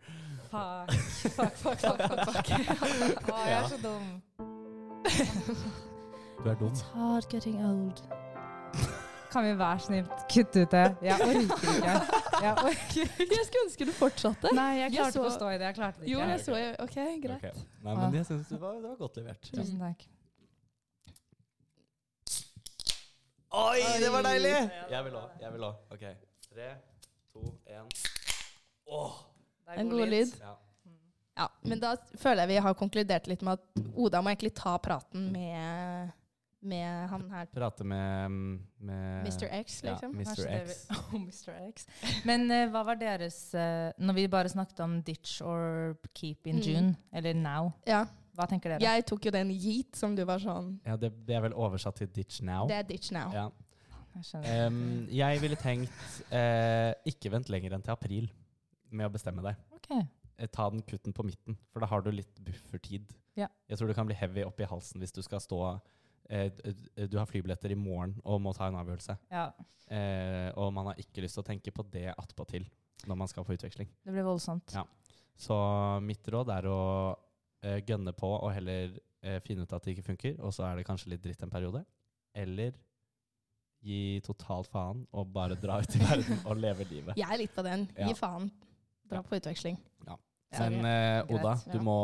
Fuck. 0.53 0.93
Fuck, 1.37 1.57
fuck, 1.57 1.79
fuck, 1.81 2.03
fuck, 2.03 2.21
fuck. 2.29 2.47
Å, 3.33 3.39
jeg 3.49 3.57
er 3.57 3.69
så 3.73 3.79
dum. 3.83 4.07
Du 6.43 6.51
er 6.51 6.55
dum. 6.61 6.75
Hard 6.95 7.27
getting 7.33 7.59
old. 7.65 8.03
Kan 9.33 9.47
vi 9.47 9.53
være 9.57 9.81
snilt 9.81 10.25
kutte 10.29 10.67
ut 10.67 10.75
det? 10.75 10.85
Jeg 11.07 11.17
orker 11.25 11.41
ikke. 11.41 11.93
Jeg 12.43 12.53
orker. 12.53 13.13
Jeg 13.33 13.45
skulle 13.49 13.63
ønske 13.65 13.87
du 13.89 13.93
fortsatte. 13.97 14.51
Nei, 14.57 14.71
jeg 14.83 14.93
klarte 14.93 15.09
ikke 15.09 15.23
så- 15.23 15.29
å 15.31 15.37
stå 15.39 15.49
i 15.49 15.59
det. 15.59 15.67
Jeg 15.71 15.75
klarte 15.79 16.01
det 16.01 16.09
ikke. 16.09 16.13
Jo, 16.13 16.19
jeg 16.29 16.41
så. 16.45 16.53
OK, 16.85 16.99
greit. 17.25 17.39
Okay. 17.39 17.63
Nei, 17.87 17.95
men 17.97 18.15
jeg 18.21 18.27
syns 18.29 18.49
det 18.53 18.61
var, 18.61 18.75
det 18.77 18.91
var 18.91 18.97
godt 19.01 19.17
levert. 19.23 19.49
Tusen 19.55 19.79
takk. 19.81 20.05
Oi, 23.53 23.81
det 24.01 24.09
var 24.13 24.23
deilig! 24.25 24.53
Jeg 24.91 25.05
vil 25.05 25.17
òg. 25.19 25.33
Jeg 25.43 25.53
vil 25.53 25.65
òg. 25.67 25.75
OK. 25.93 26.05
Tre, 26.53 26.69
to, 27.33 27.43
én. 27.69 27.89
Det 28.87 29.75
er 29.77 29.81
En 29.83 29.91
god 29.93 30.07
lyd. 30.09 30.33
Ja. 30.41 30.55
Ja, 31.37 31.47
men 31.65 31.81
da 31.81 31.95
føler 32.21 32.43
jeg 32.45 32.49
vi 32.53 32.57
har 32.65 32.75
konkludert 32.77 33.27
litt 33.31 33.41
med 33.43 33.57
at 33.57 33.87
Oda 33.97 34.21
må 34.21 34.29
egentlig 34.35 34.51
ta 34.59 34.75
praten 34.85 35.31
med, 35.33 36.11
med 36.61 37.09
han 37.09 37.23
her, 37.33 37.47
Prate 37.57 37.85
med, 37.89 38.35
med 38.85 39.25
Mr. 39.25 39.47
X, 39.63 39.79
liksom. 39.87 40.13
Ja, 40.13 40.25
Kanskje 40.29 40.45
Mr. 40.45 40.51
det 40.51 40.61
X. 40.61 40.83
vi- 40.91 40.97
Oh, 40.99 41.15
Mr. 41.23 41.55
X. 41.71 41.87
Men 42.29 42.45
eh, 42.53 42.67
hva 42.69 42.83
var 42.85 43.01
deres 43.01 43.39
eh, 43.57 43.93
Når 43.99 44.15
vi 44.21 44.27
bare 44.29 44.53
snakket 44.53 44.81
om 44.85 44.99
ditch 45.03 45.39
or 45.43 45.95
keep 46.15 46.47
in 46.47 46.61
Mm. 46.61 46.63
June, 46.69 46.93
eller 47.13 47.35
now, 47.35 47.73
Ja. 47.89 48.05
Hva 48.37 48.47
tenker 48.49 48.75
dere? 48.75 48.83
Jeg 48.85 49.05
tok 49.09 49.27
jo 49.29 49.33
den 49.35 49.51
yeet 49.55 49.99
som 49.99 50.15
du 50.17 50.23
var 50.29 50.41
sånn 50.43 50.75
Ja, 50.87 50.97
det, 51.01 51.13
det 51.27 51.37
er 51.37 51.45
vel 51.45 51.57
oversatt 51.59 51.99
til 52.01 52.11
ditch 52.15 52.41
now. 52.47 52.67
Det 52.71 52.79
er 52.79 52.87
ditch 52.89 53.13
now. 53.15 53.33
Ja. 53.35 53.49
Jeg 54.13 54.69
um, 54.69 55.07
jeg 55.09 55.41
ville 55.41 55.57
tenkt 55.57 56.19
eh, 56.37 56.93
ikke 57.09 57.31
vent 57.33 57.49
lenger 57.53 57.73
enn 57.77 57.85
til 57.85 57.95
april 57.95 58.27
med 58.93 59.09
å 59.09 59.13
bestemme 59.15 59.45
deg. 59.47 59.57
Ok. 59.73 59.89
eh, 59.97 60.51
ta 60.53 60.69
den 60.73 60.83
kutten 60.85 61.15
på 61.17 61.25
midten, 61.25 61.57
for 61.73 61.81
da 61.81 61.89
har 61.89 62.05
du 62.05 62.11
litt 62.13 62.41
buffertid. 62.45 63.15
Ja. 63.41 63.49
Jeg 63.69 63.81
tror 63.81 63.89
det 63.89 63.97
kan 63.97 64.09
bli 64.09 64.17
heavy 64.19 64.45
oppi 64.45 64.69
halsen 64.69 65.01
hvis 65.01 65.15
du 65.17 65.23
skal 65.25 65.41
stå 65.41 65.61
eh, 66.29 66.51
Du 67.09 67.17
har 67.17 67.25
flybilletter 67.31 67.73
i 67.73 67.79
morgen 67.81 68.19
og 68.29 68.43
må 68.45 68.53
ta 68.57 68.69
en 68.69 68.77
avgjørelse. 68.83 69.17
Ja, 69.33 69.51
Eh, 69.93 70.49
og 70.57 70.71
man 70.73 70.87
har 70.89 71.01
ikke 71.01 71.21
lyst 71.25 71.37
til 71.37 71.43
å 71.43 71.47
tenke 71.47 71.73
på 71.75 71.85
det 71.93 72.07
attpåtil 72.15 72.65
når 73.11 73.19
man 73.19 73.29
skal 73.29 73.45
på 73.45 73.53
utveksling. 73.57 73.91
det 74.07 74.15
blir 74.15 74.25
voldsomt. 74.25 74.73
Ja. 74.73 74.87
Så 75.37 75.57
mitt 76.07 76.25
råd 76.33 76.49
er 76.55 76.69
å 76.71 76.79
eh, 77.63 77.81
gønne 77.87 78.15
på 78.17 78.31
og 78.37 78.51
heller 78.55 78.97
uh, 79.27 79.39
finne 79.45 79.67
ut 79.67 79.75
at 79.75 79.85
det 79.85 79.97
ikke 79.97 80.09
funker, 80.13 80.39
og 80.41 80.55
så 80.55 80.67
er 80.69 80.79
det 80.79 80.87
kanskje 80.89 81.15
litt 81.15 81.23
dritt 81.25 81.43
en 81.45 81.53
periode. 81.53 81.85
Eller 82.35 82.75
gi 83.83 84.21
totalt 84.23 84.71
faen 84.71 85.03
og 85.11 85.33
bare 85.35 85.57
dra 85.59 85.81
ut 85.83 85.97
i 85.99 86.03
verden 86.09 86.45
og 86.47 86.61
leve 86.61 86.87
livet. 86.91 87.19
Jeg 87.19 87.29
er 87.29 87.41
litt 87.41 87.55
på 87.55 87.65
den. 87.67 87.89
Ja. 87.97 88.11
Gi 88.11 88.19
faen. 88.19 88.51
Dra 89.11 89.23
på 89.27 89.37
utveksling. 89.39 89.79
Ja. 90.07 90.19
Men 90.59 90.85
eh, 90.85 91.33
Oda, 91.33 91.57
du, 91.73 91.79
må, 91.85 91.99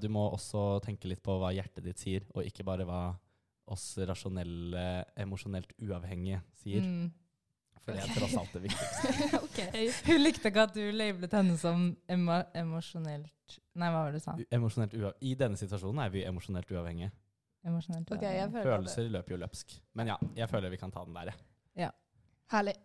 du 0.00 0.10
må 0.12 0.26
også 0.34 0.78
tenke 0.84 1.08
litt 1.08 1.22
på 1.24 1.38
hva 1.40 1.54
hjertet 1.56 1.86
ditt 1.86 2.00
sier, 2.00 2.26
og 2.36 2.44
ikke 2.44 2.66
bare 2.66 2.84
hva 2.88 3.04
oss 3.72 3.94
rasjonelle, 4.04 5.04
emosjonelt 5.24 5.72
uavhengige 5.80 6.42
sier. 6.60 6.84
Mm. 6.84 7.06
For 7.84 7.92
det 7.92 8.00
er 8.00 8.14
tross 8.16 8.36
alt 8.40 8.52
det 8.56 8.62
viktigste. 8.64 9.10
okay. 9.46 9.88
Hun 10.06 10.22
likte 10.22 10.48
ikke 10.48 10.64
at 10.64 10.76
du 10.76 10.84
labelet 10.96 11.36
henne 11.36 11.56
som 11.60 11.90
emo 12.10 12.40
emosjonelt 12.56 13.30
Nei, 13.76 13.90
hva 13.90 13.98
var 13.98 14.14
det 14.14 14.22
du 14.22 14.24
sa? 14.24 14.32
Emosjonelt 14.56 14.94
uav 14.96 15.12
I 15.20 15.34
denne 15.36 15.58
situasjonen 15.60 16.00
er 16.06 16.14
vi 16.14 16.24
emosjonelt 16.24 16.70
uavhengige. 16.72 17.10
Emosjonelt 17.66 18.08
uavhengige. 18.08 18.48
Okay, 18.48 18.64
Følelser 18.64 19.10
løper 19.12 19.36
jo 19.36 19.40
løpsk. 19.44 19.76
Men 20.00 20.14
ja, 20.14 20.16
jeg 20.38 20.48
føler 20.48 20.72
vi 20.72 20.80
kan 20.80 20.94
ta 20.94 21.04
den 21.04 21.18
der. 21.20 21.34
jeg. 21.76 21.92
Herlig. 22.54 22.76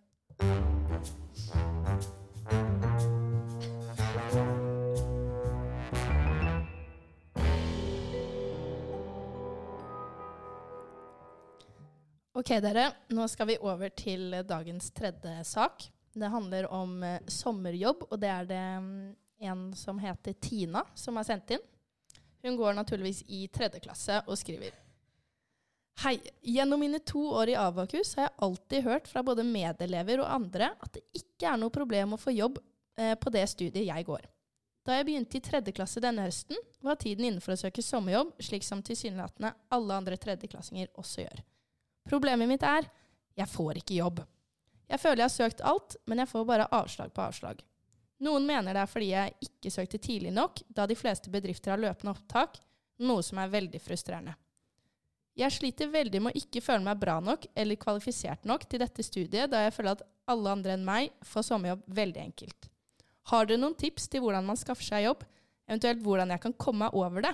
Ok, 12.39 12.54
dere. 12.63 12.91
Nå 13.08 13.28
skal 13.28 13.47
vi 13.49 13.58
over 13.60 13.89
til 13.89 14.32
dagens 14.47 14.93
tredje 14.95 15.41
sak. 15.43 15.84
Det 16.15 16.28
handler 16.32 16.69
om 16.71 17.02
eh, 17.04 17.17
sommerjobb, 17.28 18.06
og 18.08 18.21
det 18.21 18.30
er 18.32 18.45
det 18.47 18.60
mm, 18.80 19.10
en 19.49 19.65
som 19.75 19.99
heter 19.99 20.38
Tina, 20.39 20.86
som 20.95 21.19
har 21.19 21.28
sendt 21.28 21.52
inn. 21.52 21.65
Hun 22.45 22.56
går 22.56 22.78
naturligvis 22.78 23.25
i 23.28 23.41
tredje 23.52 23.84
klasse 23.84 24.21
og 24.23 24.39
skriver. 24.39 24.71
Hei. 26.06 26.15
Gjennom 26.47 26.80
mine 26.80 27.04
to 27.04 27.25
år 27.41 27.52
i 27.52 27.60
Avakus 27.60 28.15
har 28.15 28.30
jeg 28.30 28.38
alltid 28.47 28.88
hørt 28.88 29.12
fra 29.12 29.25
både 29.28 29.43
medelever 29.43 30.23
og 30.23 30.32
andre 30.32 30.71
at 30.80 30.95
det 30.95 31.04
ikke 31.19 31.52
er 31.52 31.60
noe 31.60 31.75
problem 31.75 32.15
å 32.15 32.23
få 32.23 32.32
jobb 32.38 32.63
eh, 32.95 33.17
på 33.19 33.36
det 33.36 33.43
studiet 33.52 33.84
jeg 33.84 34.08
går. 34.08 34.32
Da 34.88 34.95
jeg 34.95 35.12
begynte 35.12 35.41
i 35.41 35.43
tredje 35.43 35.75
klasse 35.75 35.99
denne 35.99 36.23
høsten, 36.23 36.56
var 36.80 37.04
tiden 37.04 37.34
inne 37.34 37.43
for 37.43 37.52
å 37.52 37.60
søke 37.60 37.84
sommerjobb, 37.84 38.38
slik 38.39 38.63
som 38.63 38.80
tilsynelatende 38.80 39.58
alle 39.75 40.04
andre 40.06 40.15
tredjeklassinger 40.15 40.95
også 40.95 41.28
gjør. 41.28 41.49
Problemet 42.10 42.50
mitt 42.50 42.65
er 42.65 42.89
jeg 43.39 43.48
får 43.48 43.80
ikke 43.80 44.00
jobb. 44.02 44.24
Jeg 44.89 45.00
føler 45.00 45.22
jeg 45.22 45.30
har 45.30 45.36
søkt 45.36 45.65
alt, 45.65 45.95
men 46.10 46.24
jeg 46.24 46.32
får 46.32 46.48
bare 46.50 46.69
avslag 46.76 47.12
på 47.13 47.24
avslag. 47.24 47.62
Noen 48.26 48.48
mener 48.48 48.76
det 48.76 48.82
er 48.84 48.89
fordi 48.89 49.12
jeg 49.13 49.36
ikke 49.45 49.72
søkte 49.72 50.00
tidlig 50.02 50.34
nok, 50.36 50.60
da 50.67 50.88
de 50.89 50.98
fleste 50.98 51.32
bedrifter 51.32 51.72
har 51.72 51.80
løpende 51.80 52.12
opptak, 52.12 52.58
noe 53.06 53.24
som 53.24 53.39
er 53.39 53.52
veldig 53.54 53.80
frustrerende. 53.80 54.34
Jeg 55.39 55.56
sliter 55.56 55.91
veldig 55.93 56.19
med 56.26 56.36
å 56.36 56.41
ikke 56.41 56.63
føle 56.65 56.84
meg 56.84 57.00
bra 57.00 57.19
nok 57.24 57.45
eller 57.56 57.80
kvalifisert 57.80 58.43
nok 58.50 58.65
til 58.67 58.82
dette 58.84 59.06
studiet, 59.06 59.48
da 59.54 59.62
jeg 59.63 59.76
føler 59.78 59.95
at 59.95 60.04
alle 60.30 60.52
andre 60.52 60.76
enn 60.76 60.84
meg 60.84 61.13
får 61.24 61.45
sommerjobb 61.48 61.86
veldig 61.95 62.24
enkelt. 62.26 62.67
Har 63.32 63.48
dere 63.48 63.62
noen 63.62 63.78
tips 63.80 64.10
til 64.12 64.26
hvordan 64.26 64.50
man 64.50 64.60
skaffer 64.60 64.89
seg 64.89 65.06
jobb, 65.06 65.24
eventuelt 65.69 66.04
hvordan 66.04 66.34
jeg 66.34 66.43
kan 66.43 66.58
komme 66.60 66.89
meg 66.89 66.98
over 66.98 67.24
det? 67.24 67.32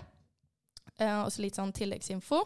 Eh, 0.99 1.17
også 1.23 1.41
litt 1.41 1.57
sånn 1.57 1.73
tilleggsinfo. 1.75 2.43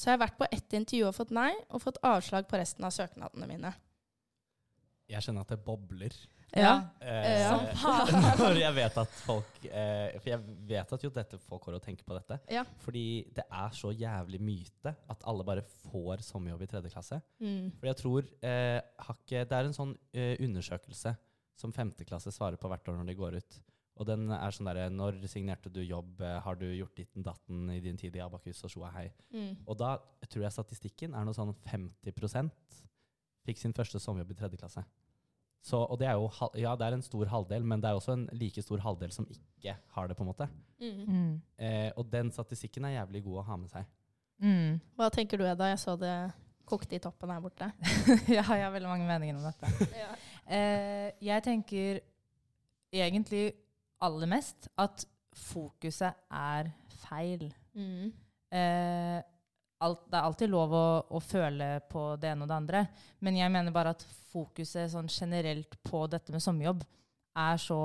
Så 0.00 0.08
har 0.08 0.16
jeg 0.16 0.22
vært 0.22 0.40
på 0.40 0.48
ett 0.48 0.76
intervju 0.78 1.06
og 1.10 1.12
fått 1.12 1.32
nei, 1.36 1.50
og 1.68 1.82
fått 1.84 1.98
avslag 2.08 2.46
på 2.48 2.56
resten 2.56 2.86
av 2.88 2.92
søknadene 2.96 3.48
mine. 3.50 3.72
Jeg 5.10 5.26
kjenner 5.26 5.44
at 5.44 5.52
det 5.52 5.58
bobler. 5.66 6.14
Ja. 6.56 6.72
Eh, 6.98 7.44
ja. 7.44 7.58
når 8.40 8.56
jeg 8.58 8.74
vet 8.74 8.96
at 8.98 9.12
folk 9.22 9.66
eh, 9.68 10.16
For 10.16 10.32
jeg 10.32 10.54
vet 10.66 10.94
at 10.96 11.04
jo 11.04 11.10
dette 11.14 11.38
folk 11.44 11.68
går 11.68 11.76
og 11.78 11.84
tenker 11.84 12.06
på 12.06 12.16
dette. 12.16 12.40
Ja. 12.50 12.64
Fordi 12.82 13.04
det 13.36 13.44
er 13.44 13.76
så 13.76 13.92
jævlig 13.94 14.40
myte 14.42 14.96
at 15.12 15.26
alle 15.30 15.46
bare 15.46 15.62
får 15.90 16.24
sommerjobb 16.26 16.64
i 16.64 16.70
tredje 16.72 16.90
klasse. 16.90 17.20
Mm. 17.38 17.70
For 17.76 17.90
jeg 17.92 18.00
tror 18.00 18.32
eh, 18.40 18.80
har 18.80 19.20
Det 19.28 19.60
er 19.60 19.68
en 19.68 19.76
sånn 19.76 19.94
eh, 20.10 20.34
undersøkelse 20.42 21.14
som 21.60 21.76
femteklasse 21.76 22.32
svarer 22.32 22.58
på 22.58 22.72
hvert 22.72 22.88
år 22.88 22.98
når 22.98 23.12
de 23.12 23.18
går 23.20 23.38
ut. 23.38 23.60
Og 24.00 24.06
den 24.08 24.30
er 24.32 24.54
sånn 24.56 24.68
derre 24.70 24.86
Når 24.88 25.18
signerte 25.28 25.68
du 25.68 25.82
jobb? 25.84 26.22
Har 26.44 26.56
du 26.56 26.64
gjort 26.72 26.96
ditten 26.96 27.24
datten 27.26 27.68
i 27.74 27.82
din 27.84 27.98
tid 28.00 28.16
i 28.16 28.22
Abakus 28.24 28.64
og 28.64 28.72
Sjoa 28.72 28.88
hei? 28.94 29.10
Mm. 29.34 29.58
Og 29.66 29.76
da 29.76 29.98
tror 30.24 30.46
jeg 30.46 30.56
statistikken 30.56 31.12
er 31.12 31.26
noe 31.28 31.36
sånn 31.36 31.52
50% 31.68 32.48
fikk 33.46 33.60
sin 33.60 33.76
første 33.76 34.00
sommerjobb 34.00 34.34
i 34.34 34.38
tredje 34.38 34.60
klasse. 34.60 34.82
Så, 35.60 35.76
og 35.76 35.98
det 36.00 36.08
er 36.08 36.16
jo 36.16 36.28
ja, 36.56 36.72
det 36.78 36.86
er 36.86 36.96
en 36.96 37.04
stor 37.04 37.28
halvdel, 37.28 37.64
men 37.68 37.82
det 37.82 37.90
er 37.90 37.98
også 37.98 38.14
en 38.16 38.28
like 38.32 38.62
stor 38.64 38.80
halvdel 38.80 39.12
som 39.12 39.26
ikke 39.28 39.76
har 39.94 40.08
det. 40.08 40.16
på 40.16 40.24
en 40.24 40.30
måte. 40.30 40.48
Mm. 40.80 41.00
Mm. 41.06 41.32
Eh, 41.60 41.90
og 41.96 42.06
den 42.12 42.30
statistikken 42.32 42.86
er 42.88 42.96
jævlig 43.00 43.24
god 43.26 43.42
å 43.42 43.48
ha 43.50 43.58
med 43.60 43.72
seg. 43.72 43.90
Mm. 44.40 44.78
Hva 44.96 45.10
tenker 45.12 45.36
du, 45.36 45.44
Edda? 45.44 45.68
Jeg 45.68 45.82
så 45.82 45.98
det 46.00 46.14
kokte 46.70 46.96
i 46.96 47.02
toppen 47.02 47.32
her 47.34 47.42
borte. 47.44 47.68
ja, 48.36 48.44
jeg 48.44 48.64
har 48.64 48.72
veldig 48.72 48.88
mange 48.88 49.08
meninger 49.08 49.40
om 49.40 49.48
dette. 49.50 49.90
Eh, 50.50 51.12
jeg 51.22 51.42
tenker 51.44 52.00
egentlig 52.90 53.52
aller 54.06 54.30
mest 54.30 54.70
at 54.80 55.04
fokuset 55.36 56.16
er 56.34 56.70
feil. 57.02 57.46
Mm. 57.76 58.10
Eh, 58.50 59.18
alt, 59.80 60.02
det 60.10 60.18
er 60.18 60.26
alltid 60.26 60.52
lov 60.52 60.74
å, 60.76 60.86
å 61.16 61.20
føle 61.24 61.68
på 61.90 62.04
det 62.20 62.32
ene 62.32 62.44
og 62.44 62.50
det 62.50 62.58
andre, 62.58 62.82
men 63.24 63.38
jeg 63.38 63.52
mener 63.52 63.74
bare 63.74 63.94
at 63.94 64.04
fokuset 64.32 64.90
sånn 64.92 65.08
generelt 65.10 65.78
på 65.86 66.04
dette 66.10 66.34
med 66.34 66.44
sommerjobb 66.44 66.82
er 67.40 67.62
så 67.62 67.80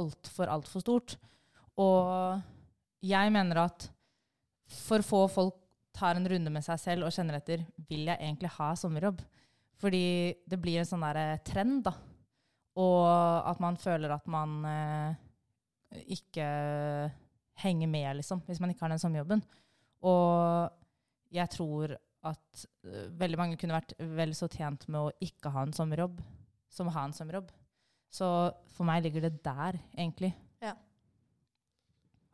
altfor, 0.00 0.50
altfor 0.50 0.82
stort. 0.82 1.16
Og 1.80 2.40
jeg 3.04 3.34
mener 3.34 3.64
at 3.66 3.88
for 4.70 5.04
få 5.04 5.26
folk 5.30 5.60
tar 5.94 6.18
en 6.18 6.26
runde 6.26 6.50
med 6.50 6.64
seg 6.66 6.80
selv 6.80 7.06
og 7.06 7.14
kjenner 7.14 7.38
etter 7.38 7.62
vil 7.88 8.08
jeg 8.08 8.18
egentlig 8.18 8.50
ha 8.56 8.72
sommerjobb. 8.78 9.20
Fordi 9.78 10.06
det 10.48 10.58
blir 10.62 10.80
en 10.80 10.88
sånn 10.88 11.04
der 11.04 11.38
trend, 11.46 11.84
da. 11.86 11.94
Og 12.80 13.04
at 13.50 13.60
man 13.62 13.76
føler 13.78 14.10
at 14.14 14.26
man 14.30 14.56
eh, 14.66 15.20
ikke 16.16 16.46
henger 17.62 17.90
med, 17.90 18.08
liksom, 18.18 18.42
hvis 18.46 18.60
man 18.60 18.72
ikke 18.72 18.86
har 18.86 18.94
den 18.94 19.02
sommerjobben. 19.02 19.44
Og 20.02 20.70
jeg 21.34 21.50
tror 21.54 21.94
at 22.24 22.64
uh, 22.86 23.20
veldig 23.20 23.38
mange 23.38 23.58
kunne 23.60 23.76
vært 23.76 23.94
vel 24.16 24.32
så 24.36 24.48
tjent 24.50 24.86
med 24.88 25.00
å 25.00 25.12
ikke 25.24 25.52
ha 25.54 25.64
en 25.64 25.74
sommerjobb 25.76 26.18
som 26.72 26.88
å 26.90 26.94
ha 26.96 27.04
en 27.06 27.14
sommerjobb. 27.14 27.52
Så 28.14 28.26
for 28.74 28.86
meg 28.88 29.04
ligger 29.04 29.26
det 29.26 29.36
der, 29.44 29.78
egentlig. 29.94 30.32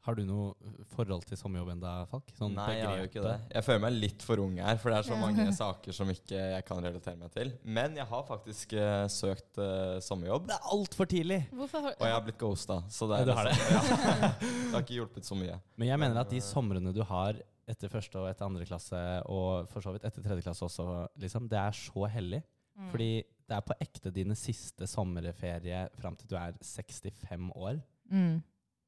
Har 0.07 0.17
du 0.17 0.23
noe 0.25 0.55
forhold 0.95 1.27
til 1.29 1.37
sommerjobb 1.37 1.75
enda, 1.75 1.91
Falk? 2.09 2.31
Sånn 2.39 2.55
Nei, 2.57 2.71
jeg 2.79 2.87
har 2.89 3.01
jo 3.03 3.09
ikke 3.11 3.25
det. 3.25 3.35
Jeg 3.53 3.67
føler 3.67 3.83
meg 3.85 3.99
litt 4.07 4.25
for 4.25 4.41
ung 4.41 4.55
her, 4.57 4.79
for 4.81 4.93
det 4.93 5.01
er 5.03 5.09
så 5.11 5.19
mange 5.21 5.45
saker 5.59 5.97
som 5.97 6.13
ikke 6.13 6.39
jeg 6.55 6.65
kan 6.69 6.81
relatere 6.81 7.21
meg 7.21 7.35
til. 7.35 7.53
Men 7.79 7.99
jeg 8.01 8.09
har 8.09 8.25
faktisk 8.29 8.73
uh, 8.81 9.05
søkt 9.13 9.61
uh, 9.61 9.99
sommerjobb, 10.05 10.49
Det 10.49 10.57
er 10.57 10.71
altfor 10.77 11.11
tidlig! 11.11 11.41
Hvorfor 11.53 11.85
har 11.85 11.99
og 11.99 12.07
jeg 12.09 12.17
har 12.17 12.25
blitt 12.31 12.41
ghosta. 12.41 12.81
Så 12.89 13.11
det, 13.11 13.21
er 13.21 13.29
du 13.29 13.35
har 13.37 13.51
liksom, 13.51 13.73
ja, 13.77 14.31
det 14.41 14.73
har 14.73 14.87
ikke 14.87 14.97
hjulpet 14.97 15.29
så 15.29 15.37
mye. 15.37 15.61
Men 15.77 15.93
jeg 15.93 16.03
mener 16.07 16.23
at 16.25 16.33
de 16.33 16.41
somrene 16.45 16.95
du 16.97 17.03
har 17.05 17.43
etter 17.71 17.93
første 17.93 18.19
og 18.19 18.31
etter 18.31 18.49
andre 18.49 18.67
klasse, 18.67 19.01
og 19.31 19.69
for 19.71 19.85
så 19.85 19.93
vidt 19.95 20.09
etter 20.09 20.25
tredje 20.25 20.47
klasse 20.49 20.65
også, 20.67 20.89
liksom, 21.21 21.45
det 21.53 21.61
er 21.61 21.77
så 21.77 22.09
hellig. 22.11 22.41
Mm. 22.81 22.89
Fordi 22.89 23.11
det 23.21 23.57
er 23.57 23.67
på 23.67 23.77
ekte 23.83 24.13
dine 24.15 24.37
siste 24.39 24.87
sommerferie 24.89 25.85
fram 26.01 26.17
til 26.17 26.31
du 26.31 26.37
er 26.39 26.57
65 26.65 27.51
år. 27.53 27.81
Mm. 28.11 28.41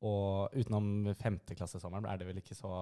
Og 0.03 0.55
utenom 0.59 1.13
femteklassesommeren 1.19 2.09
er 2.11 2.19
det 2.19 2.27
vel 2.27 2.41
ikke 2.41 2.57
så 2.59 2.73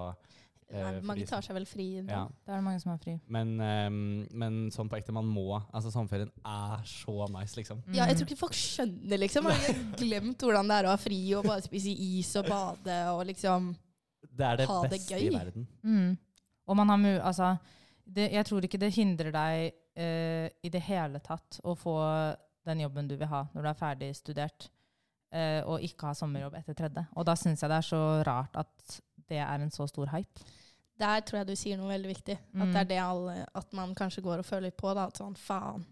eh, 0.70 0.80
Nei, 0.80 0.92
Mange 1.04 1.26
tar 1.28 1.44
seg 1.44 1.56
vel 1.58 1.66
fri 1.68 1.88
da. 1.98 2.14
ja. 2.14 2.22
Da 2.46 2.54
er 2.54 2.62
det 2.62 2.64
mange 2.64 2.80
som 2.80 2.94
har 2.94 3.02
fri. 3.02 3.16
Men, 3.28 3.52
ehm, 3.64 3.98
men 4.40 4.60
sånn 4.72 4.88
på 4.88 4.96
ekte, 4.96 5.12
man 5.12 5.28
må 5.28 5.58
Altså 5.58 5.92
Sommerferien 5.92 6.32
er 6.46 6.86
så 6.88 7.28
nice, 7.34 7.58
liksom. 7.58 7.82
Ja, 7.92 8.08
jeg 8.08 8.20
tror 8.20 8.30
ikke 8.30 8.40
folk 8.46 8.56
skjønner, 8.56 9.20
liksom. 9.20 9.50
Har 9.50 9.84
glemt 10.00 10.46
hvordan 10.46 10.72
det 10.72 10.80
er 10.80 10.88
å 10.88 10.94
ha 10.94 11.00
fri 11.00 11.20
og 11.36 11.44
bare 11.50 11.66
spise 11.66 11.92
is 11.92 12.32
og 12.40 12.48
bade 12.48 12.98
og 13.12 13.22
liksom 13.28 13.72
Det 14.24 14.48
er 14.48 14.62
det 14.62 14.70
Ha 14.70 14.80
det 14.86 14.94
beste 14.96 15.20
i 15.20 15.30
verden. 15.34 15.68
Mm. 15.84 16.16
Og 16.70 16.78
man 16.78 16.92
har 16.92 17.00
mu 17.02 17.12
altså, 17.18 17.54
det, 18.06 18.30
jeg 18.32 18.46
tror 18.46 18.64
ikke 18.64 18.80
det 18.80 18.94
hindrer 18.94 19.34
deg 19.34 19.72
eh, 19.98 20.46
i 20.62 20.70
det 20.72 20.82
hele 20.86 21.20
tatt 21.24 21.60
å 21.66 21.74
få 21.78 21.98
den 22.68 22.82
jobben 22.84 23.08
du 23.08 23.16
vil 23.18 23.30
ha 23.30 23.46
når 23.54 23.64
du 23.64 23.68
er 23.70 23.78
ferdig 23.78 24.10
studert, 24.18 24.68
eh, 25.32 25.62
og 25.64 25.80
ikke 25.86 26.06
ha 26.10 26.14
sommerjobb 26.14 26.54
etter 26.58 26.74
tredje. 26.74 27.06
Og 27.16 27.24
da 27.26 27.34
syns 27.38 27.60
jeg 27.62 27.70
det 27.70 27.78
er 27.78 27.88
så 27.90 28.00
rart 28.26 28.56
at 28.56 29.00
det 29.30 29.38
er 29.38 29.60
en 29.62 29.70
så 29.70 29.86
stor 29.88 30.06
hype. 30.14 30.40
Der 31.00 31.20
tror 31.24 31.38
jeg 31.40 31.46
du 31.48 31.56
sier 31.56 31.78
noe 31.80 31.88
veldig 31.88 32.10
viktig. 32.10 32.34
At 32.36 32.66
Mm. 32.68 32.72
det 32.72 32.80
er 32.80 32.84
det 32.90 32.98
alle 33.00 33.46
At 33.54 33.72
man 33.72 33.94
kanskje 33.94 34.22
går 34.22 34.38
og 34.42 34.44
føler 34.44 34.70
på. 34.70 34.92
da, 34.94 35.06
At 35.06 35.16
sånn, 35.16 35.34
faen. 35.36 35.86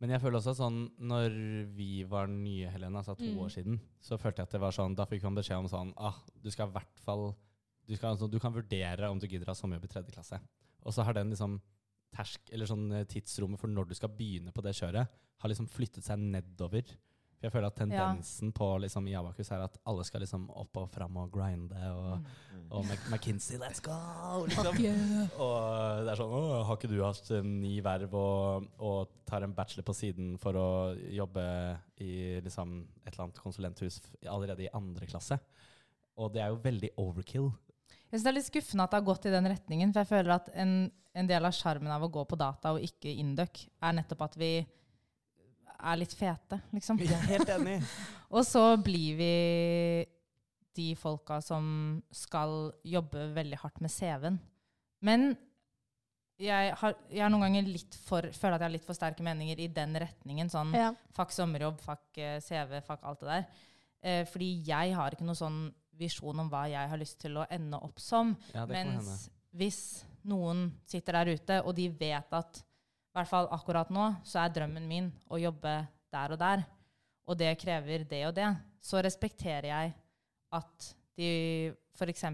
Men 0.00 0.10
jeg 0.10 0.20
føler 0.20 0.38
også 0.38 0.54
sånn 0.56 0.90
når 1.00 1.66
vi 1.76 2.02
var 2.04 2.26
nye, 2.26 2.68
Helene, 2.70 2.96
altså 2.98 3.14
to 3.16 3.24
Mm. 3.24 3.38
år 3.38 3.48
siden, 3.50 3.80
så 4.00 4.16
følte 4.18 4.38
jeg 4.38 4.46
at 4.48 4.50
det 4.52 4.60
var 4.60 4.70
sånn 4.72 4.94
Da 4.96 5.04
fikk 5.06 5.22
man 5.22 5.34
beskjed 5.34 5.58
om 5.58 5.68
sånn 5.68 5.92
ah, 5.96 6.14
Du 6.42 6.50
skal 6.50 6.68
i 6.68 6.72
hvert 6.72 6.98
fall 7.04 7.34
du, 7.86 7.94
skal, 7.96 8.14
altså, 8.16 8.30
du 8.30 8.38
kan 8.40 8.52
vurdere 8.54 9.10
om 9.10 9.18
du 9.18 9.26
gidder 9.26 9.44
å 9.44 9.48
ha 9.48 9.54
sommerjobb 9.54 9.84
i 9.84 9.88
tredje 9.88 10.10
klasse. 10.14 10.40
Og 10.86 10.92
så 10.94 11.04
har 11.04 11.12
den 11.12 11.28
liksom 11.30 11.60
tersk, 12.16 12.40
eller 12.50 12.64
sånn 12.66 12.90
eh, 12.92 13.04
tidsrommet 13.04 13.58
for 13.60 13.68
når 13.68 13.88
du 13.88 13.94
skal 13.94 14.08
begynne 14.08 14.52
på 14.54 14.62
det 14.62 14.72
kjøret, 14.74 15.06
har 15.40 15.48
liksom 15.50 15.68
flyttet 15.68 16.02
seg 16.02 16.16
nedover. 16.18 16.82
Jeg 17.44 17.52
føler 17.52 17.68
at 17.68 17.76
tendensen 17.76 18.52
på 18.56 18.66
liksom, 18.80 19.06
i 19.10 19.14
Abakus 19.18 19.50
er 19.52 19.64
at 19.66 19.74
alle 19.90 20.04
skal 20.08 20.22
liksom 20.24 20.46
opp 20.56 20.78
og 20.80 20.86
fram 20.94 21.16
og 21.20 21.30
grinde. 21.34 21.80
Og, 21.92 22.22
Mm. 22.54 22.68
og 22.70 22.84
Mac 22.86 23.02
McKinsey, 23.10 23.58
let's 23.60 23.82
go! 23.84 24.46
Liksom. 24.46 24.78
Og 25.42 26.04
det 26.06 26.12
er 26.12 26.16
sånn 26.20 26.32
Å, 26.32 26.40
har 26.64 26.78
ikke 26.78 26.88
du 26.88 26.96
hatt 27.02 27.30
eh, 27.34 27.42
ni 27.44 27.74
verv 27.84 28.14
og, 28.16 28.68
og 28.78 29.12
tar 29.28 29.44
en 29.44 29.52
bachelor 29.56 29.84
på 29.84 29.94
siden 29.98 30.38
for 30.40 30.56
å 30.56 30.68
jobbe 30.94 31.44
i 32.00 32.40
liksom, 32.44 32.78
et 33.04 33.12
eller 33.12 33.26
annet 33.26 33.42
konsulenthus 33.42 34.00
allerede 34.24 34.64
i 34.64 34.72
andre 34.72 35.08
klasse? 35.10 35.38
Og 36.16 36.32
det 36.32 36.40
er 36.44 36.54
jo 36.54 36.62
veldig 36.64 36.92
overkill. 37.02 37.50
Jeg 37.90 38.20
synes 38.20 38.24
det 38.24 38.30
er 38.30 38.38
litt 38.38 38.48
skuffende 38.48 38.84
at 38.86 38.92
det 38.94 39.00
har 39.02 39.08
gått 39.10 39.26
i 39.26 39.34
den 39.34 39.50
retningen. 39.50 39.92
For 39.92 40.04
jeg 40.04 40.12
føler 40.14 40.36
at 40.38 40.48
en, 40.54 40.74
en 41.18 41.28
del 41.28 41.44
av 41.50 41.56
sjarmen 41.58 41.90
av 41.92 42.06
å 42.06 42.12
gå 42.14 42.24
på 42.30 42.38
data 42.38 42.72
og 42.76 42.84
ikke 42.86 43.10
Induc, 43.18 43.66
er 43.82 43.96
nettopp 43.98 44.22
at 44.30 44.38
vi 44.40 44.52
er 45.84 46.00
litt 46.00 46.14
fete, 46.16 46.58
liksom. 46.74 46.98
Jeg 47.04 47.12
er 47.16 47.28
helt 47.34 47.50
enig. 47.54 47.78
Og 48.34 48.44
så 48.48 48.62
blir 48.82 49.16
vi 49.20 49.32
de 50.74 50.88
folka 50.98 51.38
som 51.44 51.66
skal 52.14 52.72
jobbe 52.88 53.28
veldig 53.36 53.58
hardt 53.62 53.80
med 53.84 53.92
CV-en. 53.94 54.38
Men 55.04 55.28
jeg, 56.42 56.72
har, 56.80 56.96
jeg 57.14 57.22
er 57.22 57.30
noen 57.30 57.44
ganger 57.46 57.68
litt 57.68 57.94
for, 58.08 58.26
føler 58.34 58.56
at 58.56 58.64
jeg 58.64 58.66
har 58.66 58.74
litt 58.74 58.88
for 58.88 58.98
sterke 58.98 59.22
meninger 59.26 59.60
i 59.62 59.68
den 59.70 59.94
retningen. 60.02 60.50
Sånn 60.50 60.72
Ja. 60.74 60.88
fuck 61.14 61.30
sommerjobb, 61.34 61.78
fuck 61.84 62.18
eh, 62.18 62.40
CV, 62.42 62.80
fuck 62.82 63.04
alt 63.06 63.22
det 63.22 63.30
der. 63.30 63.46
Eh, 64.04 64.24
fordi 64.28 64.50
jeg 64.66 64.96
har 64.98 65.14
ikke 65.14 65.24
noen 65.28 65.38
sånn 65.38 65.60
visjon 65.94 66.40
om 66.42 66.48
hva 66.50 66.64
jeg 66.72 66.90
har 66.90 66.98
lyst 66.98 67.20
til 67.22 67.38
å 67.38 67.46
ende 67.54 67.78
opp 67.86 68.02
som. 68.02 68.34
Ja. 68.52 68.66
Mens 68.66 69.28
hvis 69.54 69.78
noen 70.26 70.66
sitter 70.90 71.20
der 71.20 71.36
ute, 71.36 71.60
og 71.62 71.76
de 71.78 71.86
vet 71.94 72.34
at 72.34 72.64
i 73.14 73.18
hvert 73.20 73.30
fall 73.30 73.46
akkurat 73.54 73.90
nå, 73.94 74.08
så 74.26 74.42
er 74.42 74.54
drømmen 74.56 74.86
min 74.90 75.12
å 75.30 75.38
jobbe 75.38 75.72
der 76.14 76.32
og 76.34 76.40
der, 76.40 76.64
og 77.30 77.38
det 77.38 77.52
krever 77.60 78.02
det 78.10 78.24
og 78.26 78.34
det, 78.34 78.48
så 78.82 78.98
respekterer 79.06 79.68
jeg 79.70 79.92
at 80.58 80.88
de 81.14 81.28
f.eks. 81.94 82.24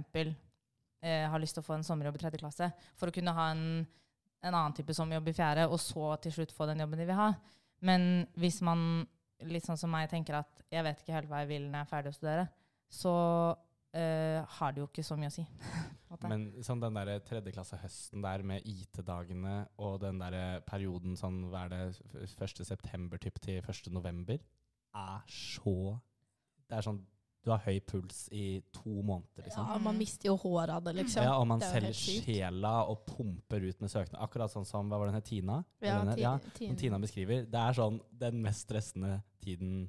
Eh, 1.00 1.26
har 1.28 1.40
lyst 1.40 1.56
til 1.56 1.62
å 1.62 1.66
få 1.66 1.76
en 1.76 1.84
sommerjobb 1.84 2.16
i 2.16 2.20
tredje 2.20 2.40
klasse 2.40 2.66
for 2.98 3.08
å 3.08 3.14
kunne 3.14 3.32
ha 3.36 3.46
en, 3.52 3.62
en 4.40 4.54
annen 4.54 4.74
type 4.76 4.96
sommerjobb 4.96 5.30
i 5.30 5.36
fjerde, 5.36 5.68
og 5.68 5.80
så 5.80 6.14
til 6.24 6.34
slutt 6.34 6.56
få 6.56 6.68
den 6.68 6.80
jobben 6.80 7.00
de 7.00 7.06
vil 7.08 7.20
ha. 7.20 7.30
Men 7.84 8.26
hvis 8.40 8.60
man, 8.64 9.04
litt 9.48 9.68
sånn 9.68 9.80
som 9.80 9.92
meg, 9.92 10.08
tenker 10.12 10.40
at 10.40 10.64
jeg 10.72 10.84
vet 10.84 11.00
ikke 11.00 11.16
helt 11.16 11.30
hva 11.30 11.44
jeg 11.44 11.52
vil 11.54 11.68
når 11.68 11.78
jeg 11.78 11.86
er 11.86 11.92
ferdig 11.92 12.12
å 12.12 12.18
studere, 12.18 12.46
så 12.92 13.14
eh, 13.94 14.44
har 14.58 14.72
det 14.72 14.82
jo 14.82 14.86
ikke 14.88 15.04
så 15.06 15.16
mye 15.18 15.30
å 15.30 15.34
si. 15.34 15.44
Men 16.30 16.48
sånn 16.66 16.80
den 16.82 16.94
der 16.98 17.20
tredjeklasse-høsten 17.26 18.22
der 18.24 18.42
med 18.46 18.66
IT-dagene 18.66 19.68
og 19.78 20.00
den 20.02 20.18
der 20.18 20.60
perioden 20.66 21.16
sånn, 21.18 21.44
hva 21.50 21.64
er 21.66 21.70
det, 21.74 21.80
f- 22.26 22.34
1. 22.42 22.64
september 22.66 23.18
typ, 23.22 23.38
til 23.42 23.60
1. 23.62 23.90
november, 23.94 24.38
er 24.94 25.20
så 25.30 25.76
Det 26.66 26.76
er 26.80 26.82
sånn 26.82 26.96
Du 27.46 27.48
har 27.52 27.62
høy 27.64 27.78
puls 27.88 28.24
i 28.36 28.60
to 28.74 28.90
måneder, 29.06 29.46
liksom. 29.46 29.64
ja, 29.70 29.78
man 29.80 29.96
mister 29.96 30.28
jo 30.28 30.34
håret 30.42 30.74
av 30.74 30.82
det, 30.84 30.92
liksom. 30.98 31.22
Ja, 31.24 31.38
og 31.40 31.46
man 31.48 31.62
er 31.62 31.70
selger 31.72 31.94
sjela 31.96 32.72
og 32.90 33.06
pumper 33.08 33.64
ut 33.64 33.80
med 33.80 33.88
søknad. 33.88 34.18
Akkurat 34.20 34.52
sånn 34.52 34.66
som 34.68 34.90
hva 34.90 34.98
var 35.00 35.08
det 35.08 35.14
den 35.14 35.20
het, 35.22 35.28
Tina? 35.30 35.56
Ja, 35.80 35.94
Eller 35.94 36.00
den 36.00 36.10
het? 36.10 36.18
ti- 36.18 36.26
ja, 36.26 36.34
ti- 36.58 36.66
som 36.68 36.76
Tina 36.82 36.98
beskriver. 37.00 37.46
Det 37.48 37.62
er 37.62 37.78
sånn 37.78 37.96
den 38.12 38.42
mest 38.44 38.66
stressende 38.68 39.22
tiden 39.40 39.86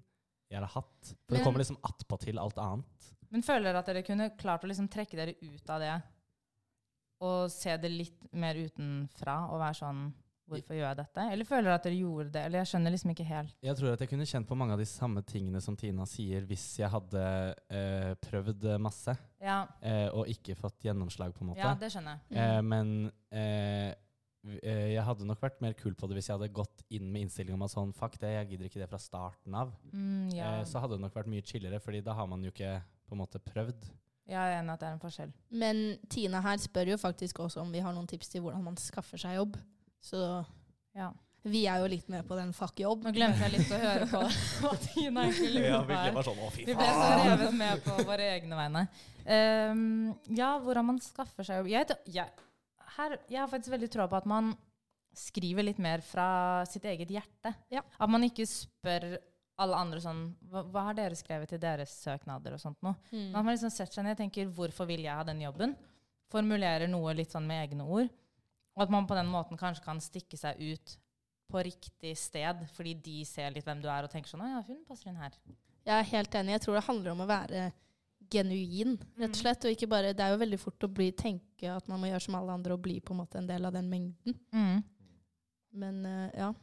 jeg 0.50 0.60
har 0.64 0.68
hatt. 0.78 1.12
For 1.28 1.34
Men- 1.34 1.38
det 1.40 1.44
kommer 1.44 1.60
liksom 1.66 1.78
attpåtil 1.84 2.40
alt 2.40 2.58
annet. 2.58 3.12
Men 3.32 3.46
føler 3.46 3.70
dere 3.70 3.84
at 3.84 3.92
dere 3.92 4.04
kunne 4.08 4.32
klart 4.40 4.66
å 4.66 4.72
liksom 4.72 4.90
trekke 4.92 5.20
dere 5.20 5.38
ut 5.40 5.70
av 5.72 5.84
det 5.84 5.94
og 7.22 7.52
se 7.54 7.76
det 7.78 7.92
litt 7.94 8.24
mer 8.34 8.58
utenfra 8.58 9.44
og 9.52 9.62
være 9.62 9.78
sånn 9.84 10.10
Hvorfor 10.52 10.76
gjør 10.76 10.90
jeg 10.90 10.98
dette? 11.00 11.26
Eller 11.32 11.48
føler 11.48 11.70
dere 11.70 11.76
at 11.78 11.86
dere 11.86 11.96
gjorde 11.96 12.32
det? 12.34 12.42
Eller 12.44 12.60
jeg 12.60 12.70
skjønner 12.74 12.92
liksom 12.92 13.12
ikke 13.14 13.24
helt. 13.30 13.54
Jeg 13.64 13.78
tror 13.80 13.94
at 13.94 14.02
jeg 14.04 14.10
kunne 14.12 14.26
kjent 14.28 14.50
på 14.50 14.58
mange 14.60 14.76
av 14.76 14.82
de 14.82 14.88
samme 14.90 15.24
tingene 15.24 15.62
som 15.64 15.78
Tina 15.80 16.04
sier, 16.10 16.44
hvis 16.50 16.66
jeg 16.82 16.92
hadde 16.92 17.22
eh, 17.72 18.10
prøvd 18.20 18.68
masse 18.84 19.16
Ja, 19.40 19.62
eh, 19.80 20.10
og 20.12 20.28
ikke 20.34 20.58
fått 20.60 20.84
gjennomslag, 20.90 21.32
på 21.38 21.46
en 21.46 21.54
måte. 21.54 21.64
ja 21.64 21.72
det 21.80 21.92
skjønner 21.94 22.18
jeg. 22.18 22.34
Mm. 22.34 22.42
Eh, 22.42 22.60
men 22.68 22.92
eh, 23.32 23.90
eh, 24.60 24.86
jeg 24.98 25.08
hadde 25.08 25.30
nok 25.30 25.40
vært 25.46 25.64
mer 25.64 25.78
kul 25.80 25.96
på 25.96 26.10
det 26.10 26.20
hvis 26.20 26.28
jeg 26.34 26.36
hadde 26.36 26.52
gått 26.60 26.84
inn 26.90 27.08
med 27.14 27.30
innstillinga 27.30 27.56
om 27.56 27.68
at 27.70 27.76
sånn, 27.78 27.96
fuck 27.96 28.20
det, 28.20 28.34
jeg 28.36 28.52
gidder 28.52 28.68
ikke 28.68 28.84
det 28.84 28.90
fra 28.92 29.00
starten 29.00 29.56
av. 29.56 29.72
Mm, 29.94 30.34
ja. 30.36 30.58
Eh, 30.58 30.66
så 30.68 30.84
hadde 30.84 31.00
det 31.00 31.06
nok 31.06 31.16
vært 31.16 31.32
mye 31.32 31.48
chillere, 31.48 31.80
fordi 31.80 32.04
da 32.04 32.18
har 32.18 32.28
man 32.28 32.44
jo 32.44 32.52
ikke 32.52 32.76
på 33.12 33.18
en 33.18 33.24
måte 33.26 33.42
prøvd. 33.44 33.90
jeg 34.32 34.40
er 34.40 34.60
enig 34.62 34.72
at 34.74 34.80
det 34.80 34.88
er 34.88 34.94
en 34.96 35.02
forskjell. 35.04 35.32
Men 35.60 35.82
Tina 36.10 36.40
her 36.46 36.62
spør 36.64 36.94
jo 36.94 36.98
faktisk 37.02 37.42
også 37.44 37.60
om 37.66 37.72
vi 37.74 37.82
har 37.84 37.92
noen 37.94 38.08
tips 38.08 38.30
til 38.32 38.46
hvordan 38.46 38.64
man 38.64 38.78
skaffer 38.80 39.20
seg 39.20 39.36
jobb. 39.42 39.58
Så 40.02 40.22
Ja. 40.96 41.10
vi 41.44 41.66
er 41.68 41.82
jo 41.82 41.88
litt 41.92 42.08
med 42.10 42.24
på 42.30 42.36
den 42.38 42.54
fuck 42.54 42.80
jobb. 42.80 43.04
Nå 43.04 43.12
glemte 43.16 43.42
jeg 43.44 43.52
litt 43.58 43.72
å 43.76 43.80
høre 43.82 44.08
på 44.08 44.22
hva 44.62 44.72
Tina 44.86 45.26
egentlig 45.28 45.52
lurer 45.58 45.86
på 45.90 46.00
her. 46.00 46.22
sånn, 46.24 46.42
Vi 46.62 46.76
ble 46.78 46.88
så 46.88 47.10
revet 47.26 47.54
med 47.60 47.84
på 47.84 47.98
våre 48.08 48.30
egne 48.38 48.60
vegne. 48.62 48.86
Um, 49.26 49.84
ja, 50.34 50.54
hvordan 50.64 50.88
man 50.94 51.02
skaffer 51.04 51.44
seg 51.46 51.60
jobb. 51.62 51.72
Jeg, 51.74 51.98
jeg, 52.16 52.48
her, 52.98 53.18
jeg 53.30 53.40
har 53.44 53.50
faktisk 53.52 53.74
veldig 53.76 53.90
tro 53.94 54.08
på 54.08 54.18
at 54.22 54.30
man 54.30 54.54
skriver 55.18 55.66
litt 55.68 55.80
mer 55.84 56.00
fra 56.08 56.64
sitt 56.72 56.86
eget 56.88 57.10
hjerte. 57.12 57.52
Ja. 57.74 57.82
At 58.00 58.10
man 58.10 58.24
ikke 58.24 58.46
spør 58.48 59.18
alle 59.62 59.78
andre 59.78 60.02
sånn 60.04 60.22
hva, 60.50 60.64
hva 60.74 60.84
har 60.90 60.98
dere 60.98 61.18
skrevet 61.20 61.50
til 61.54 61.62
deres 61.62 61.94
søknader 62.04 62.56
og 62.58 62.62
sånt 62.64 62.80
noe? 62.86 62.96
Mm. 63.12 63.28
Man 63.34 63.46
har 63.46 63.54
liksom 63.56 63.72
sett 63.74 63.94
seg 63.94 64.06
ned 64.08 64.16
og 64.18 64.22
tenker 64.24 64.50
hvorfor 64.58 64.90
vil 64.90 65.04
jeg 65.06 65.14
ha 65.16 65.24
den 65.28 65.42
jobben? 65.44 65.76
Formulerer 66.32 66.88
noe 66.92 67.14
litt 67.18 67.32
sånn 67.34 67.48
med 67.48 67.66
egne 67.68 67.86
ord. 67.86 68.10
Og 68.78 68.84
at 68.86 68.92
man 68.94 69.08
på 69.10 69.16
den 69.18 69.28
måten 69.32 69.60
kanskje 69.60 69.84
kan 69.84 70.00
stikke 70.02 70.38
seg 70.40 70.60
ut 70.64 70.98
på 71.52 71.60
riktig 71.68 72.14
sted, 72.16 72.62
fordi 72.78 72.94
de 73.04 73.18
ser 73.28 73.52
litt 73.52 73.66
hvem 73.68 73.82
du 73.84 73.90
er 73.92 74.06
og 74.08 74.12
tenker 74.14 74.32
sånn 74.32 74.46
Å 74.46 74.52
ja, 74.54 74.62
hun 74.70 74.86
passer 74.88 75.10
inn 75.12 75.20
her. 75.20 75.34
Jeg 75.84 75.96
er 75.98 76.08
helt 76.14 76.36
enig. 76.40 76.54
Jeg 76.56 76.64
tror 76.64 76.78
det 76.80 76.86
handler 76.88 77.12
om 77.12 77.24
å 77.26 77.28
være 77.28 77.66
genuin, 78.32 78.94
rett 79.20 79.28
og 79.28 79.36
Mm. 79.36 79.40
slett. 79.42 79.66
Og 79.68 79.72
ikke 79.76 79.90
bare, 79.92 80.14
det 80.16 80.24
er 80.24 80.32
jo 80.32 80.40
veldig 80.40 80.60
fort 80.62 80.86
å 80.88 80.92
bli, 80.94 81.10
tenke 81.12 81.68
at 81.76 81.88
man 81.92 82.00
må 82.00 82.08
gjøre 82.08 82.22
som 82.24 82.36
alle 82.40 82.54
andre 82.56 82.74
og 82.78 82.82
bli 82.86 83.00
på 83.04 83.12
en 83.12 83.20
måte 83.26 83.42
en 83.42 83.48
del 83.50 83.66
av 83.68 83.74
den 83.76 83.90
mengden. 83.92 84.38
Mm. 84.54 84.84
Men 85.74 86.06
uh, 86.06 86.30
ja. 86.38 86.54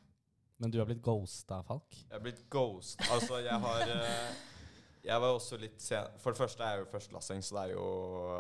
Men 0.59 0.73
du 0.75 0.81
har 0.81 0.89
blitt 0.89 1.03
ghosta, 1.03 1.61
Falk. 1.67 1.87
Jeg 1.95 2.17
er 2.19 2.23
blitt 2.23 2.45
ghost. 2.51 2.99
Altså, 3.15 3.39
jeg 3.45 3.63
har 3.63 3.93
eh, 3.95 4.31
Jeg 5.07 5.23
var 5.23 5.37
også 5.37 5.57
litt 5.63 5.79
sen 5.81 6.19
For 6.19 6.35
det 6.35 6.43
første 6.43 6.65
er 6.67 6.75
jeg 6.75 6.83
jo 6.83 6.91
førstelassing, 6.91 7.45
så 7.47 7.57
det 7.57 7.63
er 7.63 7.75
jo 7.77 7.87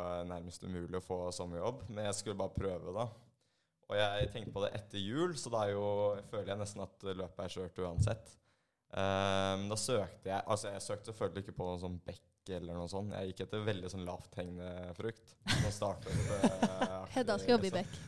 eh, 0.00 0.24
nærmest 0.32 0.66
umulig 0.66 0.98
å 0.98 1.04
få 1.04 1.20
sommerjobb. 1.34 1.86
Men 1.92 2.08
jeg 2.08 2.18
skulle 2.18 2.40
bare 2.40 2.56
prøve, 2.56 2.94
da. 2.96 3.06
Og 3.88 3.96
jeg 3.96 4.32
tenkte 4.34 4.52
på 4.52 4.64
det 4.66 4.74
etter 4.76 5.00
jul, 5.00 5.32
så 5.38 5.52
da 5.54 5.62
er 5.64 6.26
føler 6.28 6.52
jeg 6.52 6.60
nesten 6.60 6.84
at 6.84 7.06
løpet 7.08 7.44
er 7.44 7.54
kjørt 7.54 7.78
uansett. 7.86 8.34
Um, 8.88 9.66
da 9.68 9.76
søkte 9.76 10.30
jeg 10.30 10.44
Altså, 10.48 10.70
jeg 10.72 10.80
søkte 10.80 11.10
selvfølgelig 11.10 11.42
ikke 11.44 11.56
på 11.58 11.66
noe 11.68 11.80
sånn 11.80 11.98
bekk 12.06 12.52
eller 12.56 12.76
noe 12.76 12.88
sånt. 12.88 13.12
Jeg 13.12 13.32
gikk 13.32 13.42
etter 13.44 13.64
veldig 13.66 13.90
sånn 13.92 14.06
lavthengende 14.08 14.94
frukt. 14.96 15.34
Hedda 17.16 17.36
skal 17.40 17.54
jobbe 17.56 17.68
i 17.68 17.74
Beck. 17.78 17.98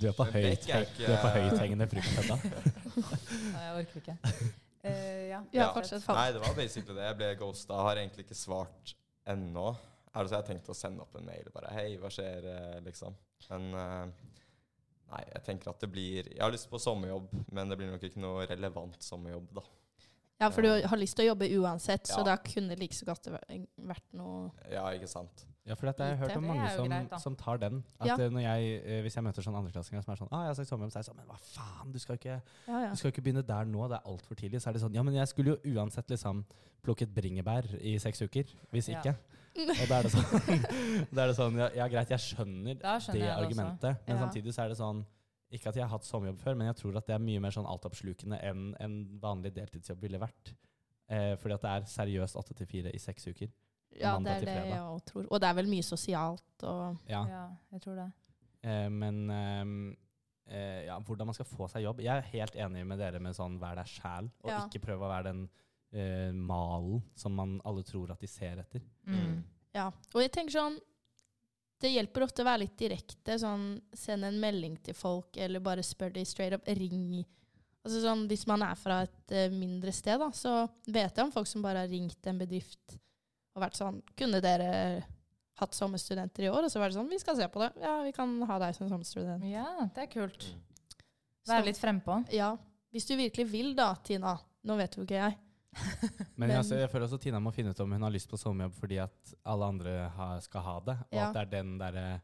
Du 0.00 0.06
er 0.08 0.16
på 0.16 0.24
høythengende 0.24 1.86
frukt, 1.90 2.12
Hedda. 2.16 2.36
Nei, 3.54 3.62
jeg 3.62 3.72
orker 3.82 4.00
ikke. 4.00 4.16
Uh, 4.82 5.22
ja. 5.28 5.40
Ja, 5.54 5.66
fortsett, 5.76 6.06
Nei, 6.08 6.28
det 6.34 6.40
var 6.42 6.56
basically 6.56 6.96
det. 6.96 7.04
Jeg 7.10 7.18
ble 7.20 7.28
ghosta. 7.40 7.80
Har 7.86 8.00
egentlig 8.00 8.24
ikke 8.26 8.38
svart 8.38 8.94
ennå. 9.28 9.68
Er 10.12 10.24
det 10.24 10.32
så 10.32 10.36
jeg 10.38 10.42
har 10.42 10.48
tenkt 10.48 10.72
å 10.72 10.76
sende 10.76 11.04
opp 11.04 11.14
en 11.16 11.24
mail 11.24 11.46
bare 11.54 11.70
Hei, 11.72 11.94
hva 12.00 12.10
skjer, 12.12 12.48
eh, 12.48 12.80
liksom? 12.84 13.14
Men 13.48 13.68
uh, 13.72 14.32
Nei, 15.12 15.22
jeg 15.28 15.44
tenker 15.46 15.70
at 15.72 15.80
det 15.80 15.88
blir 15.92 16.26
Jeg 16.26 16.42
har 16.42 16.52
lyst 16.52 16.68
på 16.72 16.80
sommerjobb, 16.80 17.30
men 17.52 17.70
det 17.70 17.78
blir 17.80 17.88
nok 17.92 18.04
ikke 18.08 18.20
noe 18.20 18.44
relevant 18.48 18.98
sommerjobb, 19.04 19.48
da. 19.56 19.64
Ja, 20.40 20.48
for 20.50 20.62
du 20.62 20.68
har 20.68 20.96
lyst 20.98 21.14
til 21.16 21.26
å 21.28 21.34
jobbe 21.36 21.46
uansett, 21.60 22.04
så 22.10 22.18
Ja. 22.18 22.24
da 22.24 22.36
kunne 22.36 22.68
det 22.70 22.78
like 22.80 22.94
så 22.94 23.04
godt 23.06 23.24
væ- 23.30 23.66
vært 23.78 24.02
noe 24.12 24.50
Ja, 24.70 24.86
ikke 24.90 25.06
sant? 25.08 25.46
Ja, 25.64 25.74
for 25.76 25.86
dette, 25.86 25.98
jeg 26.02 26.18
har 26.18 26.26
hørt 26.26 26.36
om 26.36 26.42
mange 26.44 26.70
som, 26.74 26.88
greit, 26.88 27.20
som 27.20 27.36
tar 27.36 27.56
den. 27.58 27.84
At 28.00 28.06
Ja. 28.08 28.14
eh, 28.14 28.28
når 28.28 28.40
jeg, 28.40 28.82
eh, 28.84 29.02
Hvis 29.02 29.14
jeg 29.14 29.22
møter 29.22 29.42
sånn 29.42 29.54
andreklassinger 29.54 30.02
som 30.02 30.12
er 30.12 30.16
sånn 30.16 30.28
ah, 30.32 30.40
'Jeg 30.42 30.46
har 30.48 30.54
sagt 30.54 30.68
sommerjobb', 30.70 30.90
så 30.92 30.96
er 30.96 31.02
jeg 31.02 31.14
sånn 31.14 31.16
'Men 31.16 31.26
hva 31.26 31.38
faen, 31.38 31.92
du 31.92 31.98
skal 32.00 32.16
ikke 32.16 32.42
Ja, 32.66 32.80
ja. 32.80 32.90
Du 32.90 32.96
skal 32.96 33.12
ikke 33.12 33.22
begynne 33.22 33.46
der 33.46 33.64
nå, 33.64 33.88
det 33.88 33.98
er 34.04 34.10
altfor 34.10 34.34
tidlig. 34.34 34.60
Så 34.60 34.68
er 34.68 34.72
det 34.72 34.82
sånn 34.82 34.94
Ja, 34.94 35.02
men 35.04 35.14
jeg 35.14 35.28
skulle 35.28 35.56
jo 35.56 35.56
uansett 35.78 36.08
liksom 36.08 36.44
plukket 36.82 37.14
bringebær 37.14 37.80
i 37.80 37.96
seks 37.98 38.20
uker. 38.22 38.44
Hvis 38.72 38.88
Ja. 38.88 39.00
ikke. 39.00 39.14
Og 39.54 39.88
da 39.88 39.98
er 39.98 40.02
det 40.02 40.10
sånn, 40.10 40.22
da 41.14 41.22
er 41.22 41.26
det 41.28 41.36
sånn 41.36 41.54
ja, 41.56 41.68
ja, 41.76 41.86
greit, 41.88 42.08
jeg 42.08 42.18
skjønner, 42.18 42.80
skjønner 42.80 43.12
det 43.12 43.20
jeg 43.20 43.20
det 43.20 43.30
også. 43.30 43.46
argumentet. 43.46 43.98
Men 44.08 44.16
Ja. 44.16 44.26
samtidig 44.26 44.48
så 44.54 44.64
er 44.64 44.68
det 44.70 44.78
sånn 44.78 45.04
Ikke 45.52 45.68
at 45.68 45.76
jeg 45.76 45.84
har 45.84 45.92
hatt 45.92 46.06
sommerjobb 46.08 46.38
før, 46.40 46.54
men 46.56 46.66
jeg 46.70 46.76
tror 46.80 46.96
at 46.96 47.06
det 47.06 47.14
er 47.14 47.18
mye 47.22 47.40
mer 47.44 47.52
sånn 47.54 47.66
altoppslukende 47.68 48.38
enn 48.48 48.70
en 48.80 48.94
vanlig 49.20 49.52
deltidsjobb 49.54 50.00
ville 50.00 50.18
vært. 50.22 50.54
Eh, 51.12 51.34
fordi 51.36 51.54
at 51.58 51.64
det 51.66 51.72
er 51.74 51.88
seriøst 51.92 52.38
åtte 52.40 52.54
til 52.56 52.66
fire 52.70 52.92
i 52.94 52.98
seks 53.02 53.26
uker. 53.28 53.50
ja, 54.00 54.14
det 54.24 54.30
er 54.38 54.44
det 54.48 54.54
jeg 54.70 54.80
òg 54.80 55.02
tror. 55.04 55.26
Og 55.30 55.40
det 55.40 55.48
er 55.50 55.54
vel 55.58 55.66
mye 55.68 55.82
sosialt 55.84 56.62
og 56.64 56.96
Ja. 57.08 57.26
Ja, 57.28 57.42
jeg 57.72 57.82
tror 57.84 57.94
det. 58.00 58.06
Eh, 58.64 58.88
men 58.88 59.28
ehm, 59.30 59.96
eh, 60.46 60.84
ja, 60.86 60.98
hvordan 61.00 61.26
man 61.26 61.34
skal 61.34 61.44
få 61.50 61.68
seg 61.68 61.82
jobb. 61.84 62.00
Jeg 62.00 62.16
er 62.16 62.30
helt 62.32 62.54
enig 62.56 62.86
med 62.86 62.98
dere 62.98 63.20
med 63.20 63.34
sånn 63.36 63.58
vær 63.60 63.76
deg 63.76 63.86
sjæl, 63.86 64.30
og 64.44 64.48
Ja. 64.50 64.62
ikke 64.66 64.80
prøve 64.86 65.04
å 65.04 65.10
være 65.12 65.24
den 65.24 65.48
eh, 65.92 66.32
malen 66.32 67.02
som 67.14 67.34
man 67.36 67.60
alle 67.66 67.82
tror 67.84 68.10
at 68.10 68.20
de 68.20 68.26
ser 68.26 68.56
etter. 68.62 68.80
Mm. 69.06 69.42
Ja. 69.74 69.90
Og 70.14 70.22
jeg 70.22 70.32
tenker 70.32 70.52
sånn 70.56 70.78
Det 71.82 71.90
hjelper 71.90 72.22
ofte 72.22 72.44
å 72.44 72.46
være 72.46 72.62
litt 72.62 72.76
direkte. 72.78 73.34
Sånn, 73.42 73.80
Send 73.98 74.24
en 74.28 74.38
melding 74.42 74.76
til 74.86 74.94
folk, 74.94 75.36
eller 75.42 75.62
bare 75.64 75.82
spør 75.82 76.12
de 76.14 76.22
straight 76.28 76.54
up. 76.54 76.68
Ring. 76.68 77.24
Altså 77.82 77.98
sånn, 78.04 78.28
Hvis 78.30 78.46
man 78.46 78.62
er 78.62 78.76
fra 78.78 79.00
et 79.08 79.32
eh, 79.34 79.48
mindre 79.50 79.90
sted, 79.94 80.20
da, 80.22 80.28
så 80.30 80.68
vet 80.86 81.16
jeg 81.18 81.24
om 81.26 81.32
folk 81.34 81.48
som 81.50 81.64
bare 81.64 81.82
har 81.82 81.90
ringt 81.90 82.28
en 82.30 82.38
bedrift 82.38 82.94
og 83.52 83.60
vært 83.66 83.76
sånn 83.76 83.98
Kunne 84.16 84.38
dere 84.40 84.68
hatt 85.60 85.74
sommerstudenter 85.76 86.46
i 86.46 86.52
år? 86.52 86.64
Og 86.64 86.70
så 86.72 86.78
var 86.80 86.88
det 86.88 86.96
sånn 86.96 87.10
Vi 87.10 87.18
skal 87.20 87.36
se 87.36 87.48
på 87.52 87.60
det. 87.64 87.72
Ja, 87.82 87.96
vi 88.06 88.12
kan 88.14 88.36
ha 88.48 88.58
deg 88.62 88.76
som 88.78 88.88
sommerstudent. 88.88 89.42
Ja, 89.50 89.88
det 89.96 90.06
er 90.06 90.12
kult. 90.14 90.46
Så- 91.42 91.50
Være 91.56 91.66
litt 91.72 91.82
frempå. 91.82 92.20
Ja. 92.32 92.52
Hvis 92.94 93.08
du 93.10 93.16
virkelig 93.18 93.48
vil, 93.50 93.74
da, 93.74 93.90
Tina. 94.06 94.36
Nå 94.64 94.76
vet 94.78 94.94
jo 94.94 95.02
ikke 95.02 95.18
jeg. 95.18 95.36
Men, 96.36 96.48
Men- 96.48 96.56
altså, 96.58 96.76
jeg 96.76 96.90
føler 96.92 97.06
også 97.08 97.20
Tina 97.22 97.38
må 97.40 97.52
finne 97.54 97.70
ut 97.72 97.80
om 97.80 97.92
hun 97.96 98.02
har 98.02 98.10
lyst 98.12 98.28
på 98.30 98.36
sommerjobb 98.40 98.74
fordi 98.78 98.98
at 99.02 99.34
alle 99.48 99.64
andre 99.72 99.94
ha, 100.16 100.28
skal 100.44 100.60
ha 100.66 100.78
det, 100.80 100.98
og 101.10 101.16
Ja. 101.18 101.28
at 101.28 101.34
det 101.34 101.42
er 101.42 101.50
den 101.62 101.78
der 101.80 102.20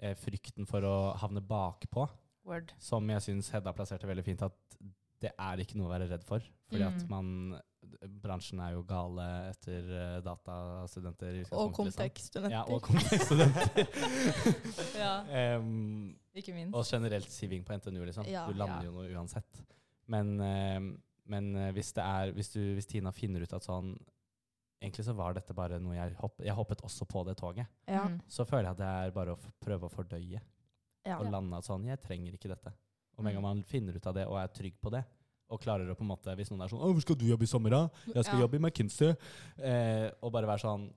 eh, 0.00 0.14
frykten 0.20 0.66
for 0.68 0.80
å 0.84 0.94
havne 1.20 1.40
bakpå 1.40 2.08
Word. 2.44 2.72
som 2.78 3.08
jeg 3.10 3.20
syns 3.20 3.50
Hedda 3.52 3.72
plasserte 3.76 4.06
veldig 4.08 4.24
fint, 4.24 4.42
at 4.42 4.76
det 5.20 5.32
er 5.38 5.56
ikke 5.60 5.76
noe 5.76 5.88
å 5.90 5.92
være 5.98 6.08
redd 6.10 6.24
for. 6.24 6.40
Fordi 6.70 6.84
at 6.86 7.02
Mm. 7.02 7.08
man 7.10 7.60
Bransjen 8.22 8.60
er 8.60 8.72
jo 8.74 8.82
gale 8.84 9.24
etter 9.50 9.86
eh, 9.90 10.20
datastudenter. 10.22 11.40
Og 11.50 11.72
utgangspunktet, 11.72 11.96
kontekststudenter. 11.96 12.50
liksom. 12.50 12.52
Ja, 12.52 12.62
og 12.68 12.82
kontekststudenter. 12.82 13.86
Ja, 15.00 15.56
um, 15.58 16.14
ikke 16.36 16.52
minst. 16.54 16.74
og 16.76 16.84
generelt 16.86 17.30
siving 17.32 17.64
på 17.64 17.72
NTNU, 17.76 18.04
liksom. 18.04 18.26
Ja. 18.28 18.46
du 18.46 18.52
lander 18.54 18.84
Ja. 18.84 18.84
jo 18.84 18.92
noe 18.92 19.08
uansett. 19.16 19.62
Men, 20.06 20.40
em, 20.40 21.02
men 21.30 21.50
eh, 21.56 21.70
hvis, 21.76 21.92
det 21.96 22.02
er, 22.04 22.32
hvis, 22.36 22.50
du, 22.54 22.60
hvis 22.76 22.88
Tina 22.90 23.12
finner 23.14 23.44
ut 23.46 23.52
at 23.56 23.66
sånn 23.66 23.94
Egentlig 24.80 25.04
så 25.04 25.12
var 25.12 25.34
dette 25.36 25.52
bare 25.52 25.76
noe 25.78 25.92
jeg 25.92 26.14
hoppet 26.16 26.46
Jeg 26.46 26.56
hoppet 26.56 26.80
også 26.86 27.04
på 27.04 27.20
det 27.28 27.34
toget. 27.36 27.66
Ja. 27.86 28.06
Mm. 28.08 28.14
Så 28.32 28.46
føler 28.48 28.70
jeg 28.70 28.76
at 28.78 28.78
det 28.80 28.86
er 28.88 29.10
bare 29.12 29.34
å 29.34 29.40
prøve 29.60 29.84
å 29.84 29.92
fordøye. 29.92 30.40
Ja. 31.04 31.18
Og 31.20 31.28
lande 31.30 31.58
at 31.58 31.66
sånn 31.68 31.84
Jeg 31.84 32.00
trenger 32.00 32.32
ikke 32.38 32.48
dette. 32.48 32.72
Og 33.18 33.24
med 33.24 33.34
en 33.34 33.36
gang 33.36 33.44
Mm. 33.44 33.48
man 33.50 33.62
finner 33.68 33.92
ut 33.98 34.06
av 34.08 34.14
det 34.16 34.24
og 34.26 34.38
er 34.40 34.48
trygg 34.48 34.78
på 34.80 34.90
det, 34.94 35.02
og 35.50 35.60
klarer 35.60 35.90
å 35.90 35.94
på 35.98 36.00
en 36.06 36.08
måte 36.14 36.32
Hvis 36.36 36.48
noen 36.50 36.62
er 36.64 36.68
sånn 36.72 36.80
hvor 36.80 37.00
skal 37.04 37.16
du 37.20 37.26
jobbe 37.28 37.44
i 37.44 37.52
sommer, 37.52 37.70
da?' 37.70 37.90
'Jeg 38.14 38.24
skal 38.24 38.38
Ja. 38.38 38.46
jobbe 38.46 38.56
i 38.56 38.60
McKinsey.' 38.64 39.16
Eh, 39.58 40.10
og 40.22 40.32
bare 40.32 40.46
være 40.48 40.64
sånn 40.64 40.88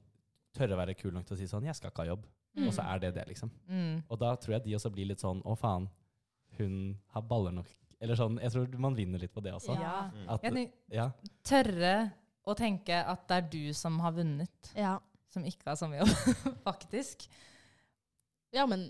Tørre 0.54 0.76
å 0.76 0.78
være 0.80 0.96
kul 0.96 1.12
nok 1.12 1.26
til 1.26 1.36
å 1.36 1.40
si 1.40 1.48
sånn 1.48 1.66
'Jeg 1.66 1.76
skal 1.76 1.92
ikke 1.92 2.06
ha 2.06 2.16
jobb'. 2.16 2.24
Mm. 2.56 2.68
Og 2.68 2.74
så 2.74 2.84
er 2.88 3.00
det 3.00 3.14
det, 3.16 3.28
liksom. 3.28 3.52
Mm. 3.68 4.04
Og 4.10 4.20
da 4.20 4.36
tror 4.38 4.54
jeg 4.54 4.64
de 4.64 4.76
også 4.76 4.92
blir 4.94 5.08
litt 5.08 5.20
sånn 5.20 5.42
'Å, 5.44 5.58
faen, 5.58 5.90
hun 6.58 7.00
har 7.10 7.22
baller 7.22 7.52
nok'. 7.52 7.74
Eller 8.04 8.20
sånn 8.20 8.36
Jeg 8.44 8.52
tror 8.52 8.76
man 8.84 8.98
vinner 8.98 9.22
litt 9.22 9.34
på 9.34 9.42
det 9.44 9.54
også. 9.56 9.78
Ja. 9.80 9.96
Mm. 10.12 10.28
At, 10.36 10.60
ja. 10.92 11.08
tørre 11.48 11.94
å 12.44 12.56
tenke 12.60 12.98
at 13.00 13.24
det 13.30 13.40
er 13.40 13.50
du 13.54 13.64
som 13.78 14.02
har 14.04 14.16
vunnet, 14.18 14.72
ja. 14.76 14.98
som 15.32 15.46
ikke 15.48 15.70
har 15.70 15.80
sommerjobb, 15.80 16.12
faktisk. 16.70 17.28
Ja, 18.54 18.68
men 18.70 18.90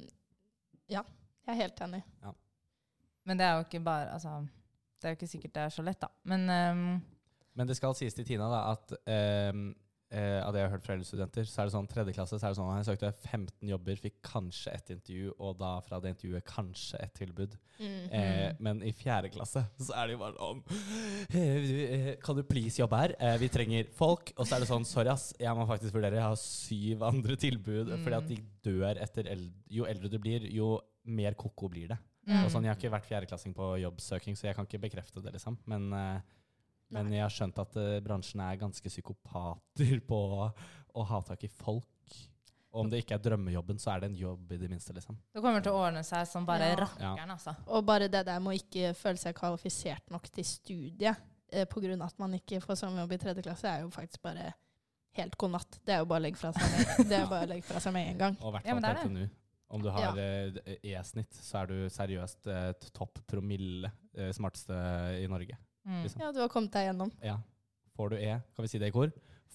Ja. 0.89 1.05
Jeg 1.43 1.57
er 1.57 1.59
helt 1.59 1.81
enig. 1.83 1.99
Men 3.27 3.39
det 3.39 3.45
er 3.45 3.57
jo 3.57 3.63
ikke 3.65 3.81
bare 3.83 4.13
Altså, 4.13 4.37
det 4.95 5.07
er 5.07 5.11
jo 5.13 5.17
ikke 5.17 5.27
sikkert 5.27 5.55
det 5.57 5.63
er 5.65 5.73
så 5.75 5.83
lett, 5.83 5.99
da. 5.99 6.07
Men 6.23 6.45
um, 6.49 7.01
Men 7.53 7.67
det 7.67 7.75
skal 7.77 7.95
sies 7.99 8.15
til 8.15 8.25
Tina 8.25 8.47
da, 8.49 8.61
at 8.71 8.93
ehm, 9.05 9.67
eh, 10.13 10.39
av 10.45 10.53
det 10.53 10.61
jeg 10.61 10.69
har 10.69 10.73
hørt 10.77 10.85
fra 10.85 10.93
eldre 10.95 11.07
studenter, 11.07 11.47
så 11.49 11.61
er 11.61 11.69
det 11.69 11.73
sånn 11.75 11.89
tredje 11.91 12.13
klasse, 12.15 12.37
så 12.39 12.45
er 12.47 12.53
det 12.53 12.59
sånn 12.59 12.69
at 12.71 12.79
jeg 12.79 12.87
søkte 12.91 13.11
15 13.31 13.71
jobber, 13.73 13.99
fikk 14.05 14.15
kanskje 14.25 14.73
ett 14.77 14.93
intervju, 14.95 15.33
og 15.39 15.57
da 15.59 15.71
fra 15.85 15.99
det 16.03 16.13
intervjuet 16.13 16.45
kanskje 16.47 17.01
ett 17.03 17.13
tilbud. 17.17 17.57
Mm. 17.79 18.05
Eh, 18.13 18.49
men 18.63 18.81
i 18.85 18.93
fjerde 18.93 19.31
klasse 19.33 19.63
så 19.81 19.95
er 19.97 20.07
det 20.07 20.13
jo 20.13 20.19
bare 20.21 20.37
sånn 20.37 20.59
eh, 21.33 21.71
eh, 21.83 22.09
Kan 22.21 22.37
du 22.37 22.43
please 22.45 22.77
jobbe 22.77 22.99
her? 22.99 23.15
Eh, 23.17 23.37
vi 23.41 23.49
trenger 23.51 23.89
folk. 23.97 24.29
Og 24.37 24.45
så 24.45 24.55
er 24.55 24.63
det 24.63 24.69
sånn 24.69 24.85
Sorry, 24.87 25.09
ass. 25.09 25.31
Jeg 25.41 25.57
må 25.57 25.65
faktisk 25.67 25.95
vurdere. 25.95 26.19
Jeg 26.19 26.27
har 26.27 26.37
syv 26.39 27.03
andre 27.09 27.37
tilbud. 27.39 27.89
Mm. 27.95 28.03
Fordi 28.05 28.19
at 28.19 28.29
de 28.29 28.37
dør 28.69 29.01
etter 29.03 29.29
eld 29.33 29.49
Jo 29.73 29.87
eldre 29.89 30.11
du 30.13 30.19
blir, 30.21 30.45
jo 30.53 30.75
mer 31.09 31.35
ko-ko 31.39 31.67
blir 31.73 31.89
det. 31.91 31.97
mm. 32.29 32.43
Og 32.45 32.51
sånn, 32.53 32.63
Jeg 32.67 32.75
har 32.75 32.79
ikke 32.79 32.93
vært 32.93 33.09
fjerdeklassing 33.09 33.57
på 33.57 33.73
jobbsøking, 33.81 34.37
så 34.39 34.47
jeg 34.47 34.55
kan 34.55 34.69
ikke 34.69 34.83
bekrefte 34.85 35.23
det, 35.23 35.33
liksom. 35.35 35.57
Men, 35.65 35.89
eh, 35.97 36.21
men 36.93 37.11
jeg 37.13 37.23
har 37.25 37.33
skjønt 37.33 37.59
at 37.63 37.75
uh, 37.79 37.99
bransjen 38.05 38.41
er 38.45 38.59
ganske 38.61 38.89
psykopater 38.89 39.99
på 40.07 40.19
å, 40.37 40.47
å 40.93 41.03
ha 41.09 41.21
tak 41.25 41.43
i 41.43 41.51
folk. 41.51 41.89
Og 42.73 42.79
om 42.81 42.89
det 42.89 43.03
ikke 43.03 43.13
er 43.19 43.21
drømmejobben, 43.21 43.77
så 43.77 43.91
er 43.93 44.01
det 44.01 44.07
en 44.09 44.15
jobb 44.17 44.51
i 44.55 44.57
det 44.57 44.69
minste, 44.71 44.95
liksom. 44.97 45.17
Det 45.35 45.41
kommer 45.45 45.61
til 45.61 45.75
å 45.75 45.81
ordne 45.85 46.01
seg 46.07 46.25
som 46.25 46.45
bare 46.47 46.71
Ja. 46.71 46.79
rakkeren, 46.81 47.29
altså. 47.35 47.53
Og 47.67 47.85
bare 47.85 48.07
det 48.09 48.23
der 48.25 48.39
med 48.41 48.55
å 48.55 48.57
ikke 48.57 48.95
føle 48.97 49.21
seg 49.21 49.35
kvalifisert 49.37 50.09
nok 50.09 50.25
til 50.33 50.47
studiet 50.47 51.19
eh, 51.53 51.67
pga. 51.69 51.93
at 52.01 52.17
man 52.17 52.33
ikke 52.33 52.61
får 52.63 52.79
sommerjobb 52.81 53.13
i 53.13 53.19
tredje 53.21 53.43
klasse, 53.45 53.69
er 53.69 53.81
jo 53.85 53.91
faktisk 53.93 54.23
bare 54.25 54.53
helt 55.19 55.37
god 55.37 55.51
natt. 55.53 55.77
Det 55.85 55.93
er 55.93 56.01
jo 56.01 56.09
bare 56.09 56.23
å 56.23 56.25
legge 56.25 56.41
fra 56.41 56.49
seg 56.57 56.71
med, 56.73 57.07
det 57.11 57.19
er 57.19 57.27
bare 57.29 57.45
å 57.45 57.51
legge 57.53 57.67
fra 57.69 57.79
seg 57.83 57.93
med 57.93 58.09
en 58.09 58.17
gang. 58.23 58.37
Og 58.41 58.49
i 58.49 58.55
hvert 58.55 58.65
fall 58.65 58.81
ja, 58.81 58.87
det 58.87 59.03
på 59.03 59.09
NTNU. 59.13 59.29
Om 59.73 59.81
du 59.85 59.89
har 59.93 60.01
Ja. 60.01 60.25
eh, 60.65 60.75
E-snitt, 60.95 61.33
så 61.33 61.61
er 61.61 61.69
du 61.69 61.77
seriøst 61.89 62.49
eh, 62.49 62.71
topp 62.93 63.21
promille 63.29 63.91
eh, 64.17 64.31
smarteste 64.33 64.73
i 65.21 65.29
Norge. 65.29 65.57
Mm. 65.85 66.03
Liksom. 66.03 66.21
Ja, 66.21 66.31
du 66.31 66.39
har 66.39 66.49
kommet 66.49 66.71
deg 66.73 66.85
gjennom. 66.89 67.11
Ja. 67.23 67.37
Får 67.97 68.09
du 68.09 68.15
E, 68.17 68.39
kan 68.55 68.63
vi 68.63 68.67
si 68.71 68.79
det 68.79 68.87
i 68.87 68.91
kor? 68.95 69.11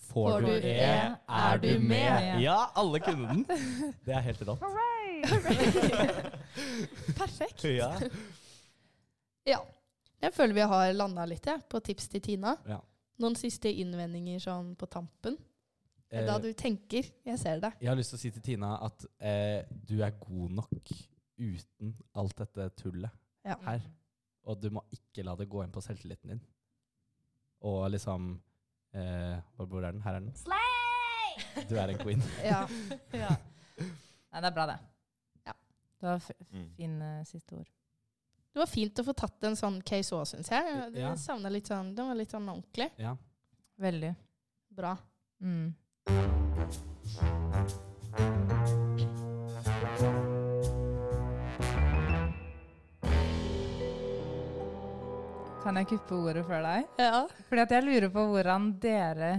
Får 0.08 0.30
Får, 0.30 0.40
du 0.40 0.46
du 0.46 0.52
E, 0.68 0.74
E, 0.78 1.14
er 1.28 1.58
du 1.58 1.68
med? 1.78 1.88
med? 1.88 2.40
Ja, 2.42 2.58
alle 2.78 3.00
kunne 3.00 3.28
den! 3.32 3.44
Det 4.06 4.14
er 4.14 4.20
helt 4.20 4.42
rått. 4.46 4.60
Perfekt. 7.18 7.64
Ja. 7.64 7.92
Ja. 9.48 9.58
Jeg 10.22 10.34
føler 10.34 10.54
vi 10.56 10.64
har 10.66 10.92
landa 10.96 11.24
litt 11.30 11.46
jeg, 11.46 11.62
på 11.70 11.78
tips 11.84 12.08
til 12.10 12.22
Tina. 12.24 12.56
Ja. 12.66 12.80
Noen 13.22 13.36
siste 13.38 13.70
innvendinger 13.70 14.40
sånn 14.42 14.72
på 14.78 14.86
tampen? 14.90 15.36
Eh, 16.10 16.24
Da 16.26 16.38
du 16.42 16.50
tenker. 16.56 17.06
Jeg 17.26 17.38
ser 17.38 17.60
det. 17.62 17.72
jeg 17.80 17.88
har 17.90 17.96
lyst 17.98 18.10
til 18.14 18.18
å 18.18 18.22
si 18.22 18.30
til 18.34 18.42
Tina 18.42 18.72
at 18.86 19.04
eh, 19.20 19.62
du 19.70 20.00
er 20.02 20.14
god 20.18 20.50
nok 20.58 20.90
uten 21.38 21.92
alt 22.18 22.36
dette 22.38 22.68
tullet 22.82 23.10
Ja. 23.46 23.56
her. 23.66 23.80
Og 24.48 24.60
du 24.62 24.70
må 24.72 24.82
ikke 24.94 25.24
la 25.26 25.34
det 25.36 25.48
gå 25.52 25.60
inn 25.64 25.72
på 25.74 25.82
selvtilliten 25.84 26.32
din. 26.32 26.40
Og 27.68 27.88
liksom 27.92 28.30
eh, 28.96 29.36
Hvor 29.58 29.82
er 29.84 29.92
den? 29.92 30.02
Her 30.02 30.14
er 30.18 30.20
den. 30.24 30.34
Slay! 30.38 31.64
Du 31.68 31.74
er 31.76 31.92
en 31.92 31.98
queen. 32.00 32.22
Ja. 32.44 32.62
ja. 33.24 33.34
Nei, 33.78 34.40
det 34.40 34.48
er 34.50 34.54
bra, 34.56 34.66
det. 34.70 34.78
Ja. 35.48 35.54
Det 36.00 36.08
var 36.08 36.22
fine 36.28 37.10
Mm. 37.18 37.24
siste 37.28 37.56
ord. 37.58 37.68
Det 38.52 38.62
var 38.62 38.66
fint 38.70 38.98
å 38.98 39.04
få 39.06 39.12
tatt 39.14 39.44
en 39.44 39.56
sånn 39.56 39.80
case 39.86 40.14
òg, 40.16 40.24
syns 40.26 40.48
jeg. 40.50 40.92
Du 40.94 40.98
Ja. 41.00 41.12
savna 41.16 41.48
litt 41.52 41.66
sånn, 41.68 41.94
Den 41.94 42.08
var 42.08 42.14
litt 42.18 42.30
sånn 42.32 42.48
ordentlig. 42.48 42.90
Ja. 42.98 43.16
Veldig. 43.78 44.14
Bra. 44.74 44.96
Mm. 45.40 45.74
Kan 55.62 55.76
jeg 55.76 55.88
kuppe 55.90 56.16
ordet 56.16 56.44
før 56.46 56.62
deg? 56.64 56.84
Ja. 57.02 57.24
Fordi 57.48 57.62
at 57.64 57.72
jeg 57.74 57.84
lurer 57.84 58.10
på 58.14 58.22
hvordan 58.30 58.68
dere, 58.80 59.30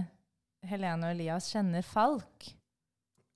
Helene 0.68 1.08
og 1.08 1.14
Elias, 1.16 1.48
kjenner 1.52 1.84
Falk. 1.86 2.50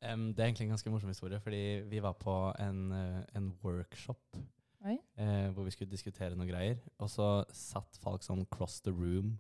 Um, 0.05 0.28
det 0.35 0.43
er 0.43 0.51
egentlig 0.51 0.66
en 0.66 0.74
ganske 0.74 0.93
morsom 0.93 1.09
historie, 1.09 1.41
fordi 1.41 1.62
vi 1.89 2.03
var 2.05 2.12
på 2.20 2.35
en, 2.61 2.82
eh, 2.93 3.22
en 3.39 3.49
workshop 3.64 4.37
Oi. 4.85 4.99
eh, 5.16 5.49
hvor 5.57 5.64
vi 5.64 5.72
skulle 5.72 5.91
diskutere 5.91 6.37
noen 6.37 6.51
greier. 6.51 6.76
Og 7.01 7.09
så 7.11 7.28
satt 7.57 7.97
Falk 8.03 8.22
sånn 8.26 8.45
cross 8.53 8.82
the 8.85 8.93
room, 8.93 9.39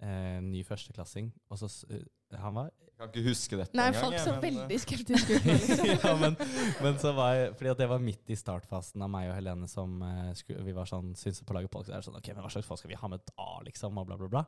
eh, 0.00 0.40
ny 0.40 0.64
førsteklassing. 0.64 1.28
Og 1.50 1.60
så 1.60 1.68
eh, 1.92 2.06
Han 2.38 2.54
var 2.54 2.68
Jeg 2.70 2.94
kan 3.00 3.08
ikke 3.10 3.22
huske 3.24 3.56
dette 3.58 3.76
Nei, 3.78 3.86
engang, 3.88 4.02
folk 4.04 4.14
jeg, 4.14 4.22
så 4.22 4.34
men, 4.34 4.36
eh, 4.36 4.44
veldig 4.44 4.78
skeptiske 4.82 5.36
ut. 5.38 5.46
Liksom. 5.48 5.86
ja, 6.04 6.12
men, 6.20 6.36
men 6.84 6.98
så 7.00 7.12
var 7.16 7.32
jeg, 7.34 7.48
fordi 7.56 7.70
at 7.72 7.80
det 7.80 7.88
var 7.90 8.04
midt 8.04 8.30
i 8.30 8.36
startfasen 8.38 9.06
av 9.06 9.10
meg 9.14 9.30
og 9.30 9.34
Helene 9.38 9.70
som 9.72 9.94
uh, 10.04 10.28
skulle, 10.36 10.62
vi 10.66 10.74
var 10.76 10.90
sånn, 10.90 11.14
syntes 11.18 11.40
på 11.46 11.54
å 11.54 11.58
lage 11.58 11.72
folk. 11.72 11.88
så 11.88 11.94
er 11.94 12.02
det 12.02 12.08
sånn, 12.10 12.20
ok, 12.20 12.30
men 12.34 12.44
hva 12.44 12.52
slags 12.52 12.68
folk 12.68 12.82
skal 12.82 12.92
vi 12.92 13.00
ha 13.00 13.10
med 13.10 13.24
da, 13.32 13.48
liksom, 13.66 13.98
og 13.98 14.10
bla, 14.10 14.20
bla, 14.20 14.28
bla. 14.36 14.44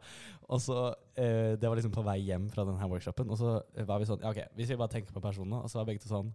Og 0.53 0.63
så, 0.63 0.79
uh, 0.93 1.53
det 1.57 1.65
var 1.65 1.81
liksom 1.81 1.97
på 1.97 2.05
vei 2.07 2.19
hjem 2.27 2.51
fra 2.53 2.67
denne 2.69 2.91
workshopen, 2.93 3.33
og 3.33 3.41
så 3.41 3.57
var 3.89 4.03
vi 4.03 4.11
sånn, 4.13 4.23
ja, 4.23 4.35
ok, 4.35 4.53
hvis 4.61 4.75
vi 4.75 4.81
bare 4.85 4.95
tenker 4.99 5.17
på 5.17 5.25
personene, 5.25 5.63
og 5.65 5.73
så 5.73 5.81
var 5.81 5.89
begge 5.89 6.05
to 6.05 6.13
sånn, 6.13 6.35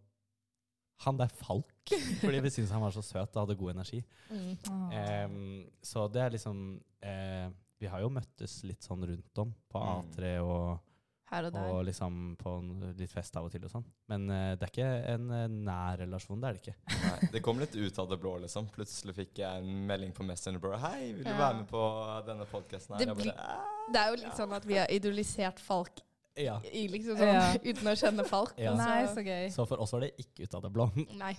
han 1.06 1.22
der 1.22 1.30
Falk, 1.30 1.94
fordi 2.24 2.42
vi 2.42 2.50
syntes 2.50 2.74
han 2.74 2.82
var 2.82 2.96
så 2.96 3.06
søt 3.06 3.36
og 3.36 3.44
hadde 3.44 3.60
god 3.60 3.76
energi. 3.76 4.02
Mm. 4.34 4.52
Em, 4.98 5.40
så 5.86 6.08
det 6.10 6.24
er 6.24 6.34
liksom, 6.34 6.66
uh, 7.06 7.48
vi 7.78 7.90
har 7.92 8.02
jo 8.02 8.10
møttes 8.10 8.64
litt 8.66 8.82
sånn 8.82 9.06
rundt 9.06 9.44
om 9.44 9.54
på 9.70 9.78
Mm. 9.78 9.92
A3 9.94 10.32
og 10.42 10.87
Her 11.28 11.44
og 11.50 11.52
der. 11.52 11.66
og 11.68 11.82
liksom 11.84 12.38
på 12.40 12.52
en, 12.62 12.68
litt 12.96 13.12
fest 13.12 13.36
av 13.36 13.44
og 13.44 13.52
til 13.52 13.66
og 13.68 13.72
sånn. 13.74 13.84
Men 14.08 14.30
uh, 14.32 14.56
det 14.56 14.64
er 14.64 14.72
ikke 14.72 14.92
en 15.12 15.26
uh, 15.34 15.42
nær 15.52 15.98
relasjon, 16.00 16.40
det 16.40 16.48
er 16.48 16.56
det 16.56 16.62
ikke. 16.64 16.76
Nei, 17.04 17.30
det 17.34 17.42
kom 17.44 17.60
litt 17.60 17.76
ut 17.76 18.00
av 18.00 18.08
det 18.14 18.18
blå, 18.22 18.38
liksom. 18.46 18.70
Plutselig 18.72 19.16
fikk 19.18 19.42
jeg 19.44 19.62
en 19.66 19.86
melding 19.90 20.14
på 20.16 20.24
Messenger. 20.24 20.62
Bare, 20.64 20.80
Hei, 20.86 21.12
vil 21.12 21.26
du 21.26 21.30
Ja. 21.34 21.38
være 21.42 21.58
med 21.60 21.68
på 21.74 21.84
denne 22.30 22.48
podkasten 22.48 22.96
her? 22.96 23.04
Det 23.12 23.18
bare, 23.20 23.36
«Ah». 23.44 23.74
Det 23.92 24.00
er 24.04 24.14
jo 24.14 24.22
litt 24.24 24.40
sånn 24.40 24.56
at 24.56 24.66
vi 24.68 24.80
har 24.80 24.88
idolisert 24.92 25.60
Falk 25.64 26.00
Ja. 26.40 26.58
i 26.72 26.88
liksom 26.96 27.20
sånn, 27.20 27.34
Ja. 27.34 27.46
uten 27.74 27.92
å 27.92 27.98
kjenne 28.00 28.28
Falk. 28.32 28.56
Ja. 28.58 28.72
så- 28.72 28.86
Nei, 28.86 29.06
så 29.20 29.28
gøy. 29.28 29.46
Så 29.60 29.68
for 29.68 29.84
oss 29.84 29.92
var 29.92 30.08
det 30.08 30.14
ikke 30.24 30.48
ut 30.48 30.56
av 30.56 30.62
det 30.64 30.72
blå. 30.80 30.90
Nei. 31.20 31.34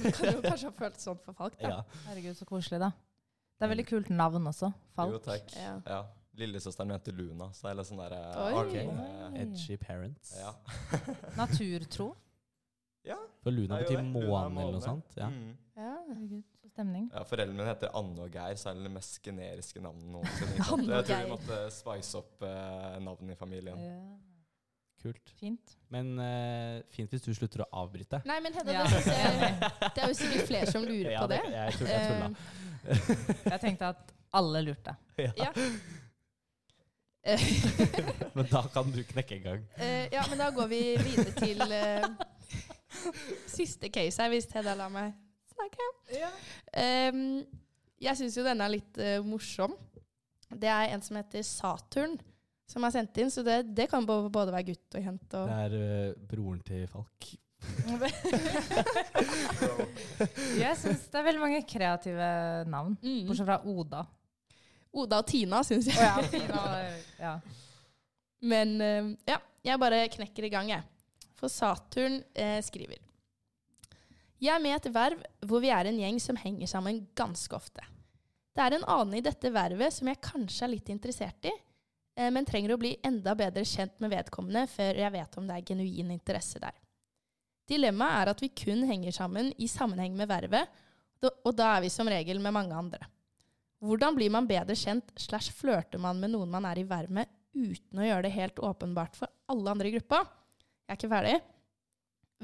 Du 0.00 0.10
kan 0.10 0.32
jo 0.32 0.40
kanskje 0.44 0.70
ha 0.72 0.76
følt 0.80 1.00
sånn 1.04 1.20
for 1.24 1.36
Falk, 1.36 1.60
da. 1.60 1.68
Ja. 1.68 2.02
Herregud, 2.08 2.36
så 2.40 2.48
koselig, 2.48 2.80
da. 2.80 2.94
Det 3.60 3.68
er 3.68 3.76
veldig 3.76 3.86
kult 3.92 4.08
navn 4.10 4.48
også. 4.48 4.72
Falk. 4.96 5.12
Jo, 5.12 5.18
takk. 5.28 5.52
Ja. 5.84 6.02
Lillesøsteren 6.40 6.88
min 6.90 6.96
heter 6.98 7.14
Luna, 7.14 7.50
så 7.54 7.68
det 7.68 7.70
er 7.72 7.78
litt 7.80 7.88
sånn 7.90 8.00
derre 8.02 8.20
okay. 8.64 8.86
Eh, 8.90 9.40
Edgy 9.44 9.76
parents. 9.78 10.32
Ja. 10.40 10.50
Naturtro. 11.40 12.08
ja. 13.06 13.18
For 13.44 13.52
Luna 13.54 13.78
det 13.78 13.86
betyr 13.88 14.02
måne 14.02 14.48
er 14.48 14.64
eller 14.64 14.78
noe 14.78 14.82
sånt. 14.84 15.14
Ja. 15.20 15.28
Mm. 15.30 15.52
Ja. 15.76 15.92
Herregud, 16.08 16.44
så 16.62 16.68
stemning. 16.70 17.06
Ja, 17.12 17.22
Foreldrene 17.28 17.58
mine 17.58 17.66
heter 17.70 17.90
Anne 17.98 18.26
og 18.26 18.34
Geir, 18.34 18.54
så 18.60 18.70
er 18.70 18.78
det 18.78 18.86
det 18.86 18.92
mest 18.94 19.16
generiske 19.24 19.80
navnet 19.84 20.10
noensinne. 20.14 20.54
Jeg 20.58 21.08
tror 21.08 21.24
vi 21.24 21.32
måtte 21.32 21.58
spice 21.74 22.20
opp 22.20 22.44
uh, 22.46 22.94
navnet 23.02 23.34
i 23.34 23.38
familien. 23.40 23.80
Ja. 23.82 23.98
Kult. 25.04 25.34
Fint. 25.36 25.74
Men 25.92 26.14
uh, 26.16 26.78
fint 26.94 27.10
hvis 27.12 27.26
du 27.26 27.32
slutter 27.36 27.64
å 27.66 27.68
avbryte. 27.82 28.22
Nei, 28.24 28.38
men 28.40 28.54
Hedda, 28.56 28.72
Ja. 28.78 28.84
det, 28.88 29.72
det 29.98 30.04
er 30.06 30.12
jo 30.12 30.16
sikkert 30.16 30.46
flere 30.48 30.70
som 30.72 30.86
lurer 30.86 31.10
Ja, 31.12 31.24
på 31.26 31.32
det. 31.34 31.40
Jeg 31.52 31.76
tulla. 31.76 31.98
Jeg 31.98 32.06
tulla. 32.08 32.30
Eh, 32.84 33.50
Jeg 33.50 33.60
tenkte 33.66 33.90
at 33.92 34.14
alle 34.40 34.62
lurte. 34.70 34.96
ja. 35.36 35.50
Men 38.36 38.48
da 38.50 38.62
kan 38.72 38.90
du 38.92 39.00
knekke 39.08 39.38
en 39.38 39.44
gang. 39.44 39.66
eh, 39.80 40.06
ja, 40.12 40.24
men 40.28 40.38
da 40.40 40.50
går 40.52 40.66
vi 40.68 40.80
videre 41.00 41.32
til 41.38 41.62
eh, 41.72 42.04
siste 43.48 43.88
case 43.88 44.20
her, 44.20 44.32
hvis 44.32 44.50
Hedda 44.52 44.74
lar 44.76 44.90
meg 44.92 45.14
snakke. 45.54 45.88
Ehm, 46.74 47.44
jeg 48.02 48.18
syns 48.18 48.36
jo 48.38 48.44
denne 48.46 48.66
er 48.66 48.74
litt 48.76 48.98
eh, 49.00 49.24
morsom. 49.24 49.76
Det 50.54 50.68
er 50.70 50.92
en 50.94 51.02
som 51.02 51.16
heter 51.18 51.42
Saturn, 51.46 52.18
som 52.70 52.84
er 52.86 52.92
sendt 52.94 53.16
inn. 53.22 53.30
Så 53.32 53.42
det, 53.46 53.62
det 53.74 53.88
kan 53.90 54.06
både 54.06 54.50
være 54.52 54.66
gutt 54.72 54.98
og 54.98 55.08
jente. 55.08 55.40
Og 55.40 55.48
Det 55.48 55.56
er 55.64 55.72
uh, 55.78 56.26
broren 56.30 56.60
til 56.66 56.84
Falk. 56.90 57.32
Jeg 60.60 60.74
syns 60.76 61.06
det 61.08 61.16
er 61.16 61.24
veldig 61.30 61.40
mange 61.40 61.62
kreative 61.68 62.28
navn. 62.68 62.92
Mm. 63.00 63.24
Bortsett 63.30 63.48
fra 63.48 63.62
Oda. 63.64 64.04
Oda 64.94 65.20
og 65.22 65.26
Tina, 65.26 65.62
syns 65.66 65.88
jeg. 65.90 65.98
Oh, 65.98 66.74
ja. 66.78 66.98
ja. 67.18 67.34
Men 68.44 68.76
eh, 68.84 69.08
ja, 69.32 69.40
jeg 69.64 69.80
bare 69.80 70.04
knekker 70.12 70.46
i 70.46 70.52
gang, 70.52 70.70
jeg. 70.70 70.84
For 71.40 71.50
Saturn 71.50 72.20
eh, 72.38 72.60
skriver 72.62 73.00
Jeg 74.38 74.54
er 74.54 74.62
med 74.62 74.70
i 74.70 74.76
et 74.76 74.92
verv 74.94 75.24
hvor 75.48 75.62
vi 75.64 75.72
er 75.74 75.90
en 75.90 75.98
gjeng 75.98 76.20
som 76.22 76.38
henger 76.38 76.70
sammen 76.70 77.02
ganske 77.16 77.56
ofte. 77.56 77.82
Det 78.54 78.62
er 78.62 78.76
en 78.76 78.86
annen 78.86 79.18
i 79.18 79.24
dette 79.24 79.50
vervet 79.50 79.96
som 79.96 80.08
jeg 80.10 80.22
kanskje 80.22 80.66
er 80.66 80.72
litt 80.76 80.92
interessert 80.94 81.50
i, 81.50 81.52
eh, 82.20 82.30
men 82.30 82.46
trenger 82.46 82.76
å 82.76 82.80
bli 82.80 82.94
enda 83.02 83.34
bedre 83.38 83.66
kjent 83.66 83.98
med 84.04 84.14
vedkommende 84.14 84.68
før 84.70 85.02
jeg 85.02 85.14
vet 85.16 85.40
om 85.40 85.48
det 85.48 85.58
er 85.58 85.66
genuin 85.72 86.14
interesse 86.14 86.62
der. 86.62 86.76
Dilemmaet 87.66 88.20
er 88.20 88.30
at 88.34 88.44
vi 88.44 88.52
kun 88.52 88.84
henger 88.86 89.16
sammen 89.16 89.50
i 89.56 89.66
sammenheng 89.72 90.14
med 90.16 90.28
vervet, 90.28 90.80
og 91.24 91.54
da 91.56 91.70
er 91.72 91.86
vi 91.86 91.88
som 91.88 92.08
regel 92.12 92.36
med 92.44 92.52
mange 92.52 92.76
andre. 92.76 93.06
Hvordan 93.84 94.16
blir 94.16 94.32
man 94.32 94.46
bedre 94.48 94.76
kjent 94.78 95.10
slash 95.20 95.52
flørter 95.52 96.00
man 96.00 96.20
med 96.20 96.32
noen 96.32 96.48
man 96.52 96.64
er 96.64 96.80
i 96.80 96.86
verv 96.88 97.12
med, 97.12 97.28
uten 97.52 98.00
å 98.00 98.06
gjøre 98.06 98.24
det 98.24 98.36
helt 98.38 98.62
åpenbart 98.64 99.18
for 99.18 99.28
alle 99.52 99.74
andre 99.74 99.90
i 99.90 99.94
gruppa? 99.98 100.22
Jeg 100.84 100.94
er 100.94 100.98
ikke 100.98 101.12
ferdig. 101.12 101.34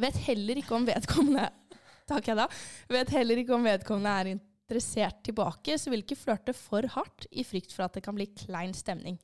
Vet 0.01 0.20
heller 0.26 0.61
ikke 0.61 0.76
om 0.76 0.86
vedkommende 0.88 1.49
Takk, 2.11 2.26
Hedda. 2.26 2.47
Vet 2.91 3.12
heller 3.14 3.41
ikke 3.41 3.55
om 3.55 3.64
vedkommende 3.64 4.12
er 4.18 4.32
interessert 4.34 5.22
tilbake, 5.26 5.78
så 5.78 5.93
vil 5.93 6.03
ikke 6.03 6.18
flørte 6.18 6.55
for 6.57 6.86
hardt 6.97 7.28
i 7.30 7.45
frykt 7.47 7.72
for 7.72 7.86
at 7.86 7.97
det 7.97 8.03
kan 8.05 8.16
bli 8.18 8.26
klein 8.34 8.74
stemning. 8.76 9.16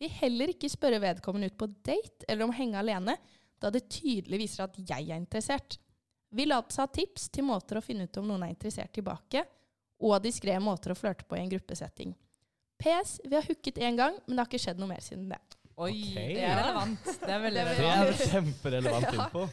Vil 0.00 0.12
heller 0.18 0.50
ikke 0.54 0.70
spørre 0.72 1.02
vedkommende 1.02 1.52
ut 1.52 1.58
på 1.60 1.68
date 1.84 2.26
eller 2.26 2.48
om 2.48 2.54
henge 2.56 2.80
alene, 2.80 3.18
da 3.62 3.70
det 3.70 3.86
tydelig 3.92 4.40
viser 4.42 4.64
at 4.64 4.78
jeg 4.80 5.10
er 5.12 5.20
interessert. 5.20 5.76
Vil 6.32 6.56
altså 6.56 6.86
ha 6.86 6.90
tips 6.90 7.28
til 7.30 7.46
måter 7.46 7.78
å 7.78 7.84
finne 7.84 8.08
ut 8.08 8.18
om 8.18 8.32
noen 8.32 8.48
er 8.48 8.54
interessert 8.56 8.94
tilbake, 8.96 9.44
og 10.02 10.18
diskré 10.24 10.58
måter 10.62 10.92
å 10.92 10.98
flørte 10.98 11.26
på 11.28 11.38
i 11.38 11.42
en 11.44 11.50
gruppesetting. 11.52 12.14
PS. 12.82 13.18
Vi 13.24 13.36
har 13.38 13.46
hooket 13.46 13.78
én 13.78 13.98
gang, 13.98 14.16
men 14.26 14.36
det 14.36 14.42
har 14.42 14.50
ikke 14.50 14.62
skjedd 14.64 14.80
noe 14.82 14.90
mer 14.90 15.04
siden 15.04 15.28
det. 15.30 15.40
Oi, 15.72 15.92
okay. 15.94 16.34
det 16.36 16.44
er 16.44 16.58
relevant. 16.58 17.04
Det 17.22 17.32
er 17.32 17.42
veldig 17.42 17.62
Det 17.62 17.74
er 17.74 17.76
Det 17.78 18.14
er 18.14 18.32
kjemperelevant 18.32 19.06
Ja. 19.12 19.26
info. 19.26 19.44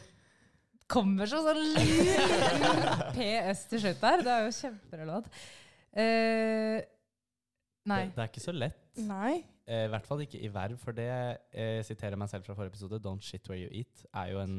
Kommer 0.90 1.30
så 1.30 1.38
sånn 1.44 1.60
liten 1.76 3.04
PS 3.14 3.62
til 3.70 3.82
slutt 3.84 4.00
der. 4.02 4.24
Det 4.26 4.32
er 4.34 4.42
jo 4.48 4.54
kjemperelevant. 4.56 5.28
Uh, 5.94 6.80
nei. 7.86 8.00
Det, 8.08 8.16
det 8.16 8.24
er 8.24 8.32
ikke 8.32 8.42
så 8.42 8.54
lett. 8.56 8.82
Nei. 9.06 9.36
Uh, 9.70 9.84
I 9.86 9.92
hvert 9.94 10.08
fall 10.10 10.24
ikke 10.26 10.42
i 10.42 10.50
verv, 10.50 10.80
for 10.82 10.98
det 10.98 11.06
uh, 11.06 11.78
siterer 11.86 12.18
meg 12.18 12.32
selv 12.32 12.46
fra 12.48 12.58
forrige 12.58 12.74
episode. 12.74 12.98
Don't 13.06 13.22
shit 13.22 13.46
where 13.50 13.62
you 13.62 13.70
eat 13.70 14.02
er 14.10 14.34
jo 14.34 14.42
en, 14.42 14.58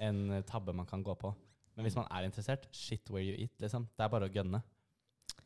en 0.00 0.40
tabbe 0.48 0.72
man 0.76 0.88
kan 0.88 1.04
gå 1.04 1.14
på. 1.20 1.34
Men 1.76 1.86
hvis 1.86 1.96
man 2.00 2.08
er 2.08 2.26
interessert, 2.26 2.64
shit 2.72 3.12
where 3.12 3.24
you 3.24 3.36
eat, 3.36 3.52
liksom. 3.60 3.84
Det 3.96 4.04
er 4.04 4.12
bare 4.16 4.26
å 4.30 4.32
gønne. 4.32 4.64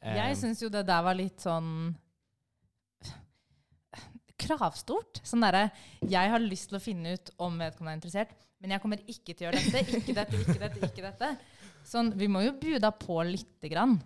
Jeg 0.02 0.38
syns 0.40 0.62
jo 0.62 0.70
det 0.72 0.82
der 0.88 1.04
var 1.04 1.16
litt 1.16 1.42
sånn 1.42 1.94
kravstort. 4.44 5.20
Sånn 5.26 5.44
derre 5.44 5.68
Jeg 6.02 6.32
har 6.32 6.42
lyst 6.42 6.70
til 6.70 6.78
å 6.78 6.82
finne 6.82 7.14
ut 7.16 7.30
om 7.42 7.56
vedkommende 7.60 7.94
er 7.94 8.00
interessert, 8.00 8.34
men 8.60 8.74
jeg 8.74 8.82
kommer 8.82 9.04
ikke 9.06 9.34
til 9.34 9.46
å 9.46 9.50
gjøre 9.50 9.60
dette, 9.60 10.00
ikke 10.00 10.16
dette, 10.16 10.40
ikke 10.40 10.60
dette, 10.62 10.88
ikke 10.88 11.06
dette. 11.06 11.30
Sånn, 11.84 12.14
vi 12.16 12.28
må 12.32 12.42
jo 12.44 12.54
bjuda 12.60 12.90
på 12.96 13.18
lite 13.28 13.70
grann. 13.72 13.98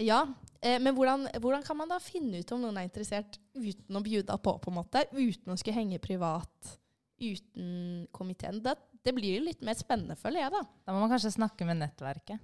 Ja, 0.00 0.22
eh, 0.64 0.78
men 0.80 0.94
hvordan, 0.96 1.26
hvordan 1.40 1.64
kan 1.64 1.76
man 1.76 1.90
da 1.90 1.98
finne 2.00 2.40
ut 2.40 2.52
om 2.54 2.62
noen 2.62 2.78
er 2.80 2.86
interessert 2.88 3.36
uten 3.56 3.96
å 3.96 4.04
bjuda 4.04 4.36
på, 4.40 4.56
på 4.60 4.72
en 4.72 4.78
måte? 4.78 5.04
Uten 5.12 5.52
å 5.52 5.58
skulle 5.60 5.76
henge 5.76 6.00
privat, 6.00 6.76
uten 7.20 8.06
komiteen? 8.16 8.62
Det, 8.64 8.76
det 9.04 9.14
blir 9.16 9.36
jo 9.38 9.44
litt 9.48 9.64
mer 9.64 9.76
spennende, 9.76 10.16
føler 10.20 10.46
jeg, 10.46 10.54
da. 10.56 10.62
Da 10.86 10.96
må 10.96 11.02
man 11.02 11.12
kanskje 11.12 11.34
snakke 11.36 11.68
med 11.68 11.82
nettverket. 11.82 12.40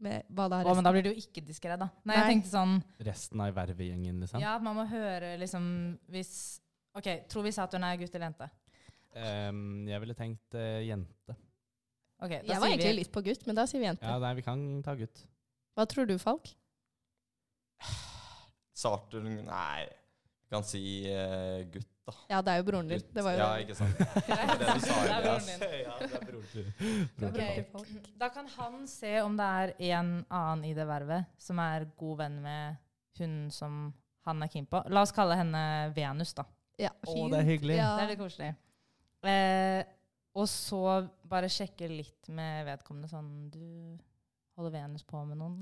Med 0.00 0.24
hva 0.32 0.46
da 0.48 0.62
Å, 0.64 0.72
men 0.72 0.86
da 0.86 0.92
blir 0.94 1.04
du 1.04 1.10
jo 1.10 1.20
ikke 1.20 1.42
diskré, 1.44 1.76
da. 1.76 1.90
Nei, 2.08 2.16
jeg 2.16 2.34
tenkte 2.34 2.52
sånn 2.54 2.78
Resten 3.04 3.42
av 3.44 3.52
vervegjengen, 3.56 4.22
liksom. 4.24 4.40
Ja, 4.40 4.54
man 4.64 4.78
må 4.78 4.86
høre 4.88 5.34
liksom 5.40 5.66
hvis 6.12 6.32
OK, 6.96 7.08
tror 7.30 7.44
vi 7.46 7.52
Saturn 7.54 7.84
er 7.86 7.98
gutt 8.00 8.14
eller 8.16 8.30
jente? 8.30 8.48
Um, 9.14 9.86
jeg 9.90 10.02
ville 10.02 10.16
tenkt 10.18 10.56
uh, 10.58 10.80
jente. 10.82 11.36
Ok, 12.20 12.32
da 12.32 12.40
Jeg 12.46 12.62
var 12.62 12.70
egentlig 12.70 12.90
vi 12.90 12.98
litt 12.98 13.12
på 13.14 13.22
gutt, 13.26 13.44
men 13.46 13.58
da 13.58 13.66
sier 13.70 13.82
vi 13.82 13.88
jente. 13.88 14.06
Ja, 14.06 14.18
nei, 14.22 14.32
vi 14.38 14.44
kan 14.46 14.64
ta 14.86 14.96
gutt. 14.98 15.22
Hva 15.78 15.86
tror 15.90 16.08
du, 16.10 16.16
Falk? 16.20 16.50
Saturn 18.80 19.42
Nei, 19.46 19.86
kan 20.50 20.66
si 20.66 20.82
uh, 21.06 21.62
gutt, 21.70 21.88
da. 22.06 22.14
Ja, 22.32 22.40
det 22.42 22.52
er 22.52 22.60
jo 22.60 22.66
broren 22.66 22.90
din. 22.90 23.02
Det 23.14 23.22
var 23.22 23.36
jo 23.36 23.42
ja, 23.42 23.50
ikke 23.62 23.76
sant. 23.78 24.00
Det 24.28 24.36
er 24.36 24.50
det 24.50 24.66
du 24.66 24.84
sa, 24.84 24.96
Det 24.98 25.14
er 25.14 25.24
broren 25.24 25.46
din. 25.46 25.64
ja, 25.84 25.96
det 26.00 26.10
er 26.10 26.24
broren 26.26 26.52
din. 26.52 26.70
broren 27.16 27.34
til 27.38 27.64
Ok. 27.80 28.12
Da 28.18 28.30
kan 28.34 28.50
han 28.56 28.80
se 28.90 29.12
om 29.22 29.36
det 29.38 29.50
er 29.62 29.74
en 29.94 30.12
annen 30.26 30.64
i 30.66 30.74
det 30.74 30.86
vervet 30.90 31.30
som 31.38 31.62
er 31.62 31.86
god 32.00 32.22
venn 32.24 32.40
med 32.42 32.80
hun 33.20 33.36
som 33.54 33.82
han 34.26 34.42
er 34.42 34.50
keen 34.52 34.66
på. 34.68 34.82
La 34.90 35.04
oss 35.06 35.14
kalle 35.14 35.38
henne 35.38 35.62
Venus, 35.96 36.34
da. 36.36 36.44
Ja, 36.80 36.90
Å, 36.90 37.14
det 37.32 37.40
er 37.40 37.48
hyggelig. 37.48 37.78
Ja. 37.78 37.94
Det 37.96 38.04
er 38.04 38.12
litt 38.14 38.20
koselig. 38.20 38.50
Eh, 39.30 39.80
og 40.40 40.46
så 40.48 40.82
bare 41.28 41.50
sjekke 41.52 41.88
litt 41.90 42.30
med 42.32 42.64
vedkommende 42.64 43.10
sånn 43.10 43.50
Du 43.52 43.64
holder 44.56 44.72
Venus 44.78 45.04
på 45.04 45.20
med 45.28 45.40
noen? 45.40 45.58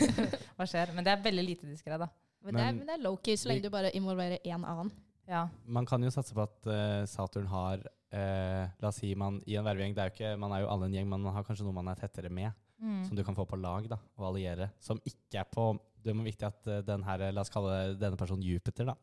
Hva 0.56 0.66
skjer? 0.68 0.92
Men 0.96 1.06
det 1.06 1.12
er 1.12 1.22
veldig 1.24 1.44
lite 1.44 1.68
diskré, 1.70 1.98
da. 2.00 2.08
Men, 2.46 2.60
det 2.60 2.62
er, 2.64 2.72
Men- 2.76 2.86
det 2.86 2.94
er 2.96 3.02
low-key 3.04 3.36
så 3.36 3.50
lenge 3.50 3.66
du 3.66 3.70
bare 3.74 3.90
involverer 3.98 4.38
én 4.44 4.62
annen. 4.64 4.92
Ja. 5.26 5.48
Man 5.66 5.86
kan 5.86 6.02
jo 6.02 6.10
satse 6.14 6.34
på 6.36 6.44
at 6.44 6.68
uh, 6.70 7.02
Saturn 7.10 7.48
har 7.50 7.80
uh, 7.82 8.68
La 8.80 8.88
oss 8.92 9.00
si 9.02 9.08
man 9.18 9.40
i 9.46 9.56
en 9.58 9.66
vervegjeng 9.66 9.96
er 9.98 10.12
ikke, 10.12 10.36
Man 10.38 10.52
er 10.54 10.62
jo 10.62 10.68
alle 10.70 10.86
en 10.86 10.94
gjeng, 10.94 11.08
men 11.10 11.24
man 11.26 11.34
har 11.34 11.42
kanskje 11.44 11.66
noe 11.66 11.74
man 11.74 11.88
er 11.90 11.98
tettere 11.98 12.30
med. 12.30 12.52
Mm. 12.78 13.00
Som 13.08 13.16
du 13.18 13.24
kan 13.24 13.34
få 13.34 13.46
på 13.48 13.58
lag 13.58 13.88
da, 13.90 13.98
og 14.20 14.28
alliere. 14.30 14.70
Som 14.78 15.00
ikke 15.04 15.40
er 15.40 15.48
på 15.50 15.72
Det 16.04 16.12
er 16.12 16.22
viktig 16.22 16.46
at 16.46 16.68
uh, 16.70 16.82
den 16.86 17.02
her, 17.02 17.24
la 17.32 17.42
oss 17.42 17.50
kalle 17.50 17.96
denne 17.98 18.16
personen 18.20 18.44
Jupiter. 18.46 18.92
da 18.92 18.94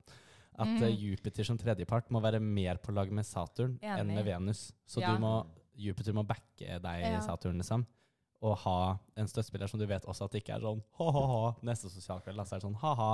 At 0.53 0.69
mm. 0.69 0.85
Jupiter 0.95 1.43
som 1.43 1.57
tredjepart 1.59 2.09
må 2.13 2.21
være 2.23 2.39
mer 2.39 2.77
på 2.79 2.93
lag 2.95 3.11
med 3.11 3.25
Saturn 3.27 3.75
enn 3.81 4.13
med 4.13 4.23
Venus. 4.23 4.71
Så 4.87 5.01
Ja. 5.01 5.11
du 5.11 5.19
må, 5.19 5.41
Jupiter 5.75 6.13
må 6.13 6.23
backe 6.23 6.79
deg, 6.79 7.01
Ja. 7.03 7.19
Saturn, 7.19 7.57
liksom. 7.59 7.83
Og 8.43 8.57
ha 8.65 8.97
en 9.15 9.27
støttespiller 9.29 9.69
som 9.71 9.79
du 9.79 9.85
vet 9.87 10.03
også 10.09 10.25
at 10.27 10.33
det 10.35 10.41
ikke 10.43 10.57
er 10.57 10.63
sånn 10.65 10.81
ha-ha-ha 10.99 11.53
neste 11.63 11.87
sosialkveld. 11.93 12.35
Altså 12.41 12.51
så 12.51 12.55
er 12.57 12.59
det 12.59 12.67
sånn 12.67 12.81
ha-ha. 12.81 13.11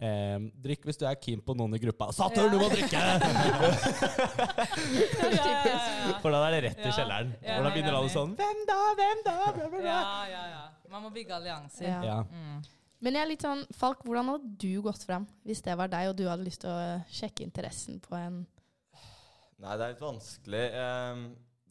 Eh, 0.00 0.38
drikk 0.64 0.86
hvis 0.88 0.96
du 0.96 1.04
er 1.04 1.18
keen 1.20 1.42
på 1.44 1.52
noen 1.58 1.76
i 1.76 1.80
gruppa. 1.82 2.08
Saturn, 2.16 2.48
du 2.54 2.58
må 2.62 2.70
drikke! 2.72 2.96
For 6.22 6.30
da 6.32 6.40
er 6.48 6.52
det 6.56 6.60
rett 6.68 6.78
i 6.80 6.82
Ja. 6.88 6.92
kjelleren. 6.96 7.32
Ja, 7.42 7.56
Og 7.58 7.64
da 7.64 7.68
er 7.70 7.74
begynner 7.76 7.94
alle 7.98 8.10
sånn 8.12 8.32
Hvem 8.38 8.58
da? 8.68 8.78
Hvem 8.98 9.18
da? 9.26 9.36
Bla, 9.52 9.68
bla, 9.68 9.68
bla. 9.68 9.80
ja, 9.88 10.26
ja, 10.30 10.44
ja. 10.54 10.62
Man 10.92 11.02
må 11.06 11.10
bygge 11.14 11.34
allianser. 11.36 11.86
Ja. 11.88 12.00
Ja. 12.04 12.18
Mm. 12.30 12.62
Men 13.02 13.14
jeg 13.14 13.22
er 13.22 13.26
litt 13.32 13.42
sånn, 13.42 13.64
Falk, 13.74 14.02
hvordan 14.06 14.28
hadde 14.30 14.48
du 14.62 14.82
gått 14.84 15.02
frem 15.04 15.26
hvis 15.44 15.62
det 15.62 15.74
var 15.76 15.88
deg, 15.90 16.08
og 16.12 16.16
du 16.16 16.26
hadde 16.28 16.44
lyst 16.46 16.60
til 16.62 16.70
å 16.70 17.02
sjekke 17.10 17.42
interessen 17.46 18.00
på 18.04 18.14
en 18.18 18.44
Nei, 19.62 19.76
det 19.78 19.84
er 19.84 19.88
litt 19.92 20.00
vanskelig. 20.02 20.62
Ehm, 20.74 21.20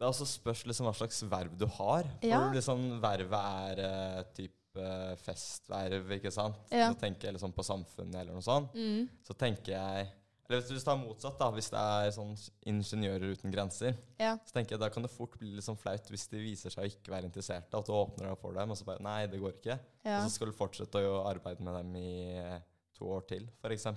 det 0.01 0.07
er 0.07 0.09
også 0.15 0.25
spørs 0.25 0.63
liksom 0.65 0.87
hva 0.89 0.95
slags 0.97 1.19
verv 1.29 1.51
du 1.61 1.67
har. 1.77 2.07
For 2.23 2.25
Ja. 2.31 2.39
liksom 2.55 2.87
vervet 3.03 3.77
er 3.77 3.81
uh, 3.85 4.23
type 4.33 4.81
eh, 4.81 5.11
festverv, 5.21 6.09
ikke 6.17 6.31
sant. 6.33 6.57
Ja. 6.73 6.87
Så 6.89 6.97
tenker 7.03 7.27
jeg 7.29 7.35
liksom 7.35 7.53
på 7.53 7.61
samfunnet 7.67 8.17
eller 8.23 8.33
noe 8.33 8.41
sånt. 8.45 8.73
mm. 8.73 9.03
Så 9.27 9.35
tenker 9.37 9.75
jeg 9.75 10.07
Eller 10.49 10.59
hvis 10.65 10.71
du 10.81 10.83
tar 10.83 10.97
motsatt, 10.99 11.37
da, 11.39 11.47
hvis 11.55 11.69
det 11.71 11.79
er 11.79 12.09
sånn 12.11 12.33
ingeniører 12.67 13.35
uten 13.37 13.53
grenser, 13.53 13.93
Ja. 14.19 14.33
så 14.43 14.51
tenker 14.57 14.73
jeg 14.75 14.81
da 14.81 14.89
kan 14.89 15.03
det 15.05 15.11
fort 15.13 15.37
bli 15.39 15.53
litt 15.55 15.63
sånn 15.63 15.77
flaut 15.79 16.09
hvis 16.11 16.25
de 16.27 16.41
viser 16.43 16.73
seg 16.73 16.83
å 16.83 16.89
ikke 16.91 17.13
være 17.13 17.29
interesserte, 17.29 17.71
at 17.77 17.85
du 17.87 17.93
åpner 17.95 18.27
deg 18.33 18.41
for 18.41 18.51
dem, 18.57 18.71
og 18.73 18.75
så 18.75 18.83
bare 18.89 18.99
Nei, 19.05 19.27
det 19.31 19.39
går 19.39 19.53
ikke. 19.61 19.77
Ja. 20.03 20.17
Og 20.17 20.25
så 20.27 20.33
skal 20.33 20.47
du 20.51 20.57
fortsette 20.57 21.05
å 21.07 21.21
arbeide 21.29 21.63
med 21.63 21.77
dem 21.77 21.95
i 21.95 22.35
eh, 22.41 22.59
to 22.97 23.05
år 23.15 23.23
til, 23.29 23.47
f.eks. 23.61 23.87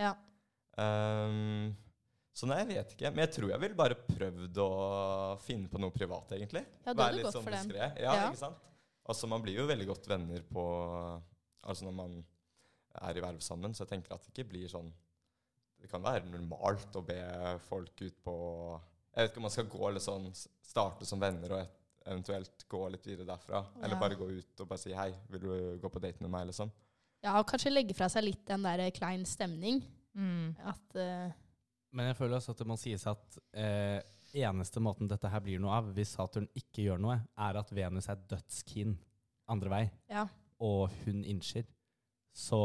ja. 0.00 0.14
Um, 0.80 1.76
så 2.40 2.48
nei, 2.48 2.58
jeg 2.62 2.68
vet 2.70 2.94
ikke. 2.94 3.10
Men 3.12 3.24
jeg 3.26 3.32
tror 3.36 3.50
jeg 3.52 3.62
ville 3.66 3.76
bare 3.78 3.96
prøvd 4.00 4.60
å 4.64 4.68
finne 5.44 5.68
på 5.68 5.80
noe 5.82 5.92
privat, 5.94 6.32
egentlig. 6.36 6.62
Ja, 6.86 6.94
Være 6.96 7.18
litt 7.18 7.34
sånn 7.34 7.48
den. 7.52 7.74
Ja, 7.76 7.90
Ja. 8.00 8.14
ikke 8.30 8.40
sant? 8.40 8.66
Altså, 9.10 9.28
man 9.28 9.42
blir 9.44 9.58
jo 9.58 9.66
veldig 9.68 9.86
godt 9.90 10.06
venner 10.08 10.42
på 10.48 10.64
Altså 11.66 11.84
når 11.84 11.92
man 11.92 12.12
er 13.04 13.18
i 13.18 13.22
verv 13.22 13.40
sammen, 13.44 13.74
så 13.74 13.82
jeg 13.84 13.90
tenker 13.90 14.14
at 14.14 14.22
det 14.24 14.32
ikke 14.32 14.48
blir 14.52 14.70
sånn 14.72 14.88
Det 15.80 15.90
kan 15.90 16.02
være 16.04 16.24
normalt 16.30 16.96
å 16.96 17.02
be 17.04 17.18
folk 17.66 18.00
ut 18.00 18.16
på 18.24 18.34
Jeg 19.10 19.20
vet 19.26 19.30
ikke 19.32 19.42
om 19.42 19.46
man 19.48 19.54
skal 19.56 19.68
gå 19.74 19.82
eller 19.88 20.04
sånn 20.04 20.30
starte 20.34 21.04
som 21.08 21.20
venner 21.20 21.52
og 21.56 21.60
et, 21.64 21.76
eventuelt 22.06 22.64
gå 22.70 22.80
litt 22.94 23.04
videre 23.04 23.26
derfra. 23.28 23.60
Eller 23.82 23.98
bare 24.00 24.16
gå 24.16 24.24
ut 24.30 24.60
og 24.62 24.68
bare 24.70 24.80
si 24.80 24.92
'hei, 24.94 25.10
vil 25.28 25.40
du 25.42 25.50
gå 25.82 25.88
på 25.92 26.00
date 26.00 26.22
med 26.22 26.30
meg', 26.30 26.46
liksom. 26.48 26.70
ja, 27.22 27.34
og 27.38 27.46
kanskje 27.46 27.72
legge 27.74 27.94
fra 27.94 28.08
seg 28.08 28.24
litt 28.24 28.46
den 28.46 28.62
der 28.62 28.90
klein 28.90 29.26
stemning. 29.26 29.82
Mm. 30.16 30.56
At 30.64 30.96
eh, 30.96 31.30
Men 31.92 32.06
jeg 32.10 32.16
føler 32.20 32.36
også 32.38 32.52
at 32.54 32.60
det 32.62 32.68
må 32.70 32.76
sies 32.78 33.04
at 33.10 33.38
eh, 33.58 33.98
eneste 34.44 34.78
måten 34.82 35.08
dette 35.10 35.30
her 35.32 35.42
blir 35.42 35.58
noe 35.62 35.74
av, 35.80 35.88
hvis 35.96 36.12
Saturn 36.14 36.46
ikke 36.54 36.84
gjør 36.86 37.00
noe, 37.02 37.16
er 37.42 37.58
at 37.58 37.72
Venus 37.74 38.06
er 38.12 38.20
dødskeen 38.30 38.94
andre 39.50 39.72
vei, 39.72 39.82
Ja. 40.12 40.26
og 40.62 40.92
hun 41.04 41.24
innser. 41.26 41.66
Så 42.36 42.60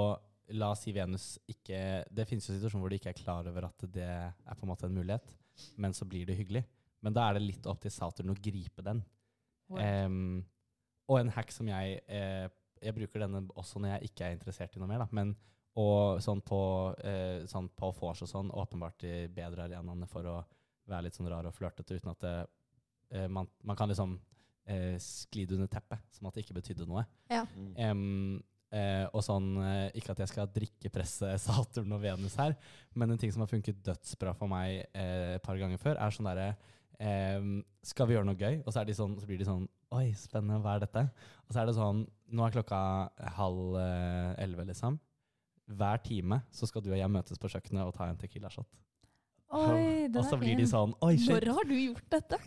la 0.53 0.67
oss 0.75 0.83
si 0.85 0.91
Venus 0.93 1.39
ikke 1.49 2.03
Det 2.13 2.27
finnes 2.29 2.45
jo 2.45 2.53
situasjoner 2.53 2.83
hvor 2.83 2.91
du 2.93 2.95
ikke 2.99 3.09
er 3.09 3.17
klar 3.17 3.47
over 3.49 3.65
at 3.65 3.85
det 3.89 4.05
er 4.05 4.53
på 4.59 4.67
en 4.67 4.69
måte 4.69 4.85
en 4.85 4.93
mulighet, 4.93 5.31
men 5.81 5.95
så 5.97 6.05
blir 6.05 6.27
det 6.29 6.37
hyggelig. 6.37 6.61
Men 7.01 7.13
da 7.17 7.25
er 7.29 7.39
det 7.39 7.47
litt 7.47 7.65
opp 7.65 7.81
til 7.81 7.91
Saturn 7.93 8.29
å 8.29 8.37
gripe 8.37 8.83
den. 8.85 9.01
Um, 9.73 10.45
og 11.09 11.17
en 11.23 11.31
hack 11.33 11.49
som 11.51 11.65
jeg 11.65 11.99
eh, 12.05 12.45
Jeg 12.83 12.93
bruker 12.93 13.23
denne 13.23 13.39
også 13.57 13.79
når 13.81 13.95
jeg 13.95 14.11
ikke 14.11 14.25
er 14.27 14.35
interessert 14.35 14.75
i 14.75 14.79
noe 14.79 14.87
mer, 14.91 15.01
da. 15.01 15.07
Men 15.11 15.31
og 15.81 16.21
sånn 16.23 16.41
på, 16.45 16.59
eh, 17.03 17.43
sånn 17.51 17.67
på 17.75 17.91
vors 17.97 18.21
og 18.23 18.31
sånn, 18.31 18.51
åpenbart 18.55 19.01
de 19.03 19.25
bedre 19.35 19.67
arenaene 19.67 20.07
for 20.07 20.27
å 20.31 20.37
være 20.87 21.07
litt 21.07 21.17
sånn 21.17 21.29
rar 21.31 21.47
og 21.49 21.55
flørtete, 21.55 21.97
uten 21.97 22.13
at 22.13 22.23
det, 22.23 22.35
eh, 23.11 23.27
man, 23.27 23.49
man 23.63 23.77
kan 23.79 23.91
liksom 23.91 24.15
eh, 24.71 24.95
sklide 25.01 25.57
under 25.57 25.71
teppet, 25.71 26.03
som 26.15 26.29
at 26.29 26.37
det 26.37 26.45
ikke 26.45 26.59
betydde 26.59 26.87
noe. 26.87 27.03
Mm. 27.27 27.73
Um, 27.75 28.43
eh, 28.71 29.03
og 29.11 29.23
sånn, 29.25 29.49
eh, 29.63 29.89
Ikke 29.99 30.13
at 30.15 30.21
jeg 30.23 30.31
skal 30.31 30.51
drikkepresse 30.53 31.33
Saturn 31.43 31.97
og 31.97 32.03
Venus 32.05 32.37
her, 32.39 32.55
men 32.95 33.11
en 33.11 33.19
ting 33.21 33.33
som 33.33 33.43
har 33.43 33.51
funket 33.51 33.83
dødsbra 33.85 34.35
for 34.37 34.51
meg 34.51 34.85
eh, 34.93 35.35
et 35.35 35.45
par 35.45 35.59
ganger 35.59 35.81
før, 35.81 35.99
er 35.99 36.15
sånn 36.15 36.31
derre 36.31 36.53
Skal 37.83 38.07
vi 38.07 38.15
gjøre 38.15 38.27
noe 38.29 38.39
gøy? 38.39 38.61
Og 38.63 38.69
så, 38.71 38.79
er 38.79 38.87
de 38.87 38.93
sånn, 38.95 39.17
så 39.19 39.27
blir 39.27 39.41
de 39.41 39.47
sånn 39.47 39.65
Oi, 39.95 40.13
spennende, 40.17 40.61
hva 40.63 40.77
er 40.77 40.85
dette? 40.85 41.03
Og 41.45 41.51
så 41.51 41.61
er 41.61 41.67
det 41.67 41.75
sånn 41.75 42.05
Nå 42.31 42.45
er 42.45 42.55
klokka 42.55 42.79
halv 43.35 43.75
eh, 43.79 44.31
elleve, 44.43 44.65
liksom. 44.71 44.95
Hver 45.65 46.01
time 46.05 46.41
så 46.53 46.67
skal 46.69 46.83
du 46.85 46.91
og 46.91 46.99
jeg 46.99 47.11
møtes 47.11 47.41
på 47.41 47.49
kjøkkenet 47.49 47.87
og 47.87 47.95
ta 47.95 48.09
en 48.09 48.19
Tequila-shot. 48.21 48.67
Oi, 49.55 50.07
det 50.11 50.19
Og 50.19 50.25
så 50.27 50.37
blir 50.41 50.57
de 50.57 50.65
sånn 50.67 50.95
Oi, 51.05 51.15
shit. 51.21 51.31
Når 51.31 51.53
har 51.57 51.67
du 51.69 51.75
gjort 51.77 52.07
dette? 52.11 52.39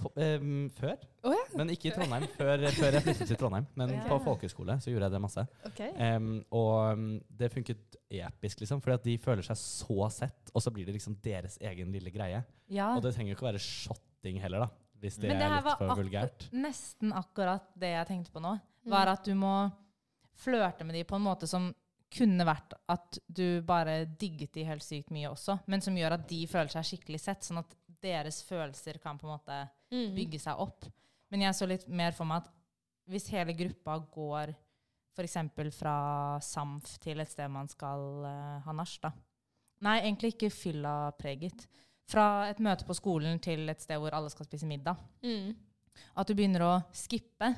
På, 0.00 0.08
em, 0.16 0.70
før. 0.72 0.94
Oh, 1.28 1.32
ja. 1.34 1.42
Men 1.60 1.70
ikke 1.74 1.90
i 1.90 1.92
Trondheim. 1.92 2.24
Før, 2.38 2.62
før 2.72 2.96
jeg 2.96 3.04
flyttet 3.04 3.28
til 3.28 3.38
Trondheim. 3.40 3.66
Men 3.76 3.92
okay. 3.92 4.06
på 4.08 4.16
folkehøyskole 4.24 4.76
så 4.80 4.92
gjorde 4.92 5.08
jeg 5.08 5.14
det 5.14 5.20
masse. 5.20 5.44
Okay. 5.68 5.90
Um, 6.16 6.30
og 6.56 6.72
um, 6.96 7.02
det 7.42 7.50
funket 7.52 7.98
episk, 8.08 8.62
liksom, 8.62 8.80
fordi 8.80 8.96
at 8.96 9.04
de 9.10 9.16
føler 9.20 9.44
seg 9.44 9.58
så 9.60 10.08
sett, 10.14 10.54
og 10.54 10.64
så 10.64 10.72
blir 10.72 10.88
det 10.88 10.96
liksom 10.96 11.18
deres 11.24 11.58
egen 11.68 11.92
lille 11.92 12.12
greie. 12.14 12.40
Ja. 12.72 12.94
Og 12.94 13.04
det 13.04 13.12
trenger 13.16 13.34
jo 13.34 13.36
ikke 13.36 13.46
å 13.46 13.50
være 13.50 13.62
shotting 13.66 14.40
heller, 14.40 14.64
da, 14.64 14.70
hvis 15.04 15.20
det, 15.20 15.34
Men 15.34 15.42
det 15.42 15.46
er 15.50 15.54
litt 15.58 15.68
var 15.68 15.78
for 15.82 16.00
vulgært. 16.00 16.48
nesten 16.64 17.12
akkurat 17.20 17.68
det 17.84 17.92
jeg 17.92 18.10
tenkte 18.14 18.34
på 18.34 18.42
nå. 18.46 18.56
Mm. 18.56 18.90
Var 18.96 19.12
at 19.12 19.28
du 19.28 19.36
må 19.36 19.54
flørte 20.40 20.88
med 20.88 20.96
de 20.96 21.04
på 21.04 21.20
en 21.20 21.28
måte 21.28 21.48
som 21.50 21.68
kunne 22.10 22.44
vært 22.46 22.74
at 22.90 23.18
du 23.30 23.60
bare 23.66 24.04
digget 24.18 24.52
de 24.56 24.64
helt 24.66 24.82
sykt 24.82 25.12
mye 25.14 25.30
også, 25.30 25.58
men 25.70 25.80
som 25.84 25.94
gjør 25.96 26.16
at 26.16 26.24
de 26.30 26.40
føler 26.50 26.72
seg 26.72 26.88
skikkelig 26.88 27.20
sett, 27.22 27.46
sånn 27.46 27.62
at 27.62 27.76
deres 28.02 28.40
følelser 28.48 28.98
kan 29.02 29.18
på 29.20 29.28
en 29.28 29.36
måte 29.36 29.60
Mm. 29.90 30.14
bygge 30.14 30.38
seg 30.38 30.54
opp. 30.62 30.84
Men 31.30 31.40
jeg 31.42 31.54
så 31.58 31.66
litt 31.66 31.88
mer 31.88 32.12
for 32.14 32.24
meg 32.24 32.44
at 32.44 32.50
hvis 33.10 33.28
hele 33.34 33.52
gruppa 33.58 33.96
går 34.14 34.52
f.eks. 35.16 35.34
fra 35.74 36.38
Samf 36.40 36.92
til 37.02 37.18
et 37.18 37.28
sted 37.28 37.50
man 37.50 37.66
skal 37.68 38.04
uh, 38.22 38.60
ha 38.62 38.72
nach, 38.72 38.92
da. 39.02 39.10
Nei, 39.82 39.96
egentlig 40.04 40.34
ikke 40.36 40.50
fylla-preget. 40.54 41.66
Fra 42.06 42.48
et 42.50 42.60
møte 42.62 42.86
på 42.86 42.94
skolen 42.94 43.40
til 43.42 43.68
et 43.68 43.82
sted 43.82 43.98
hvor 43.98 44.14
alle 44.14 44.30
skal 44.30 44.46
spise 44.46 44.66
middag. 44.70 44.96
Mm. 45.26 45.56
At 46.16 46.28
du 46.30 46.34
begynner 46.38 46.62
å 46.62 46.72
skippe. 46.94 47.50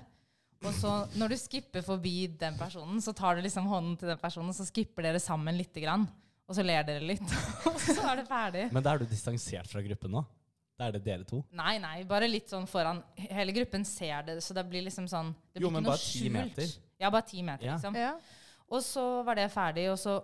Og 0.63 0.75
så 0.79 0.91
når 1.19 1.33
du 1.33 1.37
skipper 1.41 1.83
forbi 1.87 2.27
den 2.39 2.57
personen, 2.61 3.01
så 3.03 3.13
tar 3.17 3.37
du 3.39 3.43
liksom 3.43 3.67
hånden 3.71 3.97
til 3.99 4.09
den 4.13 4.21
personen, 4.21 4.55
så 4.55 4.67
skipper 4.69 5.03
dere 5.09 5.21
sammen 5.23 5.57
lite 5.59 5.83
grann. 5.83 6.05
Og 6.49 6.55
så 6.59 6.63
ler 6.67 6.85
dere 6.87 7.03
litt, 7.07 7.23
og 7.69 7.79
så 7.81 7.97
er 8.13 8.21
det 8.21 8.27
ferdig. 8.29 8.65
Men 8.75 8.85
da 8.85 8.93
er 8.95 9.03
du 9.03 9.07
distansert 9.11 9.71
fra 9.71 9.83
gruppen 9.85 10.13
nå. 10.19 10.23
Da 10.79 10.89
er 10.89 10.95
det 10.97 11.03
dere 11.05 11.25
to. 11.29 11.43
Nei, 11.55 11.77
nei, 11.83 12.03
bare 12.09 12.27
litt 12.31 12.51
sånn 12.51 12.67
foran. 12.71 13.03
Hele 13.31 13.53
gruppen 13.55 13.85
ser 13.87 14.23
det, 14.27 14.39
så 14.43 14.55
det 14.57 14.65
blir 14.71 14.83
liksom 14.87 15.07
sånn 15.11 15.31
det 15.53 15.61
blir 15.61 15.67
Jo, 15.67 15.71
men 15.75 15.83
ikke 15.83 15.89
noe 15.89 15.93
bare 15.93 16.03
ti 16.03 16.19
skjult. 16.19 16.33
meter. 16.37 16.73
Ja, 17.03 17.11
bare 17.13 17.29
ti 17.29 17.43
meter, 17.47 17.67
Ja. 17.67 17.75
liksom. 17.77 17.99
Ja. 17.99 18.13
Og 18.73 18.83
så 18.87 19.05
var 19.27 19.37
det 19.39 19.49
ferdig, 19.53 19.89
og 19.93 19.99
så 20.01 20.17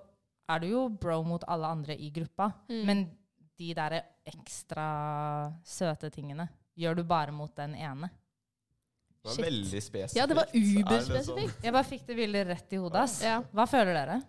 er 0.49 0.61
du 0.63 0.69
jo 0.71 0.89
bro 0.89 1.19
mot 1.27 1.45
alle 1.47 1.67
andre 1.77 1.97
i 2.01 2.09
gruppa. 2.15 2.51
Mm. 2.71 2.85
Men 2.89 3.03
de 3.59 3.73
der 3.77 3.99
ekstra 4.29 4.87
søte 5.67 6.11
tingene 6.15 6.49
gjør 6.79 6.97
du 7.01 7.05
bare 7.05 7.33
mot 7.35 7.55
den 7.59 7.75
ene. 7.77 8.09
Det 9.29 9.35
var 9.35 9.37
Shit. 9.37 9.45
veldig 9.47 9.83
spesifikt. 9.85 10.17
Ja, 10.19 10.27
det 10.27 10.37
var 10.39 10.49
uberspesifikt. 10.55 11.53
Sånn. 11.53 11.65
Jeg 11.69 11.73
bare 11.77 11.85
fikk 11.89 12.07
det 12.09 12.17
bildet 12.17 12.47
rett 12.49 12.73
i 12.73 12.81
hodet. 12.81 13.03
ass. 13.05 13.19
Ja. 13.23 13.41
Hva 13.53 13.67
føler 13.69 13.93
dere? 13.99 14.23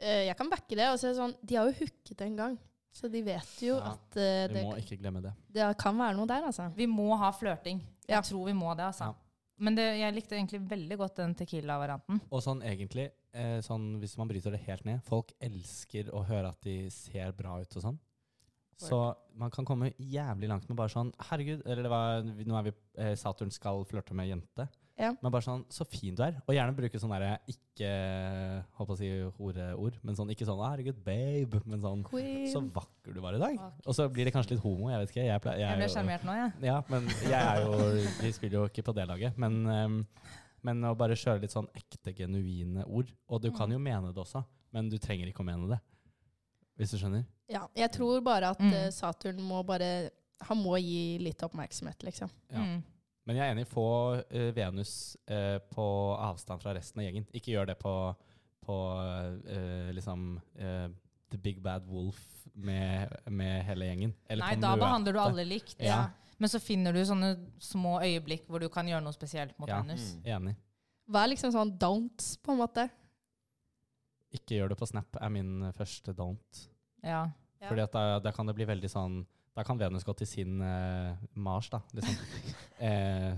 Eh, 0.00 0.24
jeg 0.28 0.36
kan 0.38 0.50
backe 0.50 0.76
det. 0.78 0.88
Og 0.92 0.98
så 0.98 1.08
er 1.08 1.14
det 1.14 1.20
sånn, 1.20 1.36
de 1.44 1.56
har 1.58 1.66
jo 1.70 1.76
hooket 1.80 2.20
en 2.26 2.36
gang, 2.38 2.58
så 2.94 3.10
de 3.12 3.22
vet 3.22 3.62
jo 3.62 3.76
Ja, 3.78 3.92
at 3.94 4.16
eh, 4.18 4.48
Vi 4.48 4.54
det, 4.54 4.64
må 4.66 4.76
ikke 4.78 4.98
glemme 5.00 5.22
det. 5.22 5.32
det 5.54 5.70
kan 5.78 5.96
være 5.98 6.16
noe 6.18 6.26
der, 6.30 6.42
altså. 6.50 6.68
Vi 6.76 6.86
må 6.86 7.16
ha 7.18 7.30
flørting. 7.32 7.80
Jeg 8.08 8.16
Ja. 8.16 8.20
tror 8.22 8.46
vi 8.46 8.52
må 8.52 8.74
det, 8.76 8.84
altså. 8.84 9.04
Ja. 9.12 9.14
Men 9.60 9.74
det, 9.74 9.98
jeg 9.98 10.14
likte 10.14 10.36
egentlig 10.36 10.60
veldig 10.70 10.96
godt 10.98 11.16
den 11.16 11.34
tequila-varianten. 11.34 12.20
Og 12.30 12.42
sånn 12.42 12.62
egentlig, 12.62 13.10
eh, 13.34 13.58
sånn, 13.60 13.98
hvis 14.00 14.16
man 14.16 14.28
bryter 14.28 14.52
det 14.52 14.60
helt 14.66 14.84
ned 14.84 15.02
Folk 15.02 15.32
elsker 15.40 16.10
å 16.14 16.24
høre 16.24 16.48
at 16.48 16.60
de 16.62 16.88
ser 16.90 17.32
bra 17.32 17.58
ut 17.60 17.76
og 17.76 17.82
sånn. 17.82 17.98
Så 18.78 18.98
man 19.38 19.50
kan 19.50 19.64
komme 19.66 19.92
jævlig 19.98 20.48
langt 20.50 20.68
med 20.70 20.76
bare 20.78 20.88
sånn 20.92 21.08
Herregud, 21.28 21.64
eller 21.66 21.82
det 21.82 21.90
var, 21.90 22.22
nå 22.22 22.58
er 22.58 22.68
vi 22.68 22.72
eh, 23.02 23.14
Saturn 23.18 23.50
skal 23.50 23.82
flørte 23.90 24.14
med 24.14 24.28
jente. 24.30 24.68
Ja. 24.98 25.12
Men 25.22 25.30
bare 25.30 25.42
sånn 25.46 25.60
Så 25.70 25.84
fin 25.86 26.14
du 26.18 26.22
er. 26.24 26.40
Og 26.48 26.54
gjerne 26.56 26.74
bruke 26.74 26.98
sånn 26.98 27.12
derre 27.14 27.36
ikke 27.46 27.90
Holdt 28.78 28.88
på 28.88 28.94
å 28.94 28.98
si 28.98 29.08
horeord, 29.36 29.98
men 30.02 30.16
sånn 30.18 30.30
ikke 30.34 30.46
sånn 30.48 30.58
Herregud, 30.62 30.98
babe, 31.06 31.60
men 31.70 31.82
sånn 31.82 32.02
Queen. 32.06 32.48
Så 32.50 32.62
vakker 32.74 33.14
du 33.14 33.20
var 33.22 33.34
i 33.38 33.42
dag. 33.42 33.58
Fuck. 33.62 33.86
Og 33.86 33.94
så 33.98 34.08
blir 34.10 34.26
det 34.26 34.34
kanskje 34.34 34.56
litt 34.56 34.64
homo, 34.64 34.90
jeg 34.90 35.02
vet 35.04 35.14
ikke. 35.14 35.26
Jeg, 35.28 35.42
pleier- 35.44 35.60
jeg 35.62 35.70
Jeg 35.70 35.80
ble 35.82 35.88
sjarmert 35.94 36.26
nå, 36.26 36.34
jeg. 36.38 36.52
ja, 36.70 36.78
men 36.90 37.08
jeg 37.22 37.38
er 37.38 37.62
jo 37.62 37.78
Vi 38.24 38.32
spiller 38.38 38.58
jo 38.60 38.66
ikke 38.72 38.86
på 38.90 38.94
det 38.98 39.06
laget. 39.10 39.38
Men, 39.38 39.60
um, 39.66 39.98
men 40.66 40.82
å 40.90 40.94
bare 40.98 41.14
kjøre 41.18 41.40
litt 41.46 41.54
sånn 41.54 41.68
ekte, 41.78 42.14
genuine 42.18 42.82
ord. 42.86 43.10
Og 43.30 43.42
du 43.42 43.50
kan 43.54 43.70
jo 43.70 43.78
mene 43.78 44.10
det 44.14 44.18
også, 44.22 44.42
men 44.74 44.88
du 44.90 44.98
trenger 44.98 45.30
ikke 45.30 45.42
å 45.46 45.50
mene 45.50 45.70
det. 45.70 45.78
Hvis 46.78 46.90
du 46.94 46.98
skjønner? 46.98 47.22
Ja, 47.48 47.62
jeg 47.74 47.90
tror 47.94 48.20
bare 48.24 48.50
at 48.52 48.60
Mm. 48.60 48.72
eh, 48.74 48.90
Saturn 48.92 49.40
må 49.42 49.62
bare 49.66 50.10
Han 50.44 50.58
må 50.62 50.76
gi 50.78 51.18
litt 51.18 51.40
oppmerksomhet, 51.42 52.02
liksom. 52.06 52.30
Ja. 52.52 52.60
Mm. 52.62 52.82
Men 53.26 53.36
jeg 53.36 53.44
er 53.48 53.54
enig. 53.56 53.66
Få 53.66 53.84
uh, 54.22 54.52
Venus 54.54 55.16
uh, 55.30 55.58
på 55.74 56.14
avstand 56.14 56.62
fra 56.62 56.72
resten 56.76 57.00
av 57.00 57.04
gjengen. 57.08 57.26
Ikke 57.34 57.50
gjør 57.56 57.66
det 57.66 57.74
på, 57.80 58.14
på 58.64 58.76
uh, 59.02 59.90
liksom 59.92 60.40
eh, 60.56 60.86
The 61.30 61.38
Big 61.38 61.58
Bad 61.60 61.84
Wolf 61.90 62.20
med, 62.54 63.10
med 63.26 63.64
hele 63.66 63.84
gjengen. 63.90 64.14
Eller 64.28 64.46
Nei, 64.46 64.54
da 64.62 64.70
møte. 64.76 64.80
behandler 64.84 65.12
du 65.12 65.18
alle 65.20 65.44
likt. 65.44 65.74
Ja. 65.82 66.06
Men 66.38 66.48
så 66.48 66.60
finner 66.62 66.92
du 66.94 67.02
sånne 67.04 67.34
små 67.58 67.98
øyeblikk 68.00 68.46
hvor 68.48 68.60
du 68.62 68.68
kan 68.72 68.86
gjøre 68.86 69.02
noe 69.02 69.12
spesielt 69.12 69.58
mot 69.58 69.68
Ja. 69.68 69.82
Venus. 69.82 70.14
Mm. 70.14 70.24
Enig. 70.36 70.56
Hva 71.10 71.24
er 71.24 71.34
liksom 71.34 71.52
sånn 71.52 71.74
don'ts, 71.82 72.36
på 72.40 72.52
en 72.54 72.58
måte? 72.62 72.86
Ikke 74.32 74.54
gjør 74.60 74.68
det 74.72 74.78
på 74.78 74.86
Snap 74.86 75.16
er 75.20 75.28
min 75.32 75.72
første 75.76 76.14
don't. 76.14 76.64
Ja. 77.02 77.26
Ja. 77.58 77.68
Fordi 77.70 77.82
at 77.84 77.94
da, 77.94 78.04
da 78.22 78.32
kan 78.34 78.46
det 78.46 78.54
bli 78.54 78.66
veldig 78.68 78.88
sånn 78.92 79.18
Da 79.58 79.64
kan 79.66 79.78
Venus 79.80 80.04
gå 80.06 80.12
til 80.14 80.28
sin 80.30 80.60
eh, 80.62 81.16
Mars, 81.34 81.66
da. 81.72 81.80
Liksom. 81.96 82.18
eh, 82.86 83.32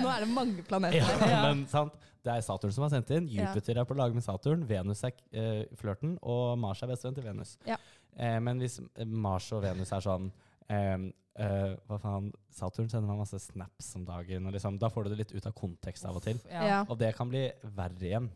Nå 0.00 0.08
er 0.10 0.24
det 0.24 0.30
mange 0.34 0.64
planeter. 0.66 0.98
ja, 1.30 1.44
men 1.46 1.62
sant? 1.70 1.94
Det 2.20 2.32
er 2.34 2.42
Saturn 2.44 2.72
som 2.74 2.84
har 2.84 2.90
sendt 2.92 3.12
inn. 3.14 3.28
Ja. 3.32 3.46
Jupiter 3.46 3.78
er 3.80 3.86
på 3.88 3.94
lag 3.96 4.12
med 4.12 4.24
Saturn. 4.26 4.66
Venus 4.68 5.04
er 5.06 5.14
eh, 5.30 5.62
flørten, 5.78 6.16
og 6.20 6.58
Mars 6.60 6.82
er 6.82 6.90
bestevenn 6.90 7.16
til 7.16 7.24
Venus. 7.28 7.54
Ja. 7.68 7.78
Eh, 8.18 8.36
men 8.42 8.58
hvis 8.60 8.80
eh, 8.82 9.06
Mars 9.06 9.46
og 9.54 9.62
Venus 9.64 9.94
er 9.94 10.02
sånn 10.04 10.26
eh, 10.66 11.06
Hva 11.86 11.96
faen? 12.02 12.26
Saturn 12.52 12.90
sender 12.90 13.08
meg 13.08 13.22
masse 13.22 13.38
snaps 13.46 13.94
om 13.96 14.04
dagen. 14.08 14.50
Og 14.50 14.58
liksom, 14.58 14.76
da 14.82 14.90
får 14.92 15.06
du 15.06 15.14
det 15.14 15.22
litt 15.22 15.32
ut 15.38 15.46
av 15.48 15.54
kontekst 15.56 16.04
av 16.10 16.18
og 16.18 16.26
til. 16.26 16.42
Ja. 16.50 16.66
Ja. 16.66 16.80
Og 16.90 16.98
det 17.00 17.14
kan 17.16 17.30
bli 17.30 17.46
verre 17.78 18.02
igjen. 18.10 18.28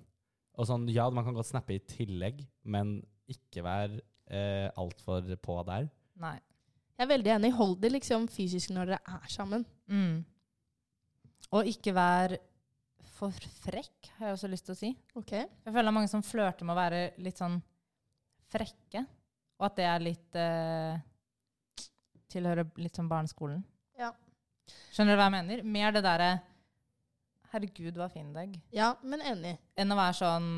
Og 0.54 0.70
sånn, 0.70 0.86
ja, 0.94 1.10
man 1.10 1.26
kan 1.26 1.34
godt 1.36 1.50
snappe 1.50 1.74
i 1.74 1.82
tillegg, 1.82 2.44
men 2.62 3.00
ikke 3.28 3.66
vær 3.66 3.98
eh, 4.30 4.68
altfor 4.80 5.26
på 5.42 5.58
der. 5.68 5.88
Nei. 6.22 6.36
Jeg 6.94 7.06
er 7.06 7.10
veldig 7.10 7.32
enig. 7.36 7.52
Hold 7.58 7.78
det 7.82 7.90
liksom 7.96 8.26
fysisk 8.30 8.70
når 8.74 8.94
dere 8.94 9.16
er 9.18 9.30
sammen. 9.32 9.64
Mm. 9.90 10.22
Og 11.54 11.70
ikke 11.70 11.94
vær 11.94 12.36
for 13.14 13.34
frekk, 13.62 14.10
har 14.18 14.30
jeg 14.30 14.36
også 14.38 14.50
lyst 14.50 14.66
til 14.68 14.74
å 14.74 14.78
si. 14.78 14.90
Ok. 15.18 15.32
Jeg 15.36 15.70
føler 15.70 15.82
det 15.86 15.92
er 15.92 15.96
mange 15.98 16.10
som 16.10 16.24
flørter 16.24 16.66
med 16.66 16.74
å 16.74 16.78
være 16.80 17.02
litt 17.22 17.38
sånn 17.40 17.60
frekke, 18.54 19.04
og 19.58 19.68
at 19.68 19.76
det 19.78 19.90
er 19.90 20.08
litt 20.10 20.38
eh, 20.38 21.02
Tilhører 22.34 22.66
litt 22.82 22.96
sånn 22.98 23.06
barneskolen. 23.06 23.60
Ja. 24.00 24.08
Skjønner 24.90 25.14
du 25.14 25.20
hva 25.20 25.28
jeg 25.28 25.34
mener? 25.36 25.60
Mer 25.76 25.92
det 25.94 26.00
derre 26.02 26.30
Herregud, 27.52 27.94
hva 27.94 28.08
fin 28.10 28.32
deg. 28.34 28.56
Ja, 28.74 28.96
men 29.06 29.22
enig. 29.22 29.52
Enn 29.78 29.94
å 29.94 29.98
være 29.98 30.16
sånn 30.18 30.48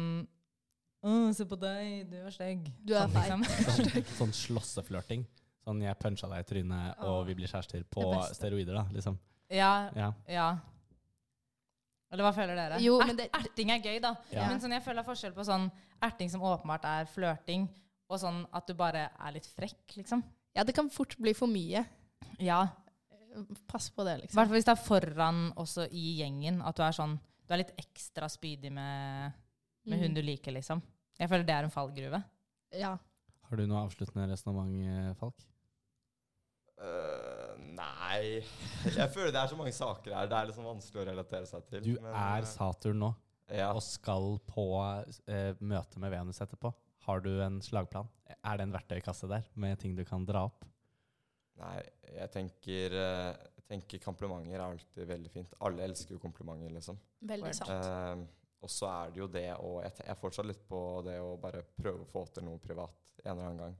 Å, 1.07 1.33
se 1.37 1.45
på 1.47 1.57
deg, 1.61 2.09
du 2.11 2.17
er 2.19 2.31
stygg. 2.35 2.65
Du 2.85 2.95
er 2.97 3.07
Sånn, 3.07 3.13
feil. 3.15 3.43
liksom. 3.43 3.45
Sånn, 3.77 4.07
sånn 4.19 4.33
slåsseflørting. 4.35 5.27
Sånn 5.67 5.83
'jeg 5.83 5.99
puncha 5.99 6.29
deg 6.31 6.41
i 6.43 6.47
trynet, 6.49 6.99
og 7.03 7.27
vi 7.27 7.35
blir 7.35 7.47
kjærester' 7.51 7.85
på 7.91 8.03
steroider, 8.35 8.75
da. 8.75 8.85
liksom. 8.93 9.19
Ja, 9.51 9.91
Ja. 9.95 10.13
ja. 10.29 10.59
Eller 12.13 12.23
hva 12.25 12.33
føler 12.35 12.55
dere? 12.57 12.79
Jo, 12.83 12.99
men 13.03 13.17
det- 13.17 13.31
erting 13.35 13.71
er 13.71 13.81
gøy, 13.83 14.01
da. 14.01 14.15
Ja. 14.33 14.49
Men 14.49 14.61
sånn, 14.61 14.71
jeg 14.73 14.83
føler 14.85 15.01
er 15.01 15.05
forskjell 15.05 15.35
på 15.35 15.45
sånn 15.45 15.71
erting 16.03 16.31
som 16.31 16.41
åpenbart 16.41 16.85
er 16.85 17.05
flørting, 17.07 17.69
og 18.09 18.21
sånn 18.21 18.47
at 18.53 18.67
du 18.67 18.75
bare 18.75 19.11
er 19.19 19.33
litt 19.33 19.47
frekk, 19.47 19.97
liksom. 19.97 20.23
Ja, 20.55 20.63
det 20.65 20.75
kan 20.75 20.89
fort 20.89 21.17
bli 21.19 21.33
for 21.35 21.47
mye. 21.49 21.85
Ja. 22.39 22.69
Pass 23.69 23.91
på 23.91 24.03
det, 24.05 24.17
I 24.17 24.21
hvert 24.21 24.23
liksom. 24.23 24.35
fall 24.47 24.49
hvis 24.49 24.65
det 24.65 24.79
er 24.79 24.85
foran 24.85 25.53
også 25.57 25.89
i 25.93 26.19
gjengen, 26.23 26.63
at 26.65 26.75
du 26.77 26.83
er 26.83 26.93
sånn 26.93 27.19
Du 27.47 27.55
er 27.55 27.59
litt 27.59 27.77
ekstra 27.79 28.27
spydig 28.29 28.73
med, 28.73 29.33
med 29.85 29.99
Mm. 29.99 30.03
hun 30.03 30.15
du 30.15 30.21
liker, 30.23 30.51
liksom. 30.53 30.83
Jeg 31.17 31.31
føler 31.33 31.47
det 31.49 31.55
er 31.57 31.67
en 31.67 31.73
fallgruve. 31.73 32.23
Ja. 32.77 32.97
Har 33.47 33.61
du 33.61 33.67
noe 33.69 33.85
avsluttende 33.87 34.27
resonnement, 34.33 34.73
eh, 34.85 35.13
Falk? 35.17 35.45
Uh, 36.77 37.55
nei 37.73 38.43
Jeg 38.93 39.07
føler 39.15 39.31
det 39.33 39.39
er 39.41 39.49
så 39.49 39.57
mange 39.57 39.73
saker 39.73 40.13
her. 40.13 40.27
Det 40.29 40.37
er 40.37 40.51
liksom 40.51 40.67
vanskelig 40.69 41.01
å 41.01 41.07
relatere 41.09 41.49
seg 41.49 41.65
til. 41.71 41.87
Du 41.87 41.95
men, 41.95 42.11
er 42.13 42.43
øh, 42.45 42.49
Saturn 42.51 43.01
nå, 43.01 43.13
ja. 43.49 43.71
og 43.71 43.81
skal 43.85 44.35
på 44.51 44.67
uh, 44.77 45.63
møte 45.65 46.03
med 46.03 46.13
Venus 46.13 46.43
etterpå. 46.45 46.75
Har 47.07 47.23
du 47.25 47.31
en 47.41 47.61
slagplan? 47.65 48.11
Er 48.37 48.59
det 48.59 48.67
en 48.67 48.75
verktøykasse 48.75 49.31
der 49.31 49.47
med 49.55 49.79
ting 49.81 49.95
du 49.97 50.05
kan 50.05 50.27
dra 50.29 50.49
opp? 50.51 50.67
Nei, 51.63 51.79
jeg 52.13 52.33
tenker, 52.35 52.97
uh, 52.99 53.53
jeg 53.57 53.69
tenker 53.71 54.03
komplimenter 54.03 54.59
er 54.59 54.67
alltid 54.67 55.09
veldig 55.09 55.33
fint. 55.33 55.57
Alle 55.65 55.87
elsker 55.87 56.19
jo 56.19 56.21
komplimenter, 56.21 56.75
liksom. 56.75 56.99
Veldig 57.27 57.55
sant. 57.57 57.73
Eh, 57.73 58.27
og 58.67 58.73
så 58.73 58.89
er 58.91 59.11
det 59.15 59.21
jo 59.23 59.27
det 59.31 59.47
å 59.63 59.73
jeg, 59.85 59.95
jeg 60.09 60.19
fortsatt 60.21 60.49
litt 60.51 60.63
på 60.69 60.79
det 61.07 61.17
å 61.23 61.37
bare 61.41 61.63
prøve 61.79 62.03
å 62.03 62.09
få 62.11 62.25
til 62.35 62.47
noe 62.49 62.59
privat 62.63 63.13
en 63.23 63.31
eller 63.37 63.45
annen 63.51 63.61
gang. 63.63 63.77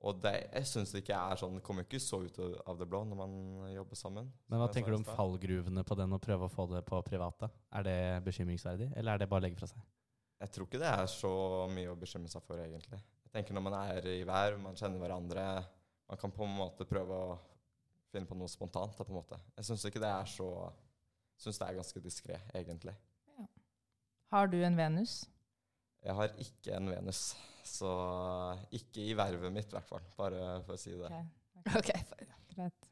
Og 0.00 0.16
det, 0.22 0.32
jeg 0.54 0.64
syns 0.70 0.94
ikke 0.96 1.12
er 1.12 1.36
sånn 1.36 1.58
Det 1.58 1.62
kommer 1.66 1.84
ikke 1.84 1.98
så 2.00 2.22
ut 2.24 2.38
av- 2.40 2.78
det 2.80 2.86
blå 2.88 3.02
når 3.04 3.18
man 3.18 3.34
jobber 3.74 3.98
sammen. 4.00 4.30
Men 4.48 4.62
hva 4.62 4.68
tenker 4.72 4.94
du 4.94 4.96
om 4.96 5.04
fallgruvene 5.04 5.82
på 5.84 5.96
den, 5.98 6.14
å 6.16 6.20
prøve 6.22 6.46
å 6.46 6.52
få 6.54 6.64
det 6.70 6.80
på 6.88 7.02
private? 7.04 7.50
Er 7.76 7.84
det 7.84 7.96
bekymringsverdig, 8.24 8.86
eller 8.96 9.12
er 9.12 9.18
det 9.20 9.28
bare 9.28 9.42
å 9.42 9.44
legge 9.44 9.58
fra 9.60 9.68
seg? 9.68 9.82
Jeg 10.40 10.54
tror 10.54 10.66
ikke 10.70 10.80
det 10.80 10.88
er 10.94 11.10
så 11.12 11.32
mye 11.74 11.90
å 11.92 11.98
bekymre 12.00 12.32
seg 12.32 12.46
for, 12.46 12.62
egentlig. 12.64 12.96
Jeg 13.26 13.34
tenker 13.34 13.58
Når 13.58 13.66
man 13.66 13.76
er 13.82 14.08
i 14.14 14.22
verv, 14.24 14.56
man 14.62 14.78
kjenner 14.80 15.02
hverandre, 15.04 15.44
man 16.08 16.22
kan 16.22 16.32
på 16.32 16.46
en 16.48 16.56
måte 16.62 16.86
prøve 16.88 17.18
å 17.26 17.36
finne 18.10 18.26
på 18.30 18.38
noe 18.40 18.48
spontant. 18.48 18.96
På 18.96 19.04
en 19.04 19.18
måte. 19.20 19.36
Jeg 19.58 19.68
syns 19.68 19.84
ikke 19.90 20.00
det 20.00 20.08
er 20.14 20.32
så 20.32 20.48
syns 21.40 21.60
det 21.60 21.68
er 21.68 21.76
ganske 21.76 22.00
diskré, 22.04 22.40
egentlig. 22.56 22.96
Har 24.30 24.46
du 24.50 24.60
en 24.62 24.76
Venus? 24.78 25.24
Jeg 26.06 26.14
har 26.16 26.34
ikke 26.40 26.76
en 26.76 26.88
Venus, 26.88 27.22
så 27.66 27.88
ikke 28.72 29.02
i 29.10 29.16
vervet 29.18 29.52
mitt, 29.52 29.72
i 29.72 29.76
hvert 29.76 29.88
fall. 29.88 30.04
Bare 30.16 30.60
for 30.66 30.76
å 30.76 30.80
si 30.80 30.92
det. 30.94 31.10
Ok, 31.10 31.90
Ok. 31.90 31.90
greit. 32.54 32.86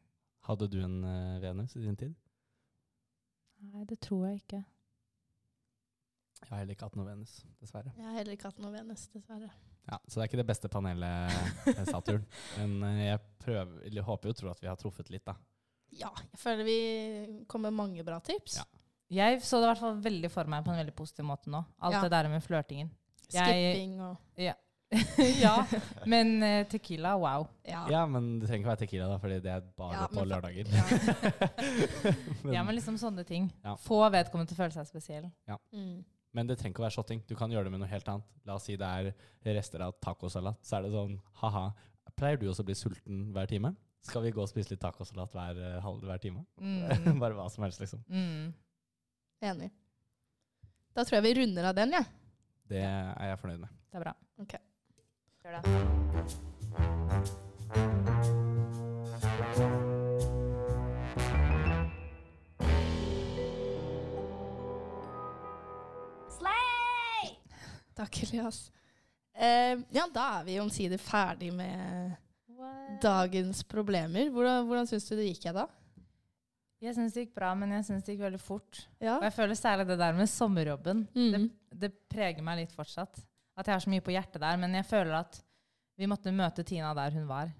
Hadde 0.49 0.69
du 0.73 0.81
en 0.83 0.99
uh, 1.05 1.39
Venus 1.43 1.77
i 1.77 1.85
din 1.85 1.97
tid? 1.97 2.17
Nei, 3.69 3.85
det 3.89 4.01
tror 4.05 4.27
jeg 4.29 4.43
ikke. 4.43 4.61
Jeg 6.39 6.51
har 6.51 6.61
heller 6.61 6.77
ikke 6.77 6.87
hatt 6.89 6.99
noe 6.99 7.09
Venus, 7.09 7.33
dessverre. 7.63 7.93
Jeg 7.97 8.07
har 8.07 8.17
heller 8.21 8.37
ikke 8.37 8.51
hatt 8.51 8.61
noe 8.63 8.73
Venus, 8.75 9.07
dessverre. 9.15 9.51
Ja, 9.89 9.99
Så 10.07 10.19
det 10.19 10.25
er 10.25 10.29
ikke 10.31 10.41
det 10.43 10.49
beste 10.51 10.71
panelet, 10.71 11.39
eh, 11.73 11.85
Saturn. 11.89 12.27
Men 12.59 12.77
eh, 12.91 13.05
jeg 13.09 13.23
prøver, 13.43 13.81
eller 13.89 14.07
håper 14.07 14.31
jo 14.31 14.35
og 14.37 14.41
tror 14.43 14.53
at 14.53 14.63
vi 14.63 14.71
har 14.71 14.79
truffet 14.81 15.11
litt, 15.15 15.25
da. 15.27 15.35
Ja, 15.99 16.11
jeg 16.35 16.39
føler 16.43 16.67
vi 16.69 16.79
kom 17.49 17.65
med 17.65 17.75
mange 17.75 18.05
bra 18.07 18.19
tips. 18.25 18.59
Ja. 18.61 18.67
Jeg 19.11 19.41
så 19.43 19.59
det 19.61 19.69
i 19.69 19.71
hvert 19.73 19.83
fall 19.83 20.01
veldig 20.05 20.31
for 20.33 20.51
meg 20.53 20.65
på 20.67 20.73
en 20.73 20.81
veldig 20.83 20.95
positiv 20.97 21.25
måte 21.29 21.53
nå. 21.53 21.63
Alt 21.81 21.95
Ja. 21.97 22.03
det 22.05 22.11
der 22.13 22.29
med 22.29 22.43
flørtingen. 22.45 22.91
Skipping 23.29 24.01
og 24.01 24.17
ja, 25.43 25.67
men 26.09 26.43
eh, 26.43 26.67
Tequila, 26.67 27.17
wow. 27.21 27.47
Ja. 27.63 27.83
Ja, 27.93 28.07
men 28.09 28.39
det 28.41 28.49
trenger 28.49 28.63
ikke 28.63 28.71
være 28.71 28.81
Tequila, 28.81 29.09
da, 29.11 29.19
fordi 29.21 29.41
det 29.45 29.51
er 29.53 29.65
bare 29.77 29.99
Ja, 29.99 30.07
på 30.09 30.23
lørdager. 30.25 30.71
men, 32.45 32.55
Ja, 32.55 32.63
men 32.65 32.75
liksom 32.79 32.97
sånne 33.01 33.25
ting. 33.29 33.51
Ja. 33.65 33.75
Få 33.85 34.01
vedkommende 34.13 34.49
til 34.49 34.57
å 34.57 34.63
føle 34.63 34.73
seg 34.73 34.89
spesiell. 34.89 35.27
Mm. 35.77 35.99
men 36.33 36.49
det 36.49 36.57
trenger 36.61 36.73
ikke 36.73 36.83
å 36.83 36.87
være 36.87 36.97
shotting. 36.97 37.21
Du 37.29 37.35
kan 37.37 37.53
gjøre 37.53 37.69
det 37.69 37.75
med 37.75 37.83
noe 37.83 37.91
helt 37.91 38.09
annet. 38.09 38.25
La 38.49 38.57
oss 38.57 38.65
si 38.69 38.79
det 38.81 38.89
er 38.89 39.11
rester 39.59 39.85
av 39.85 39.93
tacosalat. 40.05 40.57
Så 40.65 40.79
er 40.79 40.87
det 40.87 40.95
sånn 40.95 41.19
ha-ha. 41.43 41.67
Pleier 42.17 42.41
du 42.41 42.47
også 42.49 42.65
å 42.65 42.69
bli 42.69 42.77
sulten 42.79 43.27
hver 43.35 43.51
time? 43.51 43.75
Skal 44.09 44.25
vi 44.25 44.33
gå 44.33 44.41
og 44.41 44.49
spise 44.49 44.73
litt 44.73 44.81
tacosalat 44.81 45.35
hver, 45.37 45.61
eh, 45.69 45.91
hver 46.07 46.23
time? 46.23 46.47
Mm. 46.63 47.19
Bare 47.23 47.37
hva 47.37 47.49
som 47.53 47.67
helst, 47.67 47.83
liksom. 47.83 48.01
Mm. 48.09 48.55
Enig. 49.41 49.71
Da 50.95 51.05
tror 51.07 51.21
jeg 51.21 51.27
vi 51.29 51.35
runder 51.39 51.69
av 51.71 51.75
den, 51.79 51.93
jeg. 51.95 52.05
Det 52.69 52.83
er 52.83 53.29
jeg 53.31 53.39
fornøyd 53.39 53.61
med. 53.63 53.71
Det 53.89 54.01
er 54.01 54.03
bra. 54.03 54.15
Ok. 54.43 54.55
Gjør 55.45 55.53
det. 55.55 55.63
Takk, 67.99 68.23
Elias. 68.23 68.59
Uh, 69.39 69.79
ja, 69.95 70.05
da 70.11 70.25
er 70.39 70.45
vi 70.47 70.59
omsider 70.63 70.99
ferdig 70.99 71.53
med 71.55 72.15
dagens 73.03 73.63
problemer. 73.67 74.31
Hvordan, 74.35 74.67
hvordan 74.67 74.87
syns 74.91 75.07
du 75.07 75.15
det 75.19 75.31
gikk, 75.31 75.45
jeg 75.47 75.55
da? 75.55 75.67
Jeg 76.83 76.95
syns 76.95 77.15
det 77.15 77.25
gikk 77.25 77.35
bra, 77.35 77.51
men 77.59 77.73
jeg 77.75 77.87
syns 77.89 78.05
det 78.07 78.15
gikk 78.15 78.25
veldig 78.29 78.41
fort. 78.43 78.85
Ja. 79.03 79.17
Og 79.17 79.25
jeg 79.27 79.35
føler 79.35 79.59
særlig 79.59 79.89
det 79.89 79.99
der 79.99 80.15
med 80.15 80.31
sommerjobben. 80.31 81.07
Mm. 81.15 81.33
Det, 81.35 81.81
det 81.83 81.91
preger 82.11 82.45
meg 82.47 82.61
litt 82.61 82.75
fortsatt. 82.75 83.19
At 83.59 83.67
jeg 83.67 83.75
har 83.75 83.83
så 83.83 83.91
mye 83.91 84.05
på 84.05 84.15
hjertet 84.15 84.39
der. 84.45 84.61
Men 84.63 84.77
jeg 84.79 84.87
føler 84.87 85.17
at 85.19 85.41
vi 85.99 86.07
måtte 86.11 86.35
møte 86.35 86.63
Tina 86.67 86.93
der 86.95 87.17
hun 87.19 87.27
var. 87.27 87.51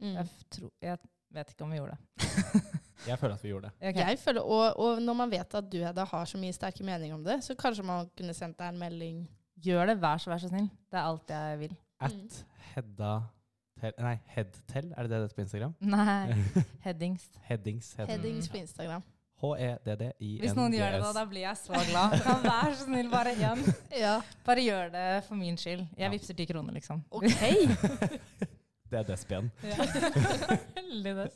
Mm. 0.00 0.14
Jeg, 0.16 0.30
tro, 0.56 0.70
jeg 0.80 1.02
vet 1.36 1.52
ikke 1.52 1.66
om 1.66 1.74
vi 1.74 1.82
gjorde 1.82 1.98
det. 1.98 2.64
Jeg 3.04 3.18
føler 3.20 3.34
at 3.34 3.42
vi 3.44 3.50
gjorde 3.50 3.68
det. 3.68 3.88
Okay. 3.90 4.04
Jeg 4.08 4.18
føler, 4.18 4.46
og, 4.48 4.78
og 4.80 5.00
når 5.02 5.16
man 5.18 5.32
vet 5.32 5.54
at 5.58 5.66
du 5.68 5.76
Hedda, 5.76 6.06
har 6.08 6.28
så 6.30 6.38
mye 6.40 6.54
sterke 6.56 6.84
meninger 6.86 7.16
om 7.16 7.24
det, 7.26 7.34
så 7.44 7.52
kanskje 7.58 7.84
man 7.84 8.08
kunne 8.16 8.32
sendt 8.32 8.56
deg 8.56 8.70
en 8.70 8.78
melding. 8.80 9.18
Gjør 9.60 9.90
det, 9.90 9.98
vær 10.00 10.22
så, 10.22 10.30
vær 10.32 10.40
så 10.40 10.48
snill. 10.48 10.70
Det 10.88 10.96
er 10.96 11.08
alt 11.10 11.32
jeg 11.34 11.58
vil. 11.60 11.74
At 12.00 12.38
Hedda 12.70 13.10
tel, 13.80 13.92
Nei, 13.98 14.14
Headtell, 14.34 14.92
er 14.96 15.02
det 15.06 15.10
det 15.10 15.18
det 15.18 15.24
heter 15.28 15.36
på 15.38 15.44
Instagram? 15.46 15.74
Nei. 15.94 16.36
Headings. 16.84 17.26
Headings. 17.48 17.94
Head- 17.98 18.08
Headings 18.14 18.48
på 18.48 18.56
Instagram. 18.62 19.02
H-e-d-d-i-n-g-s. 19.44 20.40
Hvis 20.44 20.54
noen 20.56 20.72
gjør 20.72 20.92
det, 20.94 21.00
da, 21.02 21.08
da 21.18 21.24
blir 21.28 21.42
jeg 21.44 21.58
så 21.60 21.80
glad. 21.90 22.14
Kan 22.24 22.44
være 22.46 22.74
så 22.78 22.86
snill, 22.86 23.08
bare 23.12 23.32
én. 23.34 23.64
Ja. 23.98 24.14
Bare 24.46 24.62
gjør 24.64 24.92
det 24.94 25.06
for 25.26 25.36
min 25.36 25.56
skyld. 25.60 25.82
Jeg 25.98 26.06
Ja. 26.06 26.10
vippser 26.14 26.36
ti 26.38 26.46
kroner, 26.48 26.72
liksom. 26.78 27.02
OK! 27.10 27.26
Det 28.90 29.00
er 29.00 29.06
Desp 29.08 29.32
igjen. 29.34 29.50
Ja. 29.66 29.88
Veldig 30.76 31.14
det. 31.18 31.26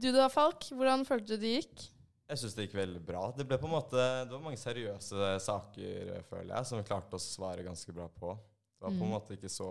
Du 0.00 0.08
da, 0.14 0.26
Falk? 0.32 0.64
Hvordan 0.72 1.04
følte 1.06 1.34
du 1.36 1.42
det 1.44 1.52
gikk? 1.60 1.84
Jeg 2.32 2.40
syns 2.40 2.54
det 2.56 2.64
gikk 2.66 2.78
veldig 2.80 3.02
bra. 3.04 3.26
Det 3.36 3.44
ble 3.46 3.58
på 3.60 3.68
en 3.68 3.74
måte, 3.76 4.00
det 4.24 4.32
var 4.32 4.40
mange 4.42 4.58
seriøse 4.58 5.34
saker, 5.44 6.14
føler 6.30 6.54
jeg, 6.56 6.66
som 6.70 6.80
vi 6.80 6.86
klarte 6.88 7.18
å 7.18 7.22
svare 7.22 7.62
ganske 7.66 7.92
bra 7.94 8.08
på. 8.08 8.32
Det 8.80 8.86
var 8.88 8.94
på 8.96 9.04
en 9.04 9.10
Mm. 9.10 9.12
måte 9.14 9.36
ikke 9.36 9.52
så 9.52 9.68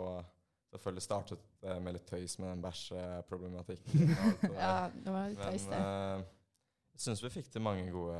Selvfølgelig 0.74 1.04
startet 1.06 1.38
det 1.62 1.74
med 1.86 1.94
litt 1.94 2.08
tøys 2.10 2.34
med 2.42 2.48
den 2.50 2.62
bæsjeproblematikken. 2.64 4.08
Ja, 4.58 4.90
det 4.90 5.12
var 5.14 5.28
litt 5.30 5.38
Men 5.38 5.46
tøys, 5.52 5.68
det. 5.70 5.78
Men 5.78 6.24
jeg 6.96 7.02
syns 7.04 7.22
vi 7.22 7.30
fikk 7.36 7.52
til 7.54 7.62
mange 7.62 7.84
gode, 7.94 8.18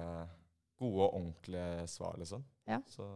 gode 0.78 1.02
og 1.08 1.16
ordentlige 1.18 1.88
svar, 1.90 2.14
liksom. 2.22 2.44
Ja. 2.70 2.78
Så 2.94 3.08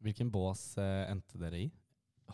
Hvilken 0.00 0.30
bås 0.32 0.62
eh, 0.78 1.10
endte 1.10 1.38
dere 1.42 1.58
i? 1.64 1.66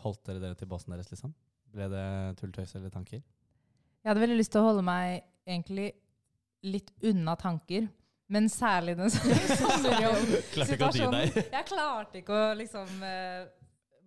Holdt 0.03 0.21
dere 0.29 0.39
dere 0.43 0.55
til 0.59 0.69
båsen 0.69 0.93
deres, 0.93 1.09
liksom? 1.11 1.33
Ble 1.73 1.85
det 1.91 2.05
tulltøys 2.39 2.75
eller 2.77 2.89
tanker? 2.93 3.17
Jeg 3.19 4.07
hadde 4.11 4.21
veldig 4.21 4.37
lyst 4.37 4.51
til 4.53 4.61
å 4.61 4.67
holde 4.69 4.83
meg 4.85 5.23
egentlig 5.49 5.89
litt 6.69 6.91
unna 7.01 7.33
tanker. 7.39 7.89
Men 8.29 8.49
særlig 8.51 8.93
den 8.99 9.09
sommerjobbsituasjonen. 9.17 11.33
Jeg 11.33 11.65
klarte 11.73 12.17
ikke 12.21 12.33
å 12.37 12.53
liksom 12.61 12.87
eh, 13.07 13.49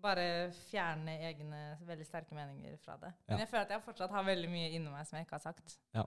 bare 0.02 0.24
fjerne 0.70 1.16
egne 1.28 1.60
veldig 1.86 2.06
sterke 2.06 2.34
meninger 2.34 2.76
fra 2.84 2.96
det. 3.02 3.12
Men 3.28 3.44
jeg 3.44 3.50
føler 3.50 3.68
at 3.68 3.76
jeg 3.76 3.84
fortsatt 3.84 4.10
har 4.14 4.26
veldig 4.26 4.50
mye 4.50 4.72
inni 4.72 4.90
meg 4.90 5.06
som 5.08 5.18
jeg 5.18 5.28
ikke 5.28 5.38
har 5.38 5.44
sagt. 5.44 5.78
Ja. 5.96 6.04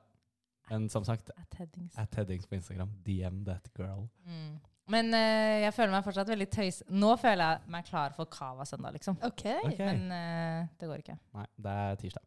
Men 0.70 0.89
som 0.89 1.04
sagt, 1.04 1.32
At 1.38 1.58
headings. 1.60 1.98
at 1.98 2.16
Headings 2.16 2.48
på 2.48 2.56
Instagram, 2.56 2.91
DM 3.06 3.44
that 3.46 3.70
girl. 3.78 4.08
Mm. 4.26 4.60
Men 4.88 5.14
uh, 5.14 5.62
jeg 5.64 5.74
føler 5.74 5.91
meg 5.91 6.04
fortsatt 6.04 6.28
veldig 6.28 6.48
tøys... 6.52 6.82
Nå 6.89 7.16
føler 7.20 7.44
jeg 7.46 7.72
meg 7.76 7.86
klar 7.88 8.16
for 8.16 8.28
Cava 8.32 8.66
søndag, 8.68 8.96
liksom. 8.98 9.18
OK. 9.24 9.46
okay. 9.64 9.86
Men 9.86 10.12
uh, 10.12 10.68
det 10.80 10.89
går 10.89 11.04
ikke. 11.04 11.18
Nei, 11.38 11.46
det 11.66 11.76
er 11.84 12.02
tirsdag. 12.02 12.26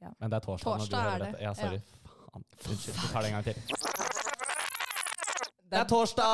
Ja. 0.00 0.12
Men 0.18 0.30
det 0.30 0.36
er 0.36 0.44
torsdag, 0.46 0.78
når 0.78 0.86
du 0.86 0.96
hører 0.96 1.10
er 1.10 1.18
det. 1.18 1.26
dette. 1.26 1.42
Ja, 1.44 1.54
sorry. 1.54 1.80
Faen. 2.30 2.44
Unnskyld. 2.68 2.96
Vi 2.96 3.12
tar 3.12 3.20
det 3.20 3.28
en 3.28 3.34
gang 3.34 3.44
til. 3.44 3.54
Det 5.70 5.78
er 5.78 5.84
torsdag! 5.84 6.24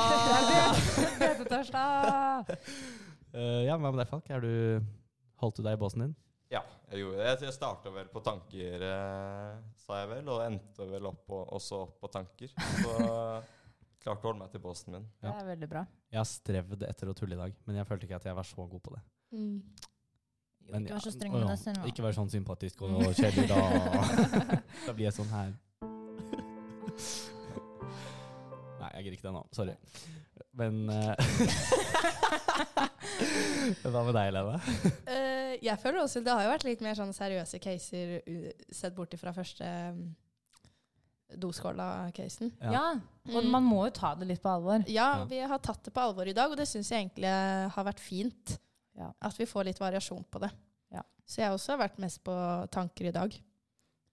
Det 1.18 1.26
er 1.26 1.44
torsdag! 1.50 2.56
Eh, 3.36 3.66
ja, 3.66 3.74
hva 3.76 3.90
med 3.90 4.00
deg, 4.00 4.08
Falk? 4.08 4.30
Er 4.32 4.40
du 4.40 4.52
Holdt 5.42 5.58
du 5.58 5.66
deg 5.66 5.76
i 5.76 5.80
båsen 5.80 6.06
din? 6.06 6.14
Ja, 6.48 6.62
jeg 6.88 7.02
gjorde 7.02 7.18
det. 7.20 7.32
Jeg 7.44 7.52
starta 7.52 7.90
vel 7.92 8.06
på 8.08 8.22
tanker, 8.24 8.84
eh, 8.86 9.58
sa 9.82 9.98
jeg 10.00 10.08
vel, 10.14 10.30
og 10.32 10.44
endte 10.46 10.86
vel 10.88 11.08
opp 11.10 11.26
på, 11.28 11.40
også 11.58 11.82
opp 11.82 11.98
på 12.00 12.08
tanker. 12.14 12.54
Så 12.54 12.94
klarte 14.06 14.22
å 14.22 14.30
holde 14.30 14.40
meg 14.40 14.54
til 14.54 14.62
båsen 14.64 14.96
min. 14.96 15.04
Det 15.20 15.34
er 15.34 15.50
veldig 15.50 15.68
bra. 15.68 15.84
Jeg 16.14 16.22
har 16.22 16.30
strevd 16.30 16.86
etter 16.88 17.12
å 17.12 17.16
tulle 17.18 17.36
i 17.36 17.42
dag, 17.42 17.60
men 17.68 17.82
jeg 17.82 17.90
følte 17.90 18.08
ikke 18.08 18.22
at 18.22 18.30
jeg 18.30 18.40
var 18.40 18.48
så 18.48 18.68
god 18.72 18.84
på 18.88 18.96
det. 18.96 19.04
Mm. 19.36 19.60
Jo, 20.66 20.72
Men 20.72 20.88
ikke 20.88 20.96
vær 20.96 21.06
så 21.10 21.14
streng 21.18 21.36
med 21.36 21.44
ja, 21.44 21.52
deg 21.52 21.64
selv. 21.66 21.92
Ikke 21.92 22.08
vær 22.08 22.20
sånn 22.22 22.32
sympatisk 22.32 22.88
og 22.88 23.08
kjedelig, 23.20 23.48
da. 23.52 23.60
da 24.86 24.96
blir 24.96 25.10
jeg 25.10 25.16
sånn 25.20 25.32
her. 25.36 25.56
Jeg 28.96 29.04
gidder 29.04 29.16
ikke 29.18 29.28
det 29.28 29.34
nå. 29.36 29.42
Sorry. 29.52 29.74
Men 30.56 30.88
eh, 30.90 31.14
Hva 33.86 34.02
med 34.06 34.14
deg, 34.16 34.28
Helene? 34.30 34.56
uh, 35.08 35.52
jeg 35.64 35.78
føler 35.82 36.00
også 36.02 36.20
Det 36.24 36.32
har 36.32 36.44
jo 36.46 36.52
vært 36.52 36.66
litt 36.68 36.82
mer 36.84 36.96
sånn 36.98 37.12
seriøse 37.16 37.58
caser 37.62 38.16
sett 38.74 38.94
bort 38.96 39.14
ifra 39.16 39.32
første 39.36 39.64
um, 39.92 40.00
doskåla-casen. 41.42 42.52
Ja, 42.70 42.84
og 43.26 43.42
Mm. 43.42 43.50
man 43.50 43.64
må 43.66 43.80
jo 43.88 43.92
ta 43.96 44.12
det 44.14 44.28
litt 44.28 44.42
på 44.44 44.48
alvor. 44.52 44.84
Ja, 44.86 45.08
Ja. 45.18 45.24
vi 45.26 45.40
har 45.40 45.58
tatt 45.58 45.82
det 45.82 45.90
på 45.92 46.00
alvor 46.00 46.26
i 46.28 46.32
dag, 46.36 46.50
og 46.52 46.56
det 46.56 46.68
syns 46.70 46.88
jeg 46.92 47.00
egentlig 47.02 47.26
har 47.74 47.84
vært 47.84 47.98
fint. 48.00 48.58
Ja. 48.96 49.10
At 49.20 49.34
vi 49.36 49.44
får 49.44 49.64
litt 49.66 49.78
variasjon 49.80 50.22
på 50.30 50.38
det. 50.40 50.50
Ja. 50.94 51.02
Så 51.26 51.40
jeg 51.42 51.50
også 51.50 51.72
har 51.74 51.82
vært 51.88 51.98
mest 51.98 52.22
på 52.24 52.32
tanker 52.70 53.06
i 53.10 53.12
dag. 53.12 53.34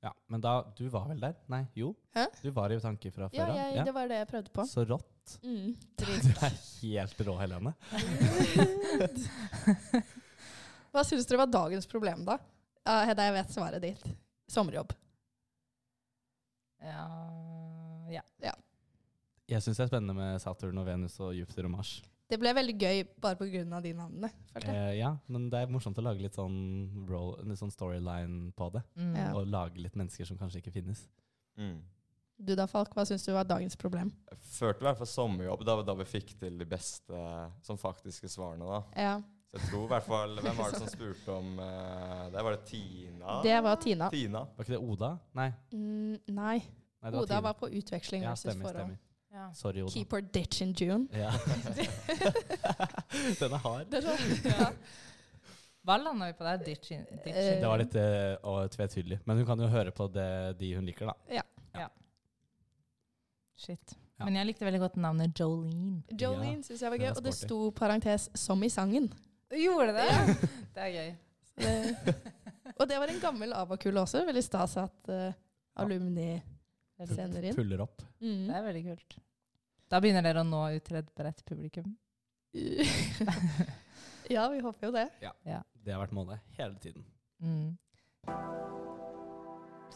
Ja, 0.04 0.12
Men 0.28 0.42
da 0.44 0.52
Du 0.76 0.84
var 0.92 1.06
vel 1.08 1.20
der? 1.24 1.36
Nei, 1.48 1.62
jo? 1.80 1.94
Hæ? 2.16 2.26
Du 2.44 2.50
var 2.52 2.72
i 2.76 2.80
tanker 2.84 3.12
fra 3.16 3.30
Ja, 3.32 3.46
før 3.46 3.52
av? 3.54 3.58
jeg, 3.62 3.86
det 3.88 3.94
var 3.96 4.08
det 4.12 4.18
jeg 4.20 4.28
prøvde 4.34 4.52
på. 4.58 4.66
Så 4.68 4.84
rått. 4.90 5.38
Mm. 5.44 5.70
Du 5.98 6.04
er 6.44 6.58
helt 6.82 7.22
rå, 7.28 7.36
Helene. 7.40 7.72
Hva 10.94 11.04
syns 11.08 11.26
dere 11.26 11.40
var 11.46 11.50
dagens 11.54 11.88
problem, 11.90 12.26
da? 12.28 12.36
Ah, 12.86 13.06
Hedda, 13.08 13.30
jeg 13.30 13.36
vet 13.38 13.54
svaret 13.56 13.82
ditt. 13.82 14.04
Sommerjobb. 14.52 14.92
Ja, 16.84 18.22
ja. 18.44 18.54
Jeg 19.48 19.62
syns 19.64 19.80
det 19.80 19.86
er 19.86 19.92
spennende 19.92 20.16
med 20.18 20.42
Saturn 20.44 20.78
og 20.82 20.86
Venus 20.88 21.16
og 21.24 21.32
Jupiter 21.36 21.66
og 21.70 21.74
Mars. 21.78 21.96
Det 22.34 22.40
ble 22.42 22.50
veldig 22.58 22.74
gøy 22.82 23.04
bare 23.22 23.38
pga. 23.38 23.80
de 23.84 23.94
navnene. 23.94 24.30
følte 24.50 24.74
jeg. 24.74 24.86
Eh, 24.90 25.00
ja, 25.04 25.12
men 25.30 25.50
det 25.54 25.60
er 25.62 25.70
morsomt 25.70 26.00
å 26.02 26.06
lage 26.06 26.24
litt 26.24 26.34
sånn, 26.34 26.56
litt 27.46 27.60
sånn 27.60 27.74
storyline 27.74 28.50
på 28.58 28.72
det. 28.74 28.82
Mm. 28.98 29.12
Ja. 29.20 29.28
Og 29.38 29.46
lage 29.46 29.84
litt 29.84 29.98
mennesker 30.00 30.26
som 30.26 30.40
kanskje 30.40 30.64
ikke 30.64 30.74
finnes. 30.74 31.04
Mm. 31.62 31.78
Du 32.42 32.56
da, 32.58 32.66
Falk, 32.68 32.96
hva 32.98 33.06
syns 33.06 33.28
du 33.28 33.32
var 33.36 33.46
dagens 33.46 33.78
problem? 33.78 34.10
Jeg 34.32 34.42
følte 34.56 34.82
i 34.82 34.88
hvert 34.88 35.00
fall 35.04 35.12
sommerjobb 35.12 35.62
da, 35.68 35.78
da 35.86 35.96
vi 36.02 36.10
fikk 36.10 36.34
til 36.42 36.58
de 36.58 36.68
beste 36.68 37.22
sånn 37.68 37.80
faktiske 37.80 38.32
svarene. 38.32 38.66
da. 38.66 38.82
Ja, 38.98 39.14
Så 39.52 39.60
jeg 39.60 39.70
tror 39.70 39.86
i 39.86 39.92
hvert 39.94 40.08
fall 40.08 40.34
Hvem 40.42 40.58
var 40.58 40.74
det 40.74 40.82
som 40.82 40.90
spurte 40.90 41.36
om 41.38 41.60
uh, 41.62 42.26
Det 42.34 42.42
var 42.48 42.56
det 42.58 42.64
Tina? 42.72 43.36
Det 43.46 43.60
var 43.68 43.82
Tina. 43.86 44.10
Tina. 44.10 44.46
Var 44.58 44.66
ikke 44.66 44.74
det 44.74 44.82
Oda? 44.82 45.12
Nei. 45.38 45.52
Mm, 45.76 46.18
nei. 46.34 46.58
Nei 46.58 47.12
det 47.12 47.14
var 47.14 47.22
Oda 47.22 47.36
Tina. 47.36 47.44
var 47.52 47.60
på 47.62 47.70
utveksling 47.70 48.26
ja, 48.26 48.34
stemmer, 48.40 48.74
stemmer. 48.74 48.98
Ja. 49.34 49.48
Sorry, 49.58 49.82
Oda. 49.82 49.92
Keep 49.92 50.12
her 50.14 50.22
ditch 50.22 50.62
in 50.62 50.76
June. 50.78 51.08
Ja. 51.12 51.32
Den 53.40 53.54
er 53.54 53.58
hard. 53.64 53.90
Det 53.90 54.04
er 54.04 54.06
sånn, 54.06 54.46
ja. 54.46 54.70
Hva 55.84 55.98
landa 56.00 56.30
vi 56.30 56.36
på 56.38 56.46
der? 56.48 56.62
Ditching? 56.64 57.02
Eh, 57.26 57.58
Det 57.60 57.68
var 57.68 57.82
litt 57.82 57.96
uh, 57.98 58.68
tvetydelig. 58.72 59.18
Men 59.28 59.42
hun 59.42 59.48
kan 59.50 59.60
jo 59.60 59.68
høre 59.68 59.92
på 59.92 60.08
det 60.14 60.30
de 60.62 60.70
hun 60.78 60.86
liker, 60.88 61.12
da. 61.12 61.34
Shit. 63.64 63.96
Ja. 64.20 64.28
Men 64.28 64.38
jeg 64.38 64.50
likte 64.50 64.66
veldig 64.68 64.82
godt 64.82 64.98
navnet 65.02 65.40
Jolene. 65.40 66.02
Jolene 66.20 66.64
syns 66.66 66.82
jeg 66.84 66.92
var 66.92 67.00
gøy, 67.00 67.10
var 67.10 67.20
og 67.20 67.26
det 67.26 67.34
sto 67.38 67.60
parentes 67.76 68.30
'som 68.36 68.64
i 68.64 68.70
sangen'. 68.70 69.10
Gjorde 69.54 69.94
det? 69.98 70.10
det 70.76 70.84
er 70.84 70.92
gøy. 70.94 71.10
Det, 71.58 72.16
og 72.80 72.90
det 72.90 73.00
var 73.00 73.08
en 73.08 73.22
gammel 73.22 73.54
Abakul 73.54 73.98
også. 73.98 74.26
Veldig 74.26 74.44
stas 74.44 74.78
at 74.78 75.10
uh, 75.10 75.34
alumni 75.76 76.42
Sender 77.10 77.44
inn. 77.50 77.56
Puller 77.58 77.84
opp. 77.86 78.02
Mm. 78.24 78.48
Det 78.48 78.56
er 78.58 78.66
veldig 78.68 78.84
kult. 78.90 79.18
Da 79.92 80.00
begynner 80.02 80.26
dere 80.26 80.42
å 80.42 80.48
nå 80.48 80.62
ut 80.76 80.84
til 80.88 80.98
et 81.02 81.10
bredt 81.18 81.44
publikum. 81.46 81.90
ja, 84.36 84.48
vi 84.50 84.60
håper 84.62 84.88
jo 84.88 84.92
det. 84.94 85.08
Ja, 85.24 85.34
Det 85.84 85.94
har 85.94 86.04
vært 86.06 86.14
målet 86.16 86.40
hele 86.58 86.78
tiden. 86.82 87.04
Mm. 87.44 87.78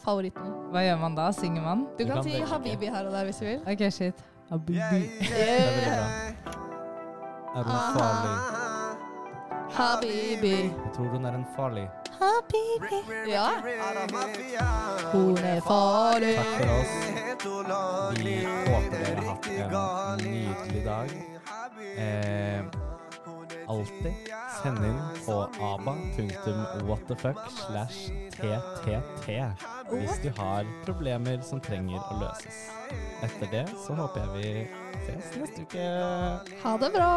Favoritten. 0.02 0.50
Hva 0.72 0.82
gjør 0.84 0.98
man 1.02 1.16
da? 1.18 1.28
Synger 1.34 1.64
man? 1.64 1.86
Du, 1.96 2.04
Du 2.04 2.10
kan, 2.10 2.20
kan 2.20 2.26
si. 2.28 2.38
Habibi 2.52 2.90
her 2.92 3.08
og 3.08 3.14
der 3.16 3.24
hvis 3.28 3.40
du 3.42 3.46
vil. 3.48 3.60
OK, 3.66 3.82
shit. 3.94 4.22
Habibi. 4.50 4.78
Det 5.22 5.42
er 5.44 5.60
veldig 5.64 5.82
bra. 5.88 6.06
Er 7.58 7.62
hun 7.66 7.78
farlig? 7.96 8.34
Habibi. 9.78 10.54
Jeg 10.68 10.92
tror 10.94 11.08
hun 11.14 11.24
er 11.28 11.34
en 11.40 11.46
farlig. 11.56 11.86
Habibi. 12.18 13.00
Ja. 13.30 13.48
Hun 15.12 15.38
er 15.38 15.60
farlig. 15.60 16.36
Takk 16.36 16.52
for 16.58 16.68
oss. 16.80 16.94
Vi 18.18 18.34
håper 18.44 18.98
dere 18.98 19.16
har 19.16 19.30
hatt 19.30 19.46
en 19.48 20.24
nydelig 20.24 20.84
dag. 20.84 21.08
Eh, 21.98 22.64
alltid 23.68 24.14
send 24.62 24.84
inn 24.84 25.00
på 25.26 25.36
aba.whatthefuck 25.60 27.38
slash 27.50 28.10
ttt 28.38 29.28
hvis 29.88 30.20
du 30.22 30.30
har 30.38 30.68
problemer 30.86 31.42
som 31.46 31.60
trenger 31.60 32.02
å 32.02 32.18
løses. 32.22 32.60
Etter 33.24 33.50
det 33.52 33.66
så 33.86 33.96
håper 33.98 34.24
jeg 34.24 34.30
vi 34.36 34.48
ses 35.06 35.34
neste 35.40 35.66
uke. 35.66 35.88
Ha 36.62 36.76
det 36.82 36.92
bra. 36.94 37.12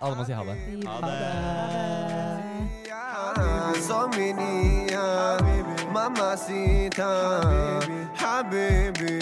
Alle 0.00 0.16
må 0.16 0.28
si 0.28 0.36
ha 0.36 0.46
det. 0.50 0.58
Ha 0.86 1.00
det. 1.06 2.49
Sominia, 3.88 5.38
mamacita, 5.92 7.10
habibi. 8.14 9.20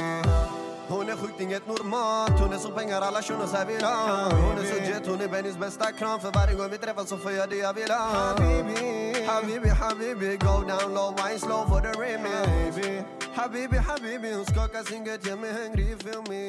Hon 0.89 1.09
är 1.09 1.17
sjukt 1.17 1.41
inget 1.41 1.67
normalt. 1.67 2.41
Hon 2.41 2.53
är 2.53 2.59
som 2.59 2.75
pengar 2.75 3.01
alla 3.01 3.23
shunon 3.23 3.49
säger 3.49 3.67
vill 3.67 3.85
ha 3.85 4.29
Hon 4.31 4.59
är 4.59 4.65
så 4.65 4.77
jet, 4.91 5.07
hon 5.07 5.21
är 5.21 5.29
Bennys 5.29 5.59
bästa 5.59 5.93
kram. 5.93 6.21
För 6.21 6.31
varje 6.33 6.55
gång 6.55 6.71
vi 6.71 6.79
träffas 6.79 7.09
så 7.09 7.17
får 7.17 7.33
jag 7.33 7.51
det 7.51 7.57
jag 7.57 7.75
vill 7.75 7.91
ha. 7.91 7.97
Habibi, 7.99 9.27
habibi, 9.27 9.69
habibi 9.69 10.37
Go 10.37 10.65
down 10.69 10.95
low, 10.95 11.15
wine 11.17 11.39
slow 11.39 11.67
for 11.69 11.81
the 11.81 11.93
remix. 12.01 13.07
Habibi, 13.35 13.77
habibi 13.77 14.33
Hon 14.35 14.45
skakar 14.45 14.83
sin 14.85 15.05
gött, 15.05 15.27
gör 15.27 15.37
mig 15.37 15.53
hungrig, 15.53 16.03
feel 16.03 16.23
me. 16.29 16.49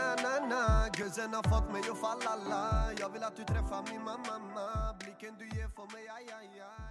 Na, 0.00 0.14
na, 0.24 0.46
na 0.52 0.88
gussen 0.98 1.34
har 1.34 1.42
fått 1.42 1.72
mig 1.72 1.82
att 1.92 2.00
falla 2.00 2.32
la. 2.50 2.92
Jag 3.00 3.08
vill 3.12 3.22
att 3.22 3.36
du 3.36 3.44
träffar 3.44 3.82
min 3.90 4.02
mamma. 4.04 4.94
Blicken 4.98 5.34
du 5.38 5.44
ger 5.44 5.68
får 5.76 5.86
mig, 5.92 6.04
aj, 6.16 6.26
aj, 6.38 6.60
aj 6.60 6.87